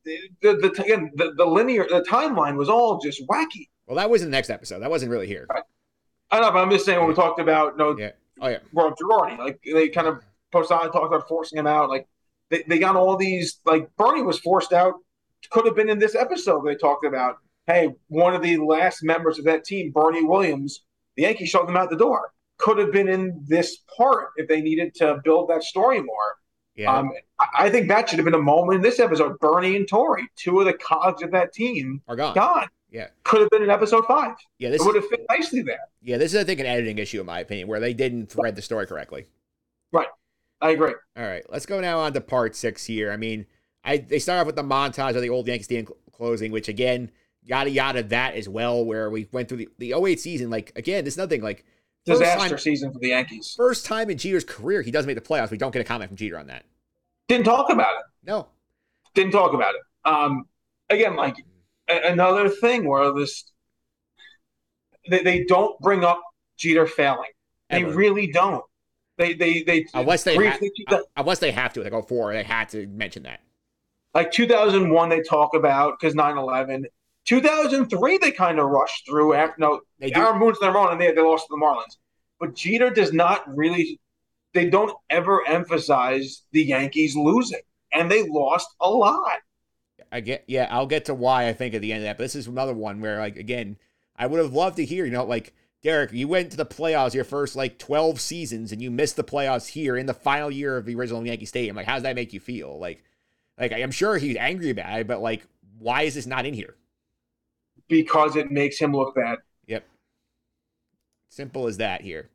the 0.03 0.17
the, 0.41 0.53
the 0.55 0.83
again 0.83 1.11
the, 1.15 1.33
the 1.37 1.45
linear 1.45 1.85
the 1.87 2.01
timeline 2.09 2.55
was 2.57 2.67
all 2.69 2.99
just 2.99 3.21
wacky. 3.27 3.69
Well, 3.85 3.97
that 3.97 4.09
was 4.09 4.21
in 4.21 4.29
the 4.29 4.35
next 4.35 4.49
episode. 4.49 4.79
That 4.79 4.89
wasn't 4.89 5.11
really 5.11 5.27
here. 5.27 5.47
I 6.31 6.39
know, 6.39 6.51
but 6.51 6.59
I'm 6.59 6.71
just 6.71 6.85
saying 6.85 6.99
when 6.99 7.07
we 7.07 7.13
talked 7.15 7.39
about 7.39 7.77
no 7.77 7.97
Yeah. 7.97 8.11
Oh 8.41 8.47
yeah. 8.47 8.59
Rob 8.73 8.95
Girardi, 8.97 9.37
like 9.37 9.59
they 9.63 9.89
kind 9.89 10.07
of 10.07 10.23
Posada 10.53 10.89
talked 10.89 11.07
about 11.13 11.27
forcing 11.27 11.57
him 11.59 11.67
out. 11.67 11.89
Like 11.89 12.07
they, 12.49 12.63
they 12.67 12.79
got 12.79 12.95
all 12.95 13.17
these 13.17 13.59
like 13.65 13.89
Bernie 13.97 14.21
was 14.21 14.39
forced 14.39 14.71
out. 14.71 14.93
Could 15.49 15.65
have 15.65 15.75
been 15.75 15.89
in 15.89 15.99
this 15.99 16.15
episode. 16.15 16.63
They 16.65 16.75
talked 16.75 17.05
about 17.05 17.37
hey, 17.67 17.89
one 18.07 18.35
of 18.35 18.41
the 18.41 18.57
last 18.57 19.03
members 19.03 19.39
of 19.39 19.45
that 19.45 19.63
team, 19.65 19.91
Bernie 19.91 20.23
Williams, 20.23 20.83
the 21.15 21.23
Yankees 21.23 21.49
shoved 21.49 21.69
him 21.69 21.77
out 21.77 21.89
the 21.89 21.97
door. 21.97 22.31
Could 22.57 22.77
have 22.77 22.91
been 22.91 23.07
in 23.09 23.41
this 23.47 23.79
part 23.97 24.29
if 24.37 24.47
they 24.47 24.61
needed 24.61 24.93
to 24.95 25.19
build 25.23 25.49
that 25.49 25.63
story 25.63 26.01
more. 26.01 26.35
Yeah. 26.75 26.93
Um, 26.93 27.11
I- 27.55 27.69
think 27.69 27.87
that 27.87 28.09
should 28.09 28.19
have 28.19 28.25
been 28.25 28.33
a 28.33 28.41
moment 28.41 28.77
in 28.77 28.81
this 28.81 28.99
episode. 28.99 29.39
Bernie 29.39 29.75
and 29.75 29.87
Torre, 29.87 30.19
two 30.35 30.59
of 30.59 30.65
the 30.65 30.73
cogs 30.73 31.23
of 31.23 31.31
that 31.31 31.53
team, 31.53 32.01
are 32.07 32.15
gone. 32.15 32.35
gone. 32.35 32.67
Yeah. 32.91 33.07
Could 33.23 33.41
have 33.41 33.49
been 33.49 33.63
in 33.63 33.69
episode 33.69 34.05
five. 34.05 34.35
Yeah. 34.59 34.67
It 34.69 34.71
This 34.73 34.85
would 34.85 34.95
have 34.95 35.07
fit 35.07 35.25
nicely 35.29 35.61
there. 35.61 35.79
yeah, 36.01 36.17
this 36.17 36.33
is 36.33 36.41
I 36.41 36.43
think 36.43 36.59
an 36.59 36.65
editing 36.65 36.97
issue 36.97 37.19
in 37.21 37.25
my 37.25 37.39
opinion, 37.39 37.67
where 37.67 37.79
they 37.79 37.93
didn't 37.93 38.29
thread 38.29 38.55
the 38.55 38.61
story 38.61 38.87
correctly. 38.87 39.25
I 40.63 40.69
agree. 40.71 40.93
All 41.17 41.23
right, 41.25 41.43
let's 41.49 41.65
go 41.65 41.81
now 41.81 41.99
on 41.99 42.13
to 42.13 42.21
part 42.21 42.55
six 42.55 42.85
here. 42.85 43.11
I 43.11 43.17
mean, 43.17 43.45
I 43.83 43.97
they 43.97 44.17
start 44.19 44.39
off 44.39 44.45
with 44.47 44.55
the 44.55 44.63
montage 44.63 45.13
of 45.15 45.21
the 45.21 45.29
old 45.29 45.45
Yankee 45.45 45.63
Stadium 45.63 45.87
closing, 46.13 46.51
which 46.53 46.69
again, 46.69 47.11
yada 47.43 47.69
yada 47.69 48.01
that 48.03 48.35
as 48.35 48.47
well, 48.47 48.85
where 48.85 49.09
we 49.09 49.27
went 49.33 49.49
through 49.49 49.57
the, 49.57 49.69
the 49.77 49.93
08 49.93 50.19
season. 50.21 50.49
Like 50.49 50.71
again, 50.77 51.05
it's 51.05 51.17
nothing 51.17 51.41
like 51.41 51.65
Disaster 52.05 52.49
time, 52.49 52.57
season 52.57 52.93
for 52.93 52.99
the 52.99 53.09
Yankees. 53.09 53.53
first 53.57 53.85
time 53.85 54.09
in 54.09 54.17
Jeter's 54.17 54.45
career 54.45 54.81
he 54.81 54.89
doesn't 54.91 55.07
make 55.07 55.15
the 55.15 55.21
playoffs. 55.21 55.51
We 55.51 55.57
don't 55.57 55.71
get 55.71 55.81
a 55.81 55.85
comment 55.85 56.09
from 56.09 56.17
Jeter 56.17 56.37
on 56.39 56.47
that. 56.47 56.63
Didn't 57.27 57.45
talk 57.45 57.69
about 57.69 57.95
it. 57.99 58.05
No, 58.25 58.47
Didn't 59.13 59.31
talk 59.33 59.53
about 59.53 59.75
it. 59.75 59.81
Um, 60.05 60.45
again, 60.89 61.17
like 61.17 61.35
a- 61.89 62.11
another 62.11 62.47
thing 62.47 62.87
where 62.87 63.13
this 63.13 63.43
they, 65.09 65.23
they 65.23 65.43
don't 65.43 65.77
bring 65.81 66.05
up 66.05 66.21
Jeter 66.57 66.87
failing. 66.87 67.29
They 67.69 67.83
Ever. 67.83 67.93
really 67.93 68.27
don't. 68.31 68.63
They 69.17 69.33
they 69.33 69.63
they 69.63 69.85
unless 69.93 70.23
they 70.23 70.35
ha- 70.35 70.57
briefly, 70.57 70.71
unless 71.15 71.39
they 71.39 71.51
have 71.51 71.73
to, 71.73 71.83
like 71.83 72.07
04, 72.07 72.33
they 72.33 72.43
had 72.43 72.69
to 72.69 72.87
mention 72.87 73.23
that. 73.23 73.41
like 74.13 74.31
2001 74.31 75.09
they 75.09 75.21
talk 75.21 75.53
about 75.55 75.99
because 75.99 76.15
9-11 76.15 76.85
2003 77.25 78.17
they 78.17 78.31
kind 78.31 78.59
of 78.59 78.67
rushed 78.69 79.05
through 79.07 79.33
after 79.33 79.55
no 79.59 79.81
They. 79.99 80.11
Aaron 80.13 80.39
Boone's 80.39 80.59
their 80.59 80.75
own 80.75 80.91
and 80.91 80.99
they, 80.99 81.11
they 81.11 81.21
lost 81.21 81.47
to 81.47 81.55
the 81.55 81.57
Marlins 81.63 81.97
but 82.39 82.53
Jeter 82.55 82.89
does 82.89 83.13
not 83.13 83.41
really 83.55 83.99
they 84.53 84.69
don't 84.69 84.95
ever 85.09 85.47
emphasize 85.47 86.43
the 86.51 86.63
Yankees 86.63 87.15
losing 87.15 87.61
and 87.91 88.09
they 88.11 88.27
lost 88.27 88.67
a 88.81 88.89
lot 88.89 89.39
I 90.11 90.19
get, 90.19 90.43
yeah, 90.47 90.67
I'll 90.69 90.85
get 90.85 91.05
to 91.05 91.13
why 91.15 91.47
I 91.47 91.53
think 91.53 91.73
at 91.73 91.81
the 91.81 91.91
end 91.91 92.03
of 92.03 92.05
that. 92.05 92.17
But 92.17 92.25
this 92.25 92.35
is 92.35 92.45
another 92.45 92.73
one 92.75 93.01
where, 93.01 93.17
like, 93.17 93.35
again, 93.35 93.77
I 94.15 94.27
would 94.27 94.39
have 94.39 94.53
loved 94.53 94.75
to 94.77 94.85
hear, 94.85 95.05
you 95.05 95.11
know, 95.11 95.23
like 95.25 95.53
Derek, 95.83 96.13
you 96.13 96.27
went 96.29 96.51
to 96.51 96.57
the 96.57 96.65
playoffs 96.65 97.13
your 97.13 97.25
first 97.25 97.55
like 97.55 97.77
twelve 97.77 98.21
seasons, 98.21 98.71
and 98.71 98.81
you 98.81 98.89
missed 98.89 99.15
the 99.17 99.23
playoffs 99.23 99.67
here 99.67 99.97
in 99.97 100.05
the 100.05 100.13
final 100.13 100.49
year 100.49 100.77
of 100.77 100.85
the 100.85 100.95
original 100.95 101.25
Yankee 101.25 101.45
Stadium. 101.45 101.75
Like, 101.75 101.85
how 101.85 101.95
does 101.95 102.03
that 102.03 102.15
make 102.15 102.31
you 102.31 102.39
feel? 102.39 102.79
Like, 102.79 103.03
like 103.59 103.73
I'm 103.73 103.91
sure 103.91 104.17
he's 104.17 104.37
angry 104.37 104.69
about 104.69 104.99
it, 104.99 105.07
but 105.07 105.21
like, 105.21 105.45
why 105.79 106.03
is 106.03 106.15
this 106.15 106.25
not 106.25 106.45
in 106.45 106.53
here? 106.53 106.75
because 107.89 108.37
it 108.37 108.49
makes 108.49 108.79
him 108.79 108.93
look 108.95 109.13
bad 109.13 109.37
Yep, 109.67 109.83
simple 111.29 111.67
as 111.67 111.77
that 111.77 112.01
here. 112.01 112.29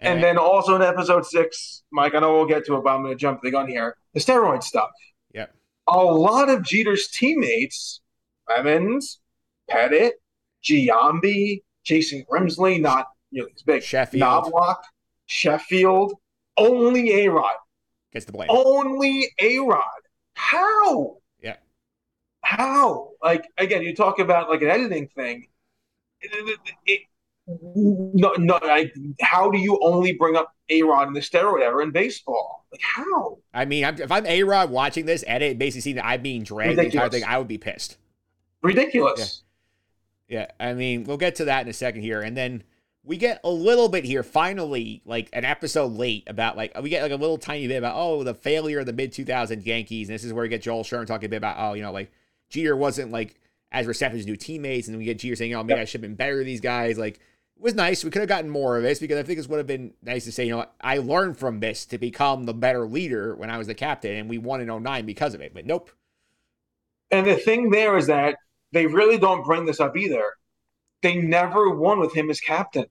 and 0.00 0.22
then 0.22 0.36
also 0.36 0.76
in 0.76 0.82
episode 0.82 1.24
six 1.24 1.82
Mike 1.90 2.14
I 2.14 2.20
know 2.20 2.34
we'll 2.34 2.44
get 2.46 2.66
to 2.66 2.76
it 2.76 2.84
but 2.84 2.90
I'm 2.90 3.02
going 3.02 3.14
to 3.14 3.18
jump 3.18 3.40
the 3.42 3.50
gun 3.50 3.66
here 3.68 3.96
the 4.12 4.20
steroid 4.20 4.62
stuff 4.62 4.90
Yep. 5.32 5.52
a 5.88 5.96
lot 6.04 6.50
of 6.50 6.62
Jeter's 6.62 7.08
teammates, 7.08 8.02
Evans, 8.54 9.18
Pettitte, 9.68 10.12
Giambi, 10.62 11.62
Jason 11.86 12.24
Grimsley, 12.30 12.80
not 12.80 13.06
nearly 13.32 13.52
as 13.54 13.62
big, 13.62 13.82
Sheffield 13.82 14.22
Knoblauch, 14.52 14.82
Sheffield, 15.26 16.14
only 16.56 17.24
A 17.24 17.30
Rod. 17.30 17.54
gets 18.12 18.24
the 18.26 18.32
blame. 18.32 18.48
Only 18.50 19.26
A 19.40 19.58
Rod. 19.60 19.82
How? 20.34 21.16
Yeah. 21.40 21.56
How? 22.42 23.10
Like, 23.22 23.46
again, 23.56 23.82
you 23.82 23.94
talk 23.94 24.18
about 24.18 24.50
like 24.50 24.62
an 24.62 24.68
editing 24.68 25.08
thing. 25.08 25.46
It, 26.20 26.30
it- 26.32 26.74
it- 26.86 27.00
no, 27.48 28.32
no. 28.38 28.58
Like, 28.60 28.92
how 29.20 29.48
do 29.52 29.58
you 29.58 29.78
only 29.80 30.12
bring 30.14 30.34
up 30.34 30.52
A 30.68 30.82
Rod 30.82 31.06
in 31.06 31.14
the 31.14 31.20
steroid 31.20 31.60
era 31.62 31.80
in 31.84 31.92
baseball? 31.92 32.66
Like, 32.72 32.80
how? 32.82 33.38
I 33.54 33.64
mean, 33.64 33.84
I'm, 33.84 34.00
if 34.00 34.10
I'm 34.10 34.26
A 34.26 34.42
Rod 34.42 34.70
watching 34.70 35.06
this 35.06 35.22
edit, 35.28 35.56
basically 35.56 35.82
seeing 35.82 35.94
that 35.96 36.06
I'm 36.06 36.22
being 36.22 36.42
dragged 36.42 36.70
the 36.76 36.86
entire 36.86 37.04
Ridiculous. 37.04 37.12
thing, 37.14 37.24
I 37.24 37.38
would 37.38 37.46
be 37.46 37.58
pissed. 37.58 37.98
Ridiculous. 38.62 39.42
Yeah, 39.44 39.45
I 40.58 40.74
mean, 40.74 41.04
we'll 41.04 41.16
get 41.16 41.36
to 41.36 41.44
that 41.46 41.62
in 41.62 41.68
a 41.68 41.72
second 41.72 42.02
here, 42.02 42.20
and 42.20 42.36
then 42.36 42.64
we 43.06 43.16
get 43.16 43.40
a 43.44 43.50
little 43.50 43.88
bit 43.88 44.04
here. 44.04 44.22
Finally, 44.22 45.00
like 45.04 45.28
an 45.32 45.44
episode 45.44 45.92
late 45.92 46.24
about 46.26 46.56
like 46.56 46.78
we 46.82 46.90
get 46.90 47.02
like 47.02 47.12
a 47.12 47.16
little 47.16 47.38
tiny 47.38 47.68
bit 47.68 47.76
about 47.76 47.94
oh 47.96 48.24
the 48.24 48.34
failure 48.34 48.80
of 48.80 48.86
the 48.86 48.92
mid 48.92 49.12
2000s 49.12 49.64
Yankees, 49.64 50.08
and 50.08 50.14
this 50.14 50.24
is 50.24 50.32
where 50.32 50.42
we 50.42 50.48
get 50.48 50.62
Joel 50.62 50.84
Sherman 50.84 51.06
talking 51.06 51.26
a 51.26 51.30
bit 51.30 51.36
about 51.36 51.56
oh 51.58 51.74
you 51.74 51.82
know 51.82 51.92
like 51.92 52.10
Jeter 52.50 52.76
wasn't 52.76 53.12
like 53.12 53.40
as 53.72 53.86
receptive 53.86 54.20
to 54.20 54.26
new 54.26 54.36
teammates, 54.36 54.88
and 54.88 54.94
then 54.94 54.98
we 54.98 55.04
get 55.04 55.18
Jeter 55.18 55.36
saying 55.36 55.54
oh 55.54 55.62
maybe 55.62 55.80
I 55.80 55.84
should 55.84 56.02
have 56.02 56.10
been 56.10 56.16
better 56.16 56.42
these 56.42 56.60
guys. 56.60 56.98
Like 56.98 57.14
it 57.14 57.62
was 57.62 57.74
nice. 57.74 58.04
We 58.04 58.10
could 58.10 58.20
have 58.20 58.28
gotten 58.28 58.50
more 58.50 58.76
of 58.76 58.82
this 58.82 58.98
because 58.98 59.18
I 59.18 59.22
think 59.22 59.38
this 59.38 59.48
would 59.48 59.58
have 59.58 59.66
been 59.66 59.94
nice 60.02 60.24
to 60.24 60.32
say 60.32 60.44
you 60.44 60.56
know 60.56 60.66
I 60.80 60.98
learned 60.98 61.38
from 61.38 61.60
this 61.60 61.86
to 61.86 61.98
become 61.98 62.44
the 62.44 62.54
better 62.54 62.86
leader 62.86 63.36
when 63.36 63.50
I 63.50 63.58
was 63.58 63.68
the 63.68 63.74
captain, 63.74 64.16
and 64.16 64.28
we 64.28 64.38
won 64.38 64.60
in 64.60 64.82
09 64.82 65.06
because 65.06 65.32
of 65.32 65.40
it. 65.40 65.54
But 65.54 65.64
nope. 65.64 65.90
And 67.12 67.24
the 67.24 67.36
thing 67.36 67.70
there 67.70 67.96
is 67.96 68.08
that 68.08 68.34
they 68.72 68.86
really 68.86 69.18
don't 69.18 69.44
bring 69.44 69.66
this 69.66 69.80
up 69.80 69.96
either. 69.96 70.32
They 71.02 71.16
never 71.16 71.70
won 71.70 72.00
with 72.00 72.14
him 72.14 72.30
as 72.30 72.40
captain. 72.40 72.86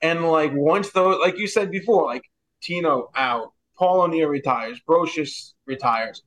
And 0.00 0.24
like 0.24 0.52
once 0.52 0.90
though, 0.90 1.10
like 1.10 1.38
you 1.38 1.46
said 1.46 1.70
before, 1.70 2.04
like 2.04 2.24
Tino 2.60 3.10
out, 3.14 3.52
Paul 3.78 4.02
O'Neill 4.02 4.28
retires, 4.28 4.80
Brosius 4.86 5.54
retires. 5.66 6.22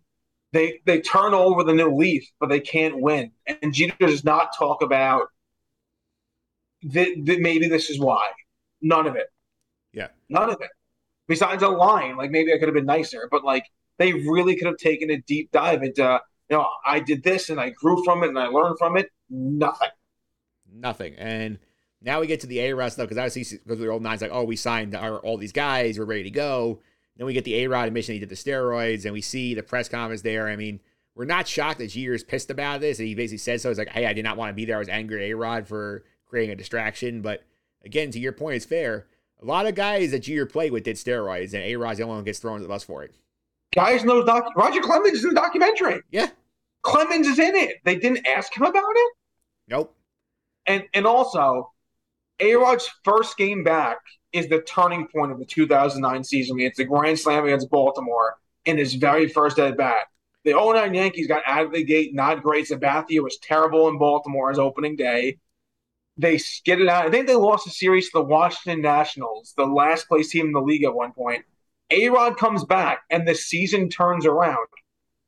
They 0.52 0.82
they 0.86 1.02
turn 1.02 1.34
over 1.34 1.63
the 1.63 1.73
new 1.73 1.95
leaf, 1.95 2.28
but 2.39 2.49
they 2.49 2.60
can't 2.60 2.99
win. 2.99 3.32
And 3.45 3.73
Jeter 3.73 4.08
does 4.08 4.23
not 4.23 4.49
talk 4.58 4.82
about 4.82 5.28
that, 6.84 7.10
that 7.25 7.39
maybe 7.39 7.67
this 7.67 7.89
is 7.89 7.99
why. 7.99 8.32
None 8.82 9.06
of 9.06 9.15
it. 9.15 9.28
Yeah. 9.93 10.08
None 10.30 10.49
of 10.49 10.62
it. 10.62 10.69
Besides 11.28 11.62
a 11.62 11.67
line, 11.67 12.17
like 12.17 12.32
maybe 12.32 12.54
I 12.54 12.58
could 12.58 12.67
have 12.67 12.75
been 12.75 12.86
nicer, 12.86 13.28
but 13.30 13.43
like 13.43 13.65
they 13.97 14.13
really 14.13 14.56
could 14.56 14.67
have 14.67 14.78
taken 14.78 15.12
a 15.12 15.17
deep 15.21 15.52
dive 15.52 15.84
into, 15.84 16.19
you 16.49 16.57
know, 16.57 16.67
I 16.85 16.99
did 16.99 17.23
this 17.23 17.49
and 17.49 17.59
I 17.59 17.69
grew 17.69 18.03
from 18.03 18.23
it 18.23 18.29
and 18.29 18.39
I 18.39 18.47
learned 18.47 18.77
from 18.77 18.97
it. 18.97 19.12
Nothing. 19.29 19.89
nothing. 20.71 21.15
And 21.15 21.59
now 22.01 22.19
we 22.19 22.27
get 22.27 22.39
to 22.41 22.47
the 22.47 22.59
A 22.59 22.73
Rod 22.73 22.91
stuff 22.91 23.07
because 23.07 23.17
obviously 23.17 23.59
because 23.63 23.79
the 23.79 23.88
old 23.88 24.01
nine's 24.01 24.21
like, 24.21 24.31
oh, 24.33 24.43
we 24.43 24.55
signed 24.55 24.95
our, 24.95 25.19
all 25.19 25.38
these 25.38 25.51
guys, 25.51 25.99
we're 25.99 26.05
ready 26.05 26.23
to 26.23 26.31
go. 26.31 26.81
Then 27.17 27.25
we 27.25 27.33
get 27.33 27.43
the 27.43 27.55
A 27.55 27.67
Rod 27.67 27.88
admission 27.88 28.13
he 28.13 28.19
did 28.19 28.29
the 28.29 28.35
steroids, 28.35 29.03
and 29.03 29.12
we 29.12 29.19
see 29.19 29.53
the 29.53 29.62
press 29.62 29.89
conference 29.89 30.21
there. 30.21 30.47
I 30.47 30.55
mean, 30.55 30.79
we're 31.15 31.25
not 31.25 31.49
shocked 31.49 31.79
that 31.79 31.89
Jeter's 31.89 32.23
pissed 32.23 32.49
about 32.49 32.79
this, 32.79 32.97
and 32.97 33.07
he 33.09 33.13
basically 33.13 33.39
said 33.39 33.59
so. 33.59 33.67
He's 33.67 33.77
like, 33.77 33.89
hey, 33.89 34.05
I 34.05 34.13
did 34.13 34.23
not 34.23 34.38
want 34.38 34.51
to 34.51 34.53
be 34.53 34.63
there. 34.63 34.77
I 34.77 34.79
was 34.79 34.88
angry 34.88 35.25
at 35.25 35.31
A 35.31 35.33
Rod 35.33 35.67
for 35.67 36.05
creating 36.25 36.53
a 36.53 36.55
distraction. 36.55 37.21
But 37.21 37.43
again, 37.83 38.09
to 38.12 38.19
your 38.19 38.31
point, 38.31 38.55
it's 38.55 38.65
fair. 38.65 39.07
A 39.41 39.45
lot 39.45 39.65
of 39.65 39.75
guys 39.75 40.12
that 40.12 40.19
Jeter 40.19 40.45
played 40.45 40.71
with 40.71 40.83
did 40.85 40.95
steroids, 40.95 41.53
and 41.53 41.62
A 41.63 41.75
Rod's 41.75 41.97
the 41.97 42.03
only 42.03 42.13
one 42.13 42.19
who 42.21 42.25
gets 42.25 42.39
thrown 42.39 42.59
to 42.59 42.63
the 42.63 42.69
bus 42.69 42.85
for 42.85 43.03
it. 43.03 43.13
Guys 43.75 44.05
know 44.05 44.23
doc- 44.23 44.55
Roger 44.55 44.79
Clemens 44.79 45.17
is 45.17 45.25
in 45.25 45.33
the 45.33 45.35
documentary. 45.35 46.01
Yeah. 46.12 46.29
Clemens 46.89 47.28
is 47.28 47.39
in 47.39 47.56
it. 47.56 47.78
They 47.84 47.95
didn't 47.97 48.25
ask 48.28 48.56
him 48.56 48.63
about 48.63 48.93
it. 48.95 49.13
Nope. 49.67 49.95
And 50.65 50.84
and 50.93 51.06
also, 51.06 51.71
A 52.39 52.56
Rod's 52.56 52.89
first 53.04 53.38
game 53.38 53.63
back 53.63 53.97
is 54.32 54.47
the 54.47 54.62
turning 54.62 55.08
point 55.08 55.32
of 55.32 55.39
the 55.39 55.45
2009 55.45 56.23
season. 56.23 56.60
It's 56.60 56.78
the 56.78 56.86
grand 56.86 57.19
slam 57.19 57.45
against 57.45 57.69
Baltimore 57.69 58.38
in 58.65 58.78
his 58.78 58.95
very 58.95 59.28
first 59.28 59.60
at 59.60 59.78
bat. 59.78 60.08
The 60.45 60.54
09 60.54 60.93
Yankees 60.93 61.28
got 61.28 61.43
out 61.45 61.65
of 61.65 61.73
the 61.73 61.84
gate 61.84 62.13
not 62.13 62.43
great. 62.43 62.67
Sabathia 62.67 63.21
was 63.21 63.38
terrible 63.38 63.88
in 63.89 63.97
Baltimore 63.97 64.52
as 64.52 64.60
opening 64.60 64.95
day. 64.95 65.38
They 66.17 66.38
skidded 66.38 66.88
out. 66.88 67.06
I 67.06 67.12
think 67.12 67.28
they 67.28 67.36
lost 67.36 67.65
the 67.65 67.71
series 67.71 68.06
to 68.06 68.19
the 68.19 68.23
Washington 68.23 68.82
Nationals, 68.82 69.54
the 69.56 69.65
last 69.65 70.08
place 70.08 70.30
team 70.30 70.47
in 70.47 70.52
the 70.52 70.62
league 70.62 70.84
at 70.84 70.93
one 70.93 71.13
point. 71.13 71.45
A 71.91 72.10
Rod 72.10 72.38
comes 72.38 72.65
back 72.65 73.02
and 73.10 73.28
the 73.28 73.36
season 73.36 73.89
turns 73.89 74.25
around. 74.25 74.67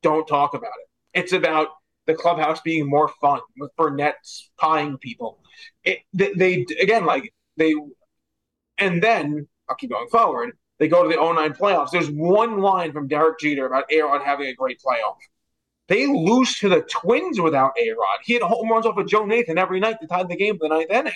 Don't 0.01 0.27
talk 0.27 0.53
about 0.53 0.73
it. 0.81 0.90
It's 1.13 1.33
about 1.33 1.69
the 2.05 2.13
clubhouse 2.13 2.61
being 2.61 2.89
more 2.89 3.09
fun 3.21 3.41
with 3.57 3.75
Burnett 3.75 4.15
pieing 4.59 4.99
people. 4.99 5.39
It, 5.83 5.99
they, 6.13 6.33
they 6.33 6.65
again 6.79 7.05
like 7.05 7.33
they, 7.57 7.75
and 8.77 9.01
then 9.01 9.47
I'll 9.69 9.75
keep 9.75 9.91
going 9.91 10.07
forward. 10.09 10.51
They 10.79 10.87
go 10.87 11.03
to 11.03 11.09
the 11.09 11.15
09 11.15 11.53
playoffs. 11.53 11.91
There's 11.91 12.09
one 12.09 12.59
line 12.59 12.91
from 12.91 13.07
Derek 13.07 13.39
Jeter 13.39 13.67
about 13.67 13.91
A 13.91 14.01
Rod 14.01 14.23
having 14.23 14.47
a 14.47 14.55
great 14.55 14.81
playoff. 14.81 15.17
They 15.87 16.07
lose 16.07 16.57
to 16.59 16.69
the 16.69 16.81
Twins 16.81 17.39
without 17.39 17.73
A 17.79 17.89
Rod. 17.91 18.19
He 18.23 18.33
had 18.33 18.41
home 18.41 18.69
runs 18.69 18.85
off 18.85 18.97
of 18.97 19.07
Joe 19.07 19.25
Nathan 19.25 19.57
every 19.57 19.79
night 19.79 19.97
to 20.01 20.07
tie 20.07 20.23
the 20.23 20.35
game 20.35 20.57
for 20.57 20.67
the 20.67 20.75
ninth 20.75 20.89
inning. 20.89 21.13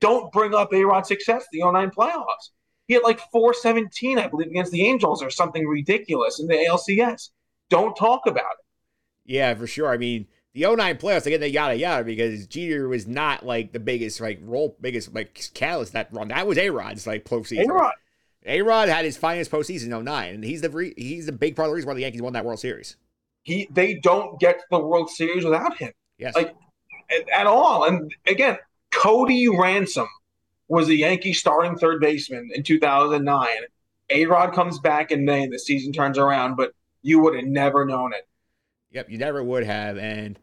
Don't 0.00 0.32
bring 0.32 0.54
up 0.54 0.72
A 0.72 0.84
Rod's 0.84 1.08
success 1.08 1.46
the 1.50 1.60
09 1.60 1.90
playoffs. 1.90 2.50
He 2.86 2.94
had 2.94 3.02
like 3.02 3.20
417, 3.32 4.18
I 4.18 4.28
believe, 4.28 4.48
against 4.48 4.72
the 4.72 4.86
Angels 4.86 5.22
or 5.22 5.30
something 5.30 5.66
ridiculous 5.66 6.40
in 6.40 6.46
the 6.46 6.54
ALCS. 6.54 7.30
Don't 7.68 7.94
talk 7.94 8.26
about 8.26 8.40
it. 8.40 8.64
Yeah, 9.24 9.54
for 9.54 9.66
sure. 9.66 9.88
I 9.88 9.96
mean, 9.96 10.26
the 10.54 10.62
09 10.62 10.96
playoffs, 10.96 11.26
again, 11.26 11.40
they 11.40 11.48
yada 11.48 11.76
yada 11.76 12.04
because 12.04 12.46
Jeter 12.46 12.88
was 12.88 13.06
not 13.06 13.46
like 13.46 13.72
the 13.72 13.80
biggest, 13.80 14.20
like, 14.20 14.40
role, 14.42 14.76
biggest, 14.80 15.14
like, 15.14 15.50
catalyst 15.54 15.92
that 15.92 16.12
run. 16.12 16.28
That 16.28 16.46
was 16.46 16.58
A 16.58 16.70
Rod's, 16.70 17.06
like, 17.06 17.24
postseason. 17.24 17.68
A 17.68 17.72
Rod. 17.72 17.92
A 18.46 18.62
Rod 18.62 18.88
had 18.88 19.04
his 19.04 19.16
finest 19.16 19.50
postseason 19.50 19.96
in 19.96 20.04
09, 20.04 20.34
and 20.34 20.44
he's 20.44 20.62
the 20.62 20.70
re- 20.70 20.94
he's 20.96 21.26
the 21.26 21.32
big 21.32 21.56
part 21.56 21.66
of 21.66 21.70
the 21.70 21.74
reason 21.76 21.88
why 21.88 21.94
the 21.94 22.00
Yankees 22.00 22.22
won 22.22 22.32
that 22.32 22.44
World 22.44 22.58
Series. 22.58 22.96
He 23.42 23.68
they 23.70 23.94
don't 23.94 24.40
get 24.40 24.58
to 24.58 24.64
the 24.70 24.80
World 24.80 25.10
Series 25.10 25.44
without 25.44 25.76
him. 25.76 25.92
Yes. 26.18 26.34
Like 26.34 26.54
at, 27.10 27.28
at 27.28 27.46
all. 27.46 27.84
And 27.84 28.14
again, 28.26 28.58
Cody 28.90 29.48
Ransom 29.48 30.08
was 30.68 30.86
the 30.86 30.96
Yankee 30.96 31.32
starting 31.32 31.76
third 31.76 32.00
baseman 32.00 32.50
in 32.54 32.62
2009. 32.62 33.48
A 34.10 34.26
Rod 34.26 34.54
comes 34.54 34.78
back 34.78 35.10
in 35.10 35.24
May, 35.24 35.42
and 35.42 35.52
the 35.52 35.58
season 35.58 35.92
turns 35.92 36.18
around, 36.18 36.56
but 36.56 36.72
you 37.02 37.20
would 37.20 37.34
have 37.34 37.44
never 37.44 37.84
known 37.84 38.12
it. 38.12 38.26
Yep, 38.92 39.10
you 39.10 39.18
never 39.18 39.42
would 39.42 39.64
have. 39.64 39.98
And 39.98 40.38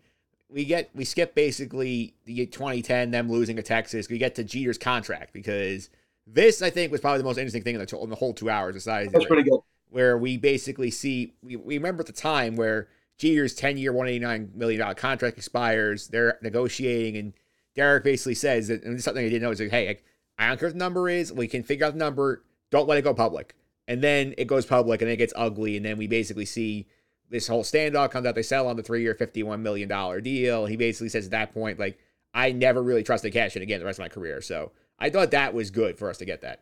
we 0.49 0.65
get 0.65 0.89
we 0.95 1.05
skip 1.05 1.35
basically 1.35 2.13
the 2.25 2.45
2010 2.45 3.11
them 3.11 3.29
losing 3.29 3.55
to 3.57 3.63
Texas. 3.63 4.09
We 4.09 4.17
get 4.17 4.35
to 4.35 4.43
Jeter's 4.43 4.77
contract 4.77 5.33
because 5.33 5.89
this 6.25 6.61
I 6.61 6.69
think 6.69 6.91
was 6.91 7.01
probably 7.01 7.19
the 7.19 7.25
most 7.25 7.37
interesting 7.37 7.63
thing 7.63 7.75
in 7.75 7.85
the, 7.85 7.99
in 7.99 8.09
the 8.09 8.15
whole 8.15 8.33
two 8.33 8.49
hours. 8.49 8.73
Besides, 8.75 9.11
That's 9.11 9.25
pretty 9.25 9.43
good. 9.43 9.59
where 9.89 10.17
we 10.17 10.37
basically 10.37 10.91
see 10.91 11.33
we, 11.43 11.55
we 11.55 11.77
remember 11.77 12.01
at 12.01 12.07
the 12.07 12.13
time 12.13 12.55
where 12.55 12.87
Jeter's 13.17 13.55
10 13.55 13.77
year, 13.77 13.91
$189 13.93 14.53
million 14.53 14.95
contract 14.95 15.37
expires. 15.37 16.07
They're 16.07 16.37
negotiating, 16.41 17.17
and 17.17 17.33
Derek 17.75 18.03
basically 18.03 18.35
says 18.35 18.67
that, 18.67 18.83
and 18.83 18.93
this 18.93 18.99
is 18.99 19.05
something 19.05 19.25
I 19.25 19.29
didn't 19.29 19.41
know 19.41 19.51
is 19.51 19.59
like, 19.59 19.71
hey, 19.71 19.87
like, 19.87 20.05
I 20.37 20.47
don't 20.47 20.59
care 20.59 20.69
what 20.69 20.73
the 20.73 20.79
number 20.79 21.09
is. 21.09 21.33
We 21.33 21.47
can 21.47 21.63
figure 21.63 21.85
out 21.85 21.93
the 21.93 21.99
number. 21.99 22.43
Don't 22.69 22.87
let 22.87 22.99
it 22.99 23.03
go 23.03 23.13
public. 23.13 23.55
And 23.87 24.03
then 24.03 24.35
it 24.37 24.45
goes 24.45 24.65
public, 24.65 25.01
and 25.01 25.09
it 25.09 25.17
gets 25.17 25.33
ugly. 25.35 25.77
And 25.77 25.85
then 25.85 25.97
we 25.97 26.07
basically 26.07 26.45
see 26.45 26.87
this 27.29 27.47
whole 27.47 27.63
standoff 27.63 28.11
comes 28.11 28.25
out. 28.25 28.35
They 28.35 28.43
sell 28.43 28.67
on 28.67 28.75
the 28.75 28.83
three 28.83 29.01
year, 29.01 29.13
$51 29.13 29.59
million 29.61 29.89
deal. 30.23 30.65
He 30.65 30.77
basically 30.77 31.09
says 31.09 31.25
at 31.25 31.31
that 31.31 31.53
point, 31.53 31.79
like, 31.79 31.99
I 32.33 32.51
never 32.51 32.81
really 32.83 33.03
trusted 33.03 33.33
Cashman 33.33 33.63
again 33.63 33.79
the 33.79 33.85
rest 33.85 33.99
of 33.99 34.03
my 34.03 34.09
career. 34.09 34.41
So 34.41 34.71
I 34.99 35.09
thought 35.09 35.31
that 35.31 35.53
was 35.53 35.71
good 35.71 35.97
for 35.97 36.09
us 36.09 36.17
to 36.19 36.25
get 36.25 36.41
that. 36.41 36.61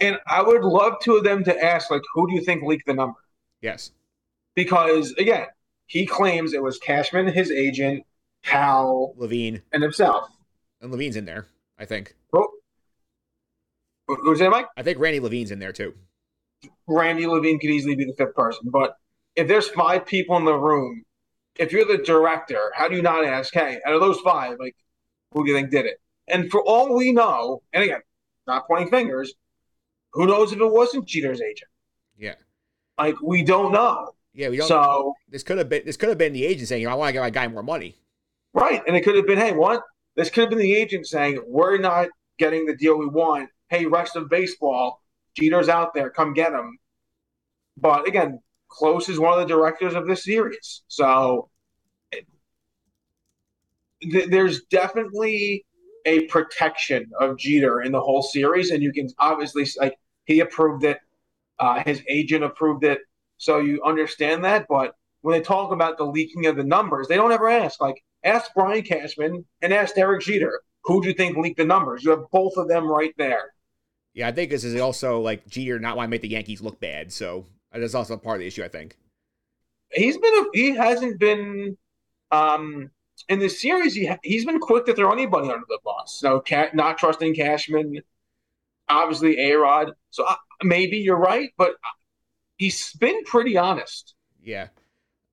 And 0.00 0.18
I 0.26 0.42
would 0.42 0.62
love 0.62 0.94
two 1.02 1.16
of 1.16 1.24
them 1.24 1.44
to 1.44 1.64
ask, 1.64 1.90
like, 1.90 2.02
who 2.14 2.26
do 2.26 2.34
you 2.34 2.40
think 2.40 2.62
leaked 2.62 2.86
the 2.86 2.94
number? 2.94 3.18
Yes. 3.60 3.92
Because 4.54 5.12
again, 5.12 5.46
he 5.86 6.06
claims 6.06 6.52
it 6.52 6.62
was 6.62 6.78
Cashman, 6.78 7.26
his 7.28 7.50
agent, 7.50 8.04
Hal, 8.42 9.14
Levine. 9.16 9.62
and 9.72 9.82
himself. 9.82 10.28
And 10.80 10.90
Levine's 10.90 11.16
in 11.16 11.24
there, 11.24 11.46
I 11.78 11.84
think. 11.84 12.14
Oh, 12.32 12.48
who's 14.08 14.40
that, 14.40 14.50
Mike? 14.50 14.66
I 14.76 14.82
think 14.82 14.98
Randy 14.98 15.20
Levine's 15.20 15.50
in 15.50 15.58
there 15.58 15.72
too. 15.72 15.94
Randy 16.86 17.26
Levine 17.26 17.58
could 17.58 17.70
easily 17.70 17.94
be 17.94 18.04
the 18.04 18.14
fifth 18.14 18.34
person. 18.34 18.68
But 18.70 18.96
if 19.36 19.48
there's 19.48 19.68
five 19.68 20.06
people 20.06 20.36
in 20.36 20.44
the 20.44 20.54
room, 20.54 21.04
if 21.58 21.72
you're 21.72 21.84
the 21.84 22.02
director, 22.02 22.72
how 22.74 22.88
do 22.88 22.96
you 22.96 23.02
not 23.02 23.24
ask, 23.24 23.52
hey, 23.52 23.78
out 23.86 23.94
of 23.94 24.00
those 24.00 24.18
five, 24.20 24.56
like, 24.58 24.76
who 25.32 25.44
do 25.44 25.50
you 25.50 25.56
think 25.56 25.70
did 25.70 25.86
it? 25.86 25.98
And 26.28 26.50
for 26.50 26.62
all 26.62 26.96
we 26.96 27.12
know, 27.12 27.62
and 27.72 27.82
again, 27.82 28.00
not 28.46 28.66
pointing 28.66 28.90
fingers, 28.90 29.34
who 30.12 30.26
knows 30.26 30.52
if 30.52 30.60
it 30.60 30.70
wasn't 30.70 31.06
Jeter's 31.06 31.40
agent? 31.40 31.70
Yeah. 32.18 32.34
Like, 32.98 33.20
we 33.22 33.42
don't 33.42 33.72
know. 33.72 34.10
Yeah, 34.34 34.48
we 34.48 34.58
don't. 34.58 34.68
So, 34.68 35.14
this 35.28 35.42
could 35.42 35.58
have 35.58 35.68
been 35.68 35.82
this 35.84 35.96
could 35.96 36.08
have 36.08 36.18
been 36.18 36.32
the 36.32 36.44
agent 36.44 36.68
saying, 36.68 36.82
you 36.82 36.88
know, 36.88 36.92
I 36.94 36.96
want 36.96 37.08
to 37.08 37.12
get 37.12 37.20
my 37.20 37.30
guy 37.30 37.48
more 37.48 37.62
money. 37.62 37.96
right. 38.54 38.82
And 38.86 38.96
it 38.96 39.02
could 39.02 39.14
have 39.16 39.26
been, 39.26 39.38
hey, 39.38 39.52
what? 39.52 39.82
This 40.16 40.30
could 40.30 40.42
have 40.42 40.50
been 40.50 40.58
the 40.58 40.74
agent 40.74 41.06
saying, 41.06 41.42
we're 41.46 41.78
not 41.78 42.08
getting 42.38 42.66
the 42.66 42.76
deal 42.76 42.96
we 42.98 43.06
want. 43.06 43.48
Hey, 43.68 43.86
rest 43.86 44.16
of 44.16 44.28
baseball, 44.28 45.00
Jeter's 45.34 45.68
out 45.68 45.94
there, 45.94 46.10
come 46.10 46.34
get 46.34 46.52
him. 46.52 46.78
But 47.78 48.06
again, 48.06 48.40
Close 48.72 49.08
is 49.08 49.18
one 49.18 49.32
of 49.34 49.46
the 49.46 49.54
directors 49.54 49.94
of 49.94 50.06
this 50.06 50.24
series. 50.24 50.82
So 50.88 51.50
th- 54.00 54.30
there's 54.30 54.62
definitely 54.64 55.64
a 56.06 56.26
protection 56.26 57.10
of 57.20 57.38
Jeter 57.38 57.82
in 57.82 57.92
the 57.92 58.00
whole 58.00 58.22
series. 58.22 58.70
And 58.70 58.82
you 58.82 58.92
can 58.92 59.08
obviously, 59.18 59.66
like, 59.78 59.94
he 60.24 60.40
approved 60.40 60.84
it, 60.84 60.98
uh, 61.58 61.82
his 61.84 62.02
agent 62.08 62.44
approved 62.44 62.84
it. 62.84 63.00
So 63.36 63.58
you 63.58 63.82
understand 63.84 64.44
that. 64.44 64.66
But 64.68 64.94
when 65.20 65.36
they 65.36 65.44
talk 65.44 65.70
about 65.72 65.98
the 65.98 66.04
leaking 66.04 66.46
of 66.46 66.56
the 66.56 66.64
numbers, 66.64 67.08
they 67.08 67.16
don't 67.16 67.30
ever 67.30 67.48
ask, 67.48 67.80
like, 67.80 68.02
ask 68.24 68.50
Brian 68.54 68.82
Cashman 68.82 69.44
and 69.60 69.72
ask 69.72 69.94
Derek 69.94 70.22
Jeter. 70.22 70.62
who 70.84 71.00
do 71.00 71.08
you 71.08 71.14
think 71.14 71.36
leaked 71.36 71.58
the 71.58 71.64
numbers? 71.64 72.02
You 72.02 72.10
have 72.10 72.24
both 72.32 72.56
of 72.56 72.68
them 72.68 72.86
right 72.88 73.14
there. 73.18 73.52
Yeah, 74.14 74.28
I 74.28 74.32
think 74.32 74.50
this 74.50 74.64
is 74.64 74.80
also 74.80 75.20
like 75.20 75.46
Jeter 75.46 75.78
not 75.78 75.96
want 75.96 76.06
to 76.08 76.10
make 76.10 76.22
the 76.22 76.28
Yankees 76.28 76.60
look 76.60 76.80
bad. 76.80 77.12
So 77.12 77.46
that's 77.80 77.94
also 77.94 78.16
part 78.16 78.36
of 78.36 78.40
the 78.40 78.46
issue, 78.46 78.64
I 78.64 78.68
think. 78.68 78.96
He's 79.92 80.16
been 80.18 80.34
a, 80.34 80.44
he 80.52 80.76
hasn't 80.76 81.18
been 81.18 81.76
um 82.30 82.90
in 83.28 83.38
this 83.38 83.60
series. 83.60 83.94
He 83.94 84.10
he's 84.22 84.44
been 84.44 84.58
quick 84.58 84.86
to 84.86 84.94
throw 84.94 85.12
anybody 85.12 85.50
under 85.50 85.66
the 85.68 85.78
bus. 85.84 86.18
So 86.18 86.42
not 86.74 86.98
trusting 86.98 87.34
Cashman, 87.34 88.02
obviously 88.88 89.38
A 89.38 89.54
Rod. 89.54 89.92
So 90.10 90.24
uh, 90.24 90.34
maybe 90.62 90.98
you're 90.98 91.16
right, 91.16 91.50
but 91.56 91.72
he's 92.56 92.92
been 92.94 93.22
pretty 93.24 93.56
honest. 93.56 94.14
Yeah. 94.42 94.68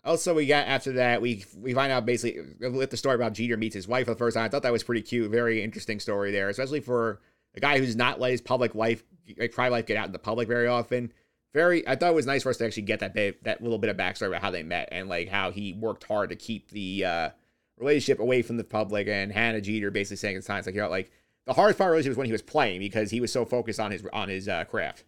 Also, 0.04 0.34
we 0.34 0.46
got 0.46 0.68
after 0.68 0.94
that, 0.94 1.22
we 1.22 1.46
we 1.58 1.74
find 1.74 1.92
out 1.92 2.06
basically 2.06 2.42
with 2.70 2.90
the 2.90 2.98
story 2.98 3.16
about 3.16 3.34
Jeter 3.34 3.58
meets 3.58 3.76
his 3.76 3.88
wife 3.88 4.06
for 4.06 4.14
the 4.14 4.18
first 4.18 4.36
time. 4.36 4.46
I 4.46 4.50
thought 4.50 4.64
that 4.64 4.72
was 4.72 4.84
pretty 4.84 5.02
cute, 5.02 5.30
very 5.30 5.62
interesting 5.62 6.00
story 6.00 6.32
there, 6.32 6.50
especially 6.50 6.80
for 6.80 7.20
a 7.56 7.60
guy 7.60 7.80
who's 7.80 7.96
not 7.96 8.20
let 8.20 8.32
his 8.32 8.42
public 8.42 8.76
life, 8.76 9.04
like 9.38 9.52
private 9.52 9.74
life, 9.74 9.86
get 9.86 9.98
out 9.98 10.06
in 10.06 10.14
the 10.14 10.20
public 10.20 10.48
very 10.48 10.68
often. 10.68 11.12
Very, 11.54 11.88
I 11.88 11.96
thought 11.96 12.12
it 12.12 12.16
was 12.16 12.28
nice 12.28 12.44
for 12.44 12.50
us 12.50 12.58
to 12.58 12.66
actually 12.66 12.84
get 12.84 13.00
that 13.00 13.14
bit, 13.14 13.44
that 13.44 13.62
little 13.62 13.80
bit 13.80 13.90
of 13.90 13.98
backstory 13.98 14.28
about 14.28 14.42
how 14.42 14.52
they 14.52 14.64
met 14.64 14.90
and 14.92 15.10
like 15.10 15.30
how 15.30 15.52
he 15.52 15.74
worked 15.74 16.04
hard 16.04 16.30
to 16.30 16.36
keep 16.36 16.70
the 16.70 17.06
uh, 17.06 17.30
relationship 17.78 18.20
away 18.20 18.44
from 18.44 18.58
the 18.58 18.64
public. 18.64 19.08
And 19.08 19.32
Hannah 19.32 19.62
Jeter 19.62 19.90
basically 19.90 20.18
saying 20.18 20.38
at 20.38 20.46
times 20.46 20.68
like, 20.68 20.76
you 20.76 20.82
know, 20.82 20.90
like 20.90 21.12
the 21.46 21.54
hardest 21.54 21.80
part 21.80 21.90
of 21.90 21.92
relationship 21.94 22.12
was 22.12 22.18
when 22.18 22.26
he 22.28 22.32
was 22.32 22.44
playing 22.44 22.80
because 22.80 23.10
he 23.10 23.20
was 23.20 23.32
so 23.32 23.46
focused 23.46 23.80
on 23.80 23.90
his 23.92 24.06
on 24.14 24.30
his 24.30 24.48
uh, 24.48 24.66
craft. 24.66 25.04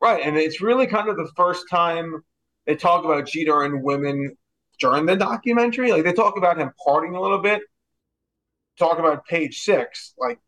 Right, 0.00 0.24
and 0.24 0.36
it's 0.36 0.62
really 0.62 0.86
kind 0.86 1.08
of 1.08 1.16
the 1.16 1.28
first 1.36 1.68
time 1.68 2.24
they 2.66 2.76
talk 2.76 3.04
about 3.04 3.26
Jeter 3.26 3.64
and 3.64 3.82
women 3.82 4.36
during 4.78 5.04
the 5.04 5.16
documentary. 5.16 5.92
Like 5.92 6.04
they 6.04 6.12
talk 6.14 6.38
about 6.38 6.56
him 6.56 6.70
partying 6.86 7.16
a 7.16 7.20
little 7.20 7.40
bit. 7.40 7.60
Talk 8.78 8.98
about 8.98 9.26
page 9.26 9.58
six, 9.58 10.14
like 10.16 10.38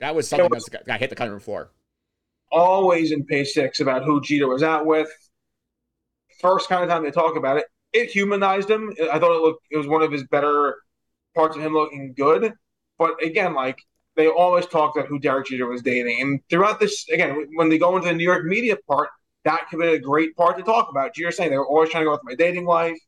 that 0.00 0.14
was 0.14 0.26
something 0.26 0.50
that 0.50 0.86
got 0.86 0.98
hit 0.98 1.10
the 1.10 1.16
cutting 1.16 1.32
room 1.32 1.40
floor. 1.40 1.70
Always 2.50 3.12
in 3.12 3.24
page 3.24 3.48
six 3.48 3.80
about 3.80 4.04
who 4.04 4.20
Jeter 4.20 4.48
was 4.48 4.62
out 4.62 4.86
with. 4.86 5.08
First 6.40 6.68
kind 6.68 6.82
of 6.82 6.90
time 6.90 7.02
they 7.02 7.10
talk 7.10 7.36
about 7.36 7.56
it, 7.56 7.64
it 7.92 8.10
humanized 8.10 8.70
him. 8.70 8.92
I 9.12 9.18
thought 9.18 9.36
it 9.36 9.42
looked 9.42 9.66
it 9.70 9.76
was 9.76 9.86
one 9.86 10.02
of 10.02 10.12
his 10.12 10.24
better 10.24 10.76
parts 11.34 11.56
of 11.56 11.62
him 11.62 11.72
looking 11.72 12.14
good. 12.16 12.52
But 12.98 13.22
again, 13.22 13.54
like 13.54 13.78
they 14.16 14.28
always 14.28 14.66
talked 14.66 14.96
about 14.96 15.08
who 15.08 15.18
Derek 15.18 15.46
Jeter 15.46 15.66
was 15.66 15.82
dating. 15.82 16.20
And 16.20 16.40
throughout 16.48 16.80
this, 16.80 17.08
again, 17.08 17.46
when 17.54 17.68
they 17.68 17.78
go 17.78 17.96
into 17.96 18.08
the 18.08 18.14
New 18.14 18.24
York 18.24 18.44
media 18.44 18.76
part, 18.88 19.08
that 19.44 19.68
could 19.68 19.80
be 19.80 19.88
a 19.88 19.98
great 19.98 20.36
part 20.36 20.56
to 20.56 20.62
talk 20.62 20.88
about. 20.90 21.14
Jeter 21.14 21.30
saying 21.30 21.50
they 21.50 21.58
were 21.58 21.66
always 21.66 21.90
trying 21.90 22.02
to 22.02 22.06
go 22.06 22.12
with 22.12 22.24
my 22.24 22.34
dating 22.34 22.64
life. 22.64 22.98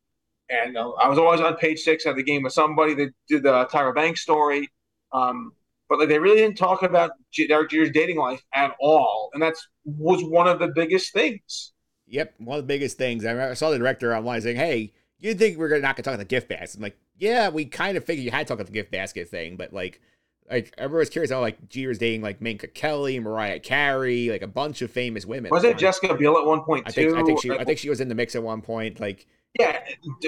And 0.49 0.76
uh, 0.76 0.91
I 0.91 1.09
was 1.09 1.18
always 1.18 1.41
on 1.41 1.57
page 1.57 1.80
six 1.80 2.07
at 2.07 2.16
the 2.16 2.22
game 2.22 2.43
with 2.43 2.53
somebody 2.53 2.95
that 2.95 3.11
did 3.28 3.43
the 3.43 3.66
Tyra 3.66 3.95
Banks 3.95 4.20
story. 4.20 4.68
Um, 5.12 5.53
but 5.89 5.99
like, 5.99 6.09
they 6.09 6.18
really 6.18 6.39
didn't 6.39 6.59
talk 6.59 6.82
about 6.82 7.12
Derek 7.49 7.70
Jeter's 7.70 7.91
dating 7.91 8.18
life 8.18 8.43
at 8.53 8.74
all. 8.80 9.30
And 9.32 9.43
that's 9.43 9.66
was 9.84 10.22
one 10.24 10.49
of 10.49 10.59
the 10.59 10.68
biggest 10.68 11.12
things. 11.12 11.72
Yep, 12.09 12.34
one 12.39 12.59
of 12.59 12.64
the 12.64 12.68
biggest 12.68 12.99
things. 12.99 13.24
I 13.24 13.55
saw 13.55 13.70
the 13.70 13.78
director 13.78 14.14
online 14.14 14.41
saying, 14.41 14.57
"Hey, 14.57 14.93
you 15.18 15.34
think 15.34 15.59
we're 15.59 15.68
gonna 15.68 15.80
not 15.80 15.97
to 15.97 16.03
talk 16.03 16.14
about 16.14 16.20
the 16.20 16.28
gift 16.28 16.49
basket?" 16.49 16.76
I'm 16.76 16.82
like, 16.82 16.99
"Yeah, 17.16 17.49
we 17.49 17.64
kind 17.64 17.97
of 17.97 18.05
figured 18.05 18.24
you 18.24 18.30
had 18.30 18.41
to 18.41 18.45
talk 18.45 18.57
about 18.57 18.66
the 18.66 18.72
gift 18.72 18.93
basket 18.93 19.28
thing, 19.28 19.57
but 19.57 19.72
like, 19.72 20.01
like 20.51 20.72
everyone's 20.78 21.11
curious 21.11 21.32
how 21.32 21.41
like 21.41 21.68
Jeter's 21.68 21.99
dating 21.99 22.22
like 22.22 22.41
Minka 22.41 22.68
Kelly, 22.68 23.18
Mariah 23.18 23.59
Carey, 23.59 24.28
like 24.30 24.43
a 24.43 24.47
bunch 24.47 24.82
of 24.82 24.91
famous 24.91 25.26
women. 25.26 25.51
Was 25.51 25.64
it 25.64 25.78
Jessica 25.78 26.14
Biel 26.14 26.37
at 26.39 26.45
one 26.45 26.62
point 26.62 26.87
I 26.87 26.93
think 26.93 27.11
too? 27.11 27.18
I 27.18 27.22
think 27.24 27.41
she 27.43 27.51
I 27.51 27.64
think 27.64 27.78
she 27.78 27.89
was 27.89 28.01
in 28.01 28.09
the 28.09 28.14
mix 28.14 28.37
at 28.37 28.43
one 28.43 28.62
point. 28.62 29.01
Like 29.01 29.26
yeah, 29.59 29.80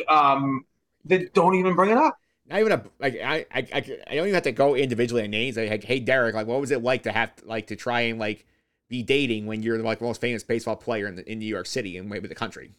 um, 0.08 0.64
they 1.04 1.26
don't 1.26 1.54
even 1.54 1.74
bring 1.74 1.90
it 1.90 1.96
up. 1.96 2.18
Not 2.48 2.60
even 2.60 2.72
a 2.72 2.84
like 2.98 3.14
I 3.14 3.46
I 3.52 3.66
I, 3.72 3.80
don't 3.80 4.26
even 4.26 4.34
have 4.34 4.42
to 4.44 4.52
go 4.52 4.74
individually 4.74 5.24
in 5.24 5.30
names. 5.30 5.56
Like, 5.56 5.84
hey 5.84 6.00
Derek, 6.00 6.34
like 6.34 6.46
what 6.46 6.60
was 6.60 6.70
it 6.70 6.82
like 6.82 7.02
to 7.02 7.12
have 7.12 7.32
like 7.44 7.66
to 7.68 7.76
try 7.76 8.02
and 8.02 8.18
like 8.18 8.46
be 8.88 9.02
dating 9.02 9.46
when 9.46 9.62
you're 9.62 9.78
like 9.78 9.98
the 9.98 10.06
most 10.06 10.20
famous 10.20 10.42
baseball 10.42 10.76
player 10.76 11.06
in 11.06 11.16
the, 11.16 11.30
in 11.30 11.38
New 11.38 11.46
York 11.46 11.66
City 11.66 11.98
and 11.98 12.08
maybe 12.08 12.26
the 12.26 12.34
country? 12.34 12.72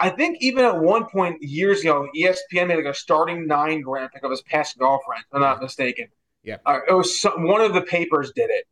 I 0.00 0.10
think 0.10 0.38
even 0.40 0.64
at 0.64 0.80
one 0.80 1.06
point 1.06 1.40
years 1.40 1.82
ago, 1.82 2.08
ESPN 2.16 2.66
made 2.66 2.76
like 2.76 2.86
a 2.86 2.94
starting 2.94 3.46
nine 3.46 3.82
grant 3.82 4.12
pick 4.12 4.24
of 4.24 4.32
his 4.32 4.42
past 4.42 4.76
girlfriend. 4.76 5.22
If 5.28 5.34
I'm 5.36 5.42
not 5.42 5.62
mistaken. 5.62 6.08
Yeah. 6.42 6.56
Uh, 6.66 6.80
it 6.88 6.92
was 6.92 7.20
some, 7.20 7.44
one 7.46 7.60
of 7.60 7.72
the 7.72 7.82
papers 7.82 8.32
did 8.34 8.50
it. 8.50 8.66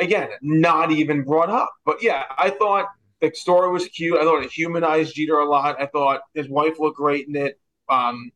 Again, 0.00 0.30
not 0.42 0.90
even 0.90 1.22
brought 1.22 1.50
up. 1.50 1.72
But 1.84 2.02
yeah, 2.02 2.24
I 2.36 2.50
thought 2.50 2.86
the 3.20 3.32
story 3.34 3.70
was 3.70 3.86
cute. 3.86 4.18
I 4.18 4.24
thought 4.24 4.42
it 4.42 4.50
humanized 4.50 5.14
Jeter 5.14 5.38
a 5.38 5.48
lot. 5.48 5.80
I 5.80 5.86
thought 5.86 6.22
his 6.34 6.48
wife 6.48 6.80
looked 6.80 6.96
great 6.96 7.28
in 7.28 7.36
it. 7.36 7.60
Um, 7.88 8.32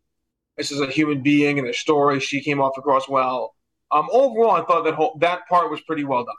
this 0.56 0.70
is 0.70 0.80
a 0.80 0.86
human 0.86 1.22
being 1.22 1.58
in 1.58 1.66
the 1.66 1.72
story. 1.72 2.20
She 2.20 2.40
came 2.40 2.60
off 2.60 2.76
across 2.76 3.08
well. 3.08 3.54
Um, 3.90 4.08
overall, 4.10 4.52
I 4.52 4.64
thought 4.64 4.84
that 4.84 4.94
whole 4.94 5.16
that 5.20 5.46
part 5.48 5.70
was 5.70 5.80
pretty 5.82 6.04
well 6.04 6.24
done. 6.24 6.34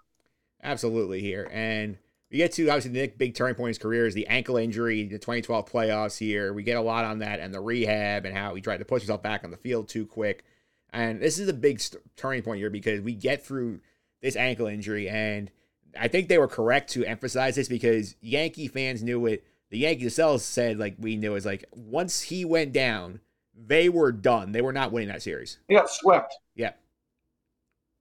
Absolutely 0.63 1.21
here, 1.21 1.49
and 1.51 1.97
we 2.31 2.37
get 2.37 2.51
to 2.53 2.67
obviously 2.69 2.91
the 2.91 3.07
big 3.07 3.35
turning 3.35 3.53
point 3.53 3.67
in 3.67 3.69
his 3.69 3.77
career 3.77 4.07
is 4.07 4.15
the 4.15 4.25
ankle 4.27 4.57
injury, 4.57 5.03
the 5.03 5.19
2012 5.19 5.71
playoffs. 5.71 6.17
Here, 6.17 6.51
we 6.51 6.63
get 6.63 6.77
a 6.77 6.81
lot 6.81 7.05
on 7.05 7.19
that 7.19 7.39
and 7.39 7.53
the 7.53 7.59
rehab 7.59 8.25
and 8.25 8.35
how 8.35 8.55
he 8.55 8.61
tried 8.61 8.77
to 8.77 8.85
push 8.85 9.03
himself 9.03 9.21
back 9.21 9.43
on 9.43 9.51
the 9.51 9.57
field 9.57 9.87
too 9.87 10.05
quick. 10.05 10.43
And 10.91 11.21
this 11.21 11.37
is 11.37 11.47
a 11.47 11.53
big 11.53 11.79
st- 11.79 12.01
turning 12.15 12.41
point 12.41 12.59
here 12.59 12.71
because 12.71 13.01
we 13.01 13.13
get 13.13 13.45
through 13.45 13.81
this 14.21 14.35
ankle 14.35 14.65
injury, 14.65 15.09
and 15.09 15.51
I 15.99 16.07
think 16.07 16.27
they 16.27 16.39
were 16.39 16.47
correct 16.47 16.91
to 16.91 17.05
emphasize 17.05 17.55
this 17.55 17.67
because 17.67 18.15
Yankee 18.21 18.67
fans 18.67 19.03
knew 19.03 19.25
it. 19.27 19.45
The 19.69 19.79
Yankees 19.79 20.03
themselves 20.03 20.43
said, 20.43 20.79
like 20.79 20.95
we 20.97 21.15
knew, 21.15 21.35
is 21.35 21.45
like 21.45 21.65
once 21.71 22.21
he 22.21 22.45
went 22.45 22.73
down, 22.73 23.19
they 23.65 23.89
were 23.89 24.11
done. 24.11 24.51
They 24.51 24.61
were 24.61 24.73
not 24.73 24.91
winning 24.91 25.09
that 25.09 25.21
series. 25.21 25.59
They 25.67 25.75
got 25.75 25.89
swept. 25.89 26.35
Yeah, 26.55 26.71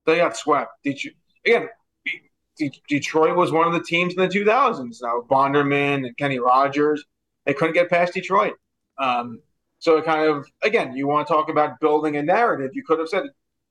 they 0.06 0.16
got 0.16 0.36
swept. 0.36 0.70
Detroit, 0.84 1.14
again, 1.44 1.68
Detroit 2.88 3.36
was 3.36 3.52
one 3.52 3.66
of 3.66 3.72
the 3.72 3.82
teams 3.82 4.14
in 4.14 4.20
the 4.20 4.28
2000s. 4.28 4.98
Now 5.02 5.24
Bonderman 5.28 6.06
and 6.06 6.16
Kenny 6.16 6.38
Rogers, 6.38 7.04
they 7.44 7.54
couldn't 7.54 7.74
get 7.74 7.90
past 7.90 8.14
Detroit. 8.14 8.54
Um, 8.98 9.40
so 9.78 9.96
it 9.96 10.04
kind 10.04 10.28
of, 10.28 10.46
again, 10.62 10.94
you 10.94 11.08
want 11.08 11.26
to 11.26 11.32
talk 11.32 11.48
about 11.48 11.80
building 11.80 12.16
a 12.16 12.22
narrative. 12.22 12.70
You 12.74 12.84
could 12.84 12.98
have 12.98 13.08
said 13.08 13.24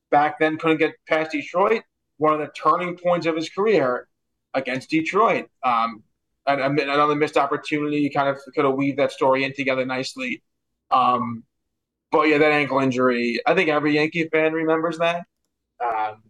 back 0.09 0.39
then 0.39 0.57
couldn't 0.57 0.77
get 0.77 0.93
past 1.07 1.31
Detroit. 1.31 1.83
One 2.17 2.33
of 2.33 2.39
the 2.39 2.51
turning 2.53 2.97
points 2.97 3.25
of 3.25 3.35
his 3.35 3.49
career 3.49 4.07
against 4.53 4.89
Detroit. 4.89 5.47
Um, 5.63 6.03
and 6.47 6.79
another 6.79 7.15
missed 7.15 7.37
opportunity. 7.37 7.97
You 8.01 8.11
kind 8.11 8.27
of 8.27 8.37
could 8.53 8.65
have 8.65 8.73
weaved 8.73 8.97
that 8.99 9.11
story 9.11 9.43
in 9.43 9.53
together 9.53 9.85
nicely. 9.85 10.41
Um, 10.89 11.43
but 12.11 12.23
yeah, 12.23 12.37
that 12.37 12.51
ankle 12.51 12.79
injury, 12.79 13.39
I 13.45 13.53
think 13.53 13.69
every 13.69 13.95
Yankee 13.95 14.27
fan 14.29 14.53
remembers 14.53 14.97
that. 14.97 15.25
Um, 15.83 16.21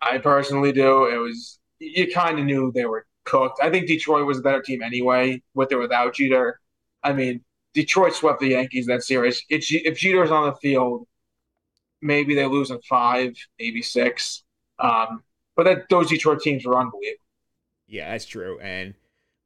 I 0.00 0.18
personally 0.18 0.72
do. 0.72 1.06
It 1.06 1.16
was, 1.16 1.58
you 1.78 2.12
kind 2.12 2.38
of 2.38 2.44
knew 2.44 2.70
they 2.72 2.84
were 2.84 3.06
cooked. 3.24 3.58
I 3.62 3.70
think 3.70 3.86
Detroit 3.86 4.26
was 4.26 4.38
a 4.38 4.42
better 4.42 4.62
team 4.62 4.82
anyway, 4.82 5.42
with 5.54 5.72
or 5.72 5.78
without 5.78 6.14
Jeter. 6.14 6.60
I 7.02 7.12
mean, 7.12 7.42
Detroit 7.74 8.14
swept 8.14 8.40
the 8.40 8.48
Yankees 8.48 8.86
that 8.86 9.02
series. 9.02 9.44
If, 9.48 9.66
if 9.70 9.98
Jeter's 9.98 10.30
on 10.30 10.46
the 10.46 10.54
field, 10.56 11.06
maybe 12.00 12.34
they 12.34 12.46
lose 12.46 12.70
in 12.70 12.80
five, 12.82 13.34
maybe 13.58 13.82
six. 13.82 14.44
Um, 14.78 15.22
but 15.56 15.64
that 15.64 15.88
those 15.88 16.08
Detroit 16.08 16.40
teams 16.40 16.64
were 16.64 16.78
unbelievable. 16.78 17.22
Yeah, 17.86 18.10
that's 18.10 18.26
true. 18.26 18.58
And 18.60 18.94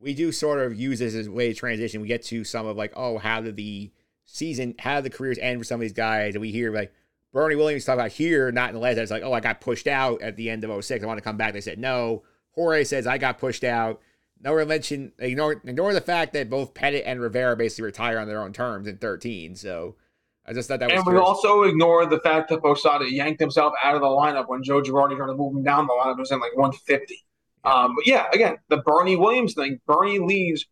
we 0.01 0.14
do 0.14 0.33
sort 0.33 0.61
of 0.61 0.79
use 0.79 0.99
this 0.99 1.14
as 1.14 1.27
a 1.27 1.31
way 1.31 1.49
to 1.49 1.55
transition. 1.55 2.01
We 2.01 2.09
get 2.09 2.23
to 2.25 2.43
some 2.45 2.66
of 2.66 2.77
like, 2.77 2.93
oh, 2.97 3.18
how 3.18 3.41
did 3.41 3.57
the 3.57 3.91
season, 4.33 4.74
how 4.78 5.01
the 5.01 5.11
careers 5.11 5.39
end 5.39 5.61
for 5.61 5.64
some 5.64 5.76
of 5.76 5.83
these 5.83 5.93
guys? 5.93 6.35
And 6.35 6.41
we 6.41 6.51
hear 6.51 6.72
like 6.72 6.93
Bernie 7.33 7.57
Williams 7.57 7.85
talk 7.85 7.95
about 7.95 8.12
here, 8.12 8.51
not 8.51 8.70
in 8.70 8.74
the 8.74 8.81
last. 8.81 8.99
It's 8.99 9.11
like, 9.11 9.22
oh, 9.22 9.33
I 9.33 9.41
got 9.41 9.61
pushed 9.61 9.87
out 9.87 10.22
at 10.22 10.37
the 10.37 10.51
end 10.51 10.64
of 10.64 10.85
06. 10.85 11.03
I 11.03 11.07
want 11.07 11.18
to 11.18 11.24
come 11.24 11.37
back. 11.37 11.53
They 11.53 11.61
said 11.61 11.78
no. 11.78 12.22
Jorge 12.53 12.85
says 12.85 13.07
I 13.07 13.18
got 13.18 13.39
pushed 13.39 13.64
out. 13.64 14.01
No 14.43 14.64
mention, 14.64 15.12
ignore, 15.18 15.53
ignore 15.53 15.93
the 15.93 16.01
fact 16.01 16.33
that 16.33 16.49
both 16.49 16.72
Pettitte 16.72 17.03
and 17.05 17.20
Rivera 17.20 17.57
basically 17.57 17.85
retire 17.85 18.18
on 18.18 18.26
their 18.26 18.43
own 18.43 18.55
terms 18.55 18.89
in 18.89 18.97
13. 18.97 19.55
So 19.55 19.97
I 20.47 20.55
just 20.55 20.68
thought 20.68 20.81
that 20.81 20.87
was. 20.87 20.97
And 20.97 21.07
we 21.07 21.12
curious. 21.12 21.26
also 21.26 21.62
ignore 21.64 22.07
the 22.07 22.20
fact 22.20 22.49
that 22.49 22.62
Posada 22.62 23.11
yanked 23.11 23.39
himself 23.39 23.74
out 23.85 23.95
of 23.95 24.01
the 24.01 24.07
lineup 24.07 24.49
when 24.49 24.62
Joe 24.62 24.81
Girardi 24.81 25.16
tried 25.16 25.26
to 25.26 25.35
move 25.35 25.55
him 25.55 25.62
down 25.62 25.87
the 25.87 25.93
lineup. 25.93 26.16
It 26.16 26.20
was 26.20 26.31
in 26.33 26.41
like 26.41 26.57
150. 26.57 27.24
Yeah. 27.64 27.70
Um, 27.70 27.95
but 27.95 28.07
yeah, 28.07 28.28
again, 28.33 28.57
the 28.68 28.78
Bernie 28.78 29.16
Williams 29.16 29.55
thing. 29.55 29.78
Bernie 29.87 30.18
leaves 30.18 30.66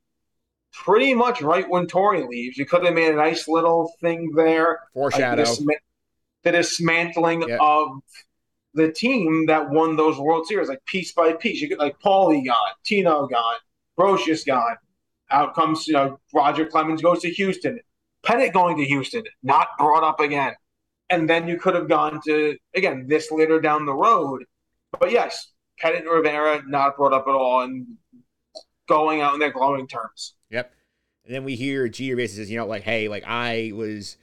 pretty 0.73 1.15
much 1.15 1.43
right 1.43 1.69
when 1.69 1.87
Torre 1.87 2.27
leaves. 2.27 2.57
You 2.57 2.67
could 2.67 2.85
have 2.85 2.95
made 2.95 3.13
a 3.13 3.17
nice 3.17 3.49
little 3.49 3.93
thing 4.01 4.33
there. 4.35 4.81
Foreshadow. 4.95 5.43
Like 5.43 5.83
the, 6.45 6.53
dismantling 6.53 7.43
Yeah. 7.47 7.59
of 7.61 8.01
the 8.75 8.93
team 8.93 9.47
that 9.47 9.69
won 9.71 9.97
those 9.97 10.19
World 10.19 10.47
Series, 10.47 10.69
like 10.69 10.85
piece 10.87 11.13
by 11.13 11.33
piece. 11.33 11.61
You 11.61 11.69
get 11.69 11.79
like 11.79 11.99
Paulie 12.01 12.45
gone, 12.47 12.73
Tino 12.85 13.27
gone, 13.27 13.57
Brosius 13.99 14.47
gone. 14.47 14.77
Out 15.31 15.55
comes 15.55 15.87
you 15.87 15.95
know 15.95 16.19
Roger 16.33 16.65
Clemens 16.65 17.03
goes 17.03 17.21
to 17.21 17.31
Houston, 17.31 17.79
Pettitte 18.23 18.53
going 18.53 18.77
to 18.79 18.85
Houston, 18.85 19.25
not 19.43 19.69
brought 19.79 20.05
up 20.05 20.21
again. 20.21 20.55
And 21.11 21.29
then 21.29 21.49
you 21.49 21.59
could 21.59 21.75
have 21.75 21.89
gone 21.89 22.21
to 22.27 22.57
again 22.75 23.07
this 23.09 23.31
later 23.31 23.61
down 23.61 23.85
the 23.85 23.95
road. 23.95 24.45
But 24.99 25.11
yes, 25.11 25.53
Pettitte 25.83 26.01
and 26.01 26.09
Rivera 26.09 26.63
not 26.67 26.97
brought 26.97 27.13
up 27.13 27.27
at 27.29 27.35
all, 27.35 27.61
and 27.63 27.87
going 28.89 29.21
out 29.21 29.35
in 29.35 29.41
their 29.41 29.53
glowing 29.53 29.87
terms. 29.87 30.35
Yep. 30.51 30.75
And 31.25 31.35
then 31.35 31.45
we 31.45 31.57
hear 31.57 31.89
Jeter 31.89 32.17
basically 32.17 32.45
says, 32.45 32.51
you 32.51 32.59
know, 32.59 32.67
like, 32.67 32.83
hey, 32.83 33.09
like 33.09 33.25
I 33.27 33.73
was 33.75 34.17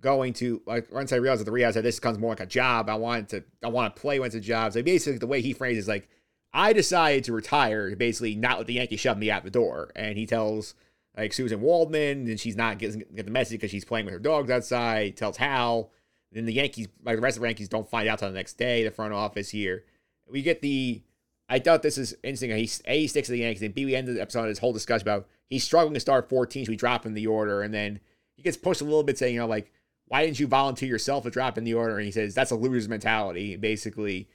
going 0.00 0.32
to 0.34 0.62
like 0.66 0.92
once 0.92 1.12
I 1.12 1.16
realized 1.16 1.40
that 1.40 1.44
the 1.46 1.52
reality 1.52 1.78
that 1.78 1.82
this 1.82 1.96
becomes 1.96 2.18
more 2.18 2.30
like 2.30 2.40
a 2.40 2.46
job. 2.46 2.88
I 2.88 2.94
want 2.94 3.30
to 3.30 3.44
I 3.64 3.68
want 3.68 3.94
to 3.94 4.00
play 4.00 4.18
when 4.18 4.26
it's 4.26 4.36
a 4.36 4.40
job. 4.40 4.72
So 4.72 4.82
basically, 4.82 5.18
the 5.18 5.26
way 5.26 5.40
he 5.40 5.52
phrases 5.52 5.88
like, 5.88 6.08
I 6.52 6.72
decided 6.72 7.24
to 7.24 7.32
retire, 7.32 7.90
to 7.90 7.96
basically 7.96 8.36
not 8.36 8.58
let 8.58 8.66
the 8.66 8.74
Yankees 8.74 9.00
shove 9.00 9.18
me 9.18 9.30
out 9.30 9.44
the 9.44 9.50
door. 9.50 9.90
And 9.96 10.16
he 10.16 10.26
tells 10.26 10.74
like 11.16 11.32
Suzyn 11.32 11.58
Waldman, 11.60 12.28
and 12.28 12.38
she's 12.38 12.56
not 12.56 12.78
getting 12.78 13.04
get 13.14 13.26
the 13.26 13.32
message 13.32 13.58
because 13.58 13.70
she's 13.70 13.84
playing 13.84 14.06
with 14.06 14.14
her 14.14 14.20
dogs 14.20 14.50
outside. 14.50 15.06
He 15.06 15.12
tells 15.12 15.36
Hal. 15.36 15.90
Then 16.32 16.44
the 16.44 16.52
Yankees, 16.52 16.86
like 17.02 17.16
the 17.16 17.22
rest 17.22 17.36
of 17.36 17.42
the 17.42 17.48
Yankees, 17.48 17.68
don't 17.68 17.88
find 17.88 18.08
out 18.08 18.20
till 18.20 18.28
the 18.28 18.34
next 18.34 18.56
day. 18.58 18.84
The 18.84 18.90
front 18.90 19.12
office 19.12 19.50
here, 19.50 19.84
we 20.28 20.42
get 20.42 20.62
the. 20.62 21.02
I 21.50 21.58
thought 21.58 21.82
this 21.82 21.98
is 21.98 22.14
interesting. 22.22 22.50
He 22.56 22.70
a 22.86 23.00
he 23.00 23.08
sticks 23.08 23.26
to 23.26 23.32
the 23.32 23.40
Yankees, 23.40 23.62
and 23.62 23.74
b 23.74 23.84
we 23.84 23.96
end 23.96 24.08
the 24.08 24.22
episode 24.22 24.42
on 24.42 24.48
this 24.48 24.58
whole 24.58 24.72
discussion 24.72 25.06
about 25.06 25.26
he's 25.48 25.64
struggling 25.64 25.94
to 25.94 26.00
start 26.00 26.28
14, 26.28 26.66
so 26.66 26.70
we 26.70 26.76
drop 26.76 27.04
him 27.04 27.14
the 27.14 27.26
order, 27.26 27.62
and 27.62 27.74
then 27.74 28.00
he 28.36 28.42
gets 28.42 28.56
pushed 28.56 28.80
a 28.80 28.84
little 28.84 29.02
bit, 29.02 29.18
saying, 29.18 29.34
you 29.34 29.40
know, 29.40 29.46
like 29.46 29.72
why 30.06 30.24
didn't 30.24 30.40
you 30.40 30.46
volunteer 30.46 30.88
yourself 30.88 31.22
to 31.24 31.30
drop 31.30 31.56
in 31.56 31.62
the 31.64 31.74
order? 31.74 31.96
And 31.96 32.04
he 32.06 32.12
says 32.12 32.34
that's 32.34 32.50
a 32.50 32.56
loser's 32.56 32.88
mentality, 32.88 33.56
basically. 33.56 34.28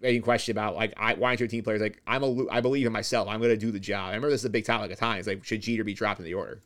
Getting 0.00 0.22
questioned 0.22 0.56
about 0.56 0.76
like 0.76 0.94
I, 0.96 1.12
why 1.12 1.28
aren't 1.28 1.40
your 1.40 1.48
team 1.48 1.62
players 1.62 1.82
like 1.82 2.00
I'm 2.06 2.22
a 2.22 2.48
I 2.50 2.62
believe 2.62 2.86
in 2.86 2.92
myself. 2.92 3.28
I'm 3.28 3.38
going 3.38 3.50
to 3.50 3.56
do 3.56 3.70
the 3.70 3.78
job. 3.78 4.04
I 4.04 4.08
remember 4.08 4.30
this 4.30 4.40
is 4.40 4.46
a 4.46 4.50
big 4.50 4.64
topic 4.64 4.90
at 4.90 4.96
times. 4.96 5.26
Like 5.26 5.44
should 5.44 5.60
Jeter 5.60 5.84
be 5.84 5.92
dropped 5.92 6.20
in 6.20 6.24
the 6.24 6.32
order? 6.32 6.62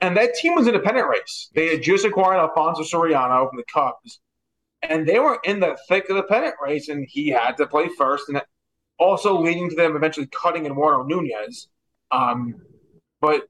And 0.00 0.16
that 0.16 0.34
team 0.34 0.56
was 0.56 0.66
in 0.66 0.74
a 0.74 0.80
pennant 0.80 1.08
race. 1.08 1.50
They 1.54 1.68
had 1.68 1.84
just 1.84 2.04
acquired 2.04 2.40
Alfonso 2.40 2.82
Soriano 2.82 3.48
from 3.48 3.58
the 3.58 3.64
Cubs, 3.72 4.18
and 4.82 5.06
they 5.06 5.20
were 5.20 5.38
in 5.44 5.60
the 5.60 5.78
thick 5.88 6.10
of 6.10 6.16
the 6.16 6.24
pennant 6.24 6.56
race, 6.60 6.88
and 6.88 7.06
he 7.08 7.28
had 7.28 7.56
to 7.58 7.66
play 7.66 7.88
first, 7.96 8.28
and 8.28 8.42
also 8.98 9.40
leading 9.40 9.70
to 9.70 9.76
them 9.76 9.96
eventually 9.96 10.26
cutting 10.26 10.66
Eduardo 10.66 11.04
Nunez. 11.04 11.68
Um, 12.10 12.62
but 13.20 13.48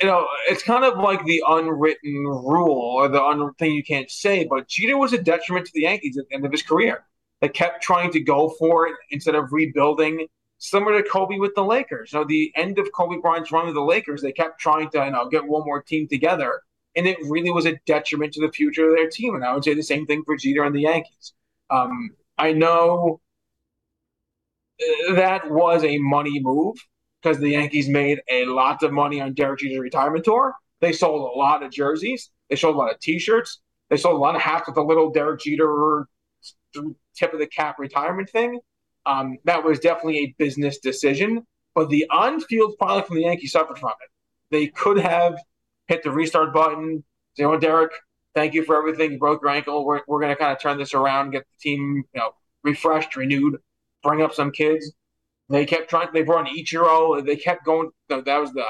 you 0.00 0.08
know, 0.08 0.26
it's 0.48 0.62
kind 0.62 0.84
of 0.84 0.98
like 0.98 1.24
the 1.24 1.42
unwritten 1.46 2.24
rule 2.24 2.96
or 2.96 3.08
the 3.08 3.22
un- 3.22 3.52
thing 3.54 3.72
you 3.72 3.84
can't 3.84 4.10
say. 4.10 4.44
But 4.44 4.68
Jeter 4.68 4.96
was 4.96 5.12
a 5.12 5.22
detriment 5.22 5.66
to 5.66 5.72
the 5.74 5.82
Yankees 5.82 6.18
at 6.18 6.28
the 6.28 6.34
end 6.34 6.44
of 6.44 6.52
his 6.52 6.62
career. 6.62 7.04
They 7.40 7.48
kept 7.48 7.82
trying 7.82 8.10
to 8.12 8.20
go 8.20 8.50
for 8.58 8.86
it 8.86 8.94
instead 9.10 9.34
of 9.34 9.52
rebuilding. 9.52 10.26
Similar 10.58 11.02
to 11.02 11.08
Kobe 11.08 11.38
with 11.38 11.54
the 11.54 11.64
Lakers. 11.64 12.12
You 12.12 12.20
know, 12.20 12.24
the 12.24 12.52
end 12.56 12.78
of 12.78 12.90
Kobe 12.92 13.20
Bryant's 13.20 13.50
run 13.52 13.66
with 13.66 13.74
the 13.74 13.82
Lakers, 13.82 14.22
they 14.22 14.32
kept 14.32 14.60
trying 14.60 14.88
to 14.90 15.04
you 15.04 15.10
know, 15.10 15.28
get 15.28 15.44
one 15.44 15.64
more 15.64 15.82
team 15.82 16.06
together, 16.06 16.62
and 16.94 17.06
it 17.06 17.18
really 17.28 17.50
was 17.50 17.66
a 17.66 17.76
detriment 17.84 18.32
to 18.34 18.40
the 18.40 18.52
future 18.52 18.88
of 18.88 18.96
their 18.96 19.10
team. 19.10 19.34
And 19.34 19.44
I 19.44 19.52
would 19.54 19.64
say 19.64 19.74
the 19.74 19.82
same 19.82 20.06
thing 20.06 20.22
for 20.24 20.36
Jeter 20.36 20.62
and 20.62 20.74
the 20.74 20.82
Yankees. 20.82 21.32
Um, 21.68 22.10
I 22.38 22.52
know 22.52 23.20
that 25.14 25.50
was 25.50 25.84
a 25.84 25.98
money 25.98 26.40
move 26.40 26.76
because 27.22 27.38
the 27.38 27.50
Yankees 27.50 27.88
made 27.88 28.20
a 28.30 28.46
lot 28.46 28.82
of 28.82 28.92
money 28.92 29.20
on 29.20 29.34
Derek 29.34 29.60
Jeter's 29.60 29.78
retirement 29.78 30.24
tour. 30.24 30.54
They 30.80 30.92
sold 30.92 31.30
a 31.34 31.38
lot 31.38 31.62
of 31.62 31.70
jerseys. 31.70 32.30
They 32.50 32.56
sold 32.56 32.74
a 32.74 32.78
lot 32.78 32.92
of 32.92 32.98
T-shirts. 33.00 33.60
They 33.88 33.96
sold 33.96 34.16
a 34.16 34.18
lot 34.18 34.34
of 34.34 34.42
hats 34.42 34.66
with 34.66 34.74
the 34.74 34.82
little 34.82 35.10
Derek 35.10 35.40
Jeter 35.40 36.06
tip 37.14 37.32
of 37.32 37.38
the 37.38 37.46
cap 37.46 37.76
retirement 37.78 38.30
thing. 38.30 38.58
Um, 39.06 39.38
that 39.44 39.64
was 39.64 39.78
definitely 39.78 40.18
a 40.18 40.34
business 40.38 40.78
decision. 40.78 41.46
But 41.74 41.88
the 41.88 42.06
on-field 42.10 42.76
product 42.78 43.08
from 43.08 43.16
the 43.16 43.22
Yankees 43.22 43.52
suffered 43.52 43.78
from 43.78 43.90
it. 43.90 44.10
They 44.50 44.66
could 44.66 44.98
have 44.98 45.38
hit 45.86 46.02
the 46.02 46.10
restart 46.10 46.52
button. 46.52 47.04
Say, 47.34 47.44
"Oh, 47.44 47.58
Derek, 47.58 47.92
thank 48.34 48.54
you 48.54 48.64
for 48.64 48.76
everything. 48.76 49.12
You 49.12 49.18
broke 49.18 49.42
your 49.42 49.50
ankle. 49.50 49.84
We're, 49.84 50.00
we're 50.06 50.20
going 50.20 50.32
to 50.32 50.36
kind 50.36 50.52
of 50.52 50.60
turn 50.60 50.78
this 50.78 50.94
around, 50.94 51.30
get 51.30 51.44
the 51.44 51.70
team, 51.70 52.04
you 52.12 52.20
know, 52.20 52.32
refreshed, 52.62 53.16
renewed, 53.16 53.56
bring 54.02 54.22
up 54.22 54.34
some 54.34 54.50
kids." 54.50 54.92
They 55.48 55.66
kept 55.66 55.90
trying. 55.90 56.08
They 56.12 56.22
brought 56.22 56.48
in 56.48 56.56
Ichiro. 56.56 57.24
They 57.24 57.36
kept 57.36 57.64
going. 57.64 57.90
That 58.08 58.26
was 58.26 58.52
the 58.52 58.64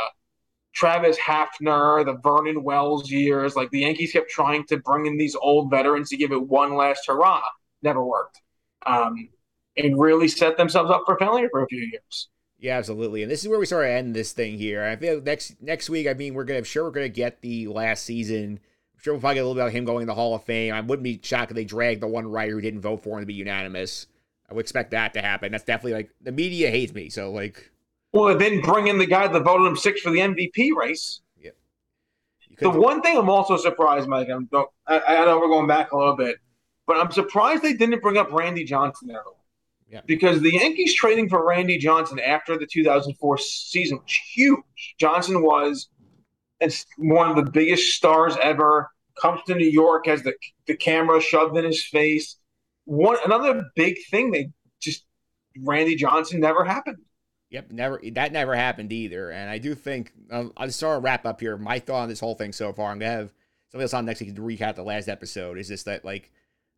Travis 0.75 1.19
Hafner, 1.19 2.05
the 2.05 2.19
Vernon 2.23 2.65
Wells 2.65 3.11
years. 3.11 3.57
Like 3.57 3.71
the 3.71 3.81
Yankees 3.81 4.13
kept 4.13 4.31
trying 4.31 4.65
to 4.67 4.79
bring 4.79 5.07
in 5.07 5.17
these 5.17 5.37
old 5.37 5.71
veterans 5.71 6.09
to 6.11 6.17
give 6.17 6.33
it 6.33 6.49
one 6.49 6.75
last 6.75 7.07
hurrah. 7.07 7.43
Never 7.83 8.05
worked. 8.05 8.41
Um, 8.85 9.29
and 9.77 9.99
really 9.99 10.29
set 10.29 10.57
themselves 10.57 10.91
up 10.91 11.05
for 11.07 11.17
failure 11.19 11.49
for 11.51 11.63
a 11.63 11.67
few 11.67 11.79
years. 11.79 12.29
Yeah, 12.59 12.79
absolutely. 12.79 13.23
And 13.23 13.31
this 13.31 13.43
is 13.43 13.49
where 13.49 13.59
we 13.59 13.67
sort 13.67 13.85
of 13.85 13.91
end 13.91 14.15
this 14.15 14.33
thing 14.33 14.57
here. 14.57 14.85
I 14.85 14.97
feel 14.97 15.21
next 15.21 15.61
next 15.61 15.91
week. 15.91 16.07
I 16.07 16.15
mean, 16.15 16.35
we're 16.35 16.45
gonna 16.45 16.59
I'm 16.59 16.65
sure 16.65 16.85
we're 16.85 16.91
gonna 16.91 17.09
get 17.09 17.43
the 17.43 17.67
last 17.69 18.05
season. 18.05 18.61
I'm 18.95 19.01
sure 19.01 19.15
we'll 19.15 19.21
probably 19.21 19.35
get 19.37 19.41
a 19.41 19.47
little 19.47 19.55
bit 19.55 19.63
about 19.63 19.73
him 19.73 19.85
going 19.85 20.01
to 20.01 20.07
the 20.07 20.15
Hall 20.15 20.35
of 20.35 20.45
Fame. 20.45 20.73
I 20.73 20.81
wouldn't 20.81 21.05
be 21.05 21.21
shocked 21.23 21.51
if 21.51 21.57
they 21.57 21.65
dragged 21.65 22.03
the 22.03 22.07
one 22.07 22.27
writer 22.27 22.53
who 22.53 22.61
didn't 22.61 22.81
vote 22.81 23.03
for 23.03 23.19
him 23.19 23.23
to 23.23 23.27
be 23.27 23.35
unanimous. 23.35 24.07
I 24.53 24.55
would 24.55 24.67
expect 24.67 24.91
that 24.91 25.15
to 25.15 25.23
happen. 25.23 25.51
That's 25.51 25.65
definitely 25.65 25.95
like 25.95 26.11
the 26.21 26.31
media 26.31 26.69
hates 26.69 26.93
me. 26.93 27.09
So 27.09 27.33
like, 27.33 27.71
well, 28.13 28.37
then 28.37 28.61
bring 28.61 28.87
in 28.87 28.99
the 28.99 29.07
guy 29.07 29.27
that 29.27 29.43
voted 29.43 29.67
him 29.67 29.77
six 29.77 30.03
for 30.03 30.11
the 30.11 30.19
MVP 30.19 30.75
race. 30.77 31.23
Yeah. 31.41 31.53
The 32.59 32.69
one 32.69 33.01
thing 33.01 33.17
I'm 33.17 33.31
also 33.31 33.57
surprised, 33.57 34.09
Mike. 34.09 34.29
I'm, 34.29 34.51
I, 34.87 35.01
I 35.09 35.25
know 35.25 35.39
we're 35.39 35.49
going 35.49 35.67
back 35.67 35.93
a 35.93 35.97
little 35.97 36.17
bit, 36.17 36.37
but 36.87 36.99
I'm 36.99 37.11
surprised 37.11 37.63
they 37.63 37.73
didn't 37.73 38.03
bring 38.03 38.19
up 38.19 38.31
Randy 38.31 38.65
Johnson 38.65 39.09
there. 39.09 39.23
Yeah. 39.89 40.03
Because 40.05 40.43
the 40.43 40.53
Yankees 40.53 40.95
trading 40.95 41.31
for 41.31 41.47
Randy 41.47 41.79
Johnson 41.79 42.21
after 42.21 42.59
the 42.59 42.67
2004 42.67 43.39
season 43.39 44.01
was 44.03 44.15
huge. 44.35 44.95
Johnson 44.99 45.43
was 45.43 45.89
one 46.99 47.31
of 47.31 47.43
the 47.43 47.51
biggest 47.51 47.95
stars 47.95 48.37
ever. 48.43 48.91
Comes 49.19 49.41
to 49.47 49.55
New 49.55 49.69
York, 49.69 50.07
has 50.07 50.23
the 50.23 50.35
the 50.67 50.77
camera 50.77 51.23
shoved 51.23 51.57
in 51.57 51.65
his 51.65 51.83
face 51.83 52.37
one 52.85 53.17
another 53.25 53.71
big 53.77 53.97
thing 54.11 54.31
they 54.31 54.51
just 54.81 55.05
Randy 55.59 55.97
Johnson 55.97 56.41
never 56.41 56.65
happened. 56.65 56.99
Yep, 57.51 57.71
never 57.71 58.01
that 58.13 58.33
never 58.33 58.55
happened 58.55 58.93
either. 58.93 59.31
And 59.31 59.51
I 59.51 59.59
do 59.59 59.75
think 59.75 60.13
um, 60.31 60.53
I'll 60.57 60.71
start 60.71 60.99
a 60.99 61.01
wrap 61.01 61.27
up 61.27 61.41
here. 61.41 61.57
My 61.57 61.79
thought 61.79 62.03
on 62.03 62.09
this 62.09 62.21
whole 62.21 62.35
thing 62.35 62.53
so 62.53 62.73
far, 62.73 62.91
I'm 62.91 62.99
gonna 62.99 63.13
have 63.13 63.33
somebody 63.71 63.85
else 63.85 63.95
on 63.95 64.07
next 64.07 64.21
week 64.21 64.35
to 64.35 64.41
recap 64.43 64.77
the 64.77 64.83
last 64.83 65.09
episode. 65.09 65.59
Is 65.59 65.69
just 65.69 65.85
that 65.85 66.05
like 66.05 66.31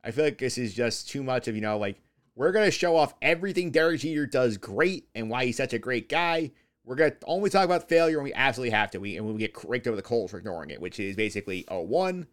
I 0.02 0.10
feel 0.10 0.24
like 0.24 0.38
this 0.38 0.58
is 0.58 0.74
just 0.74 1.08
too 1.08 1.22
much 1.22 1.46
of 1.46 1.54
you 1.54 1.60
know 1.60 1.78
like 1.78 2.00
we're 2.34 2.50
gonna 2.50 2.72
show 2.72 2.96
off 2.96 3.14
everything 3.22 3.70
Derek 3.70 4.00
Jeter 4.00 4.26
does 4.26 4.56
great 4.56 5.08
and 5.14 5.30
why 5.30 5.46
he's 5.46 5.56
such 5.56 5.72
a 5.72 5.78
great 5.78 6.08
guy. 6.08 6.50
We're 6.84 6.96
gonna 6.96 7.14
only 7.24 7.50
talk 7.50 7.64
about 7.64 7.88
failure 7.88 8.18
when 8.18 8.24
we 8.24 8.34
absolutely 8.34 8.70
have 8.70 8.90
to. 8.90 8.98
We 8.98 9.16
and 9.16 9.26
we 9.26 9.38
get 9.38 9.56
raked 9.64 9.86
over 9.86 9.96
the 9.96 10.02
coals 10.02 10.32
for 10.32 10.38
ignoring 10.38 10.70
it, 10.70 10.80
which 10.80 10.98
is 10.98 11.14
basically 11.14 11.64
01, 11.70 12.26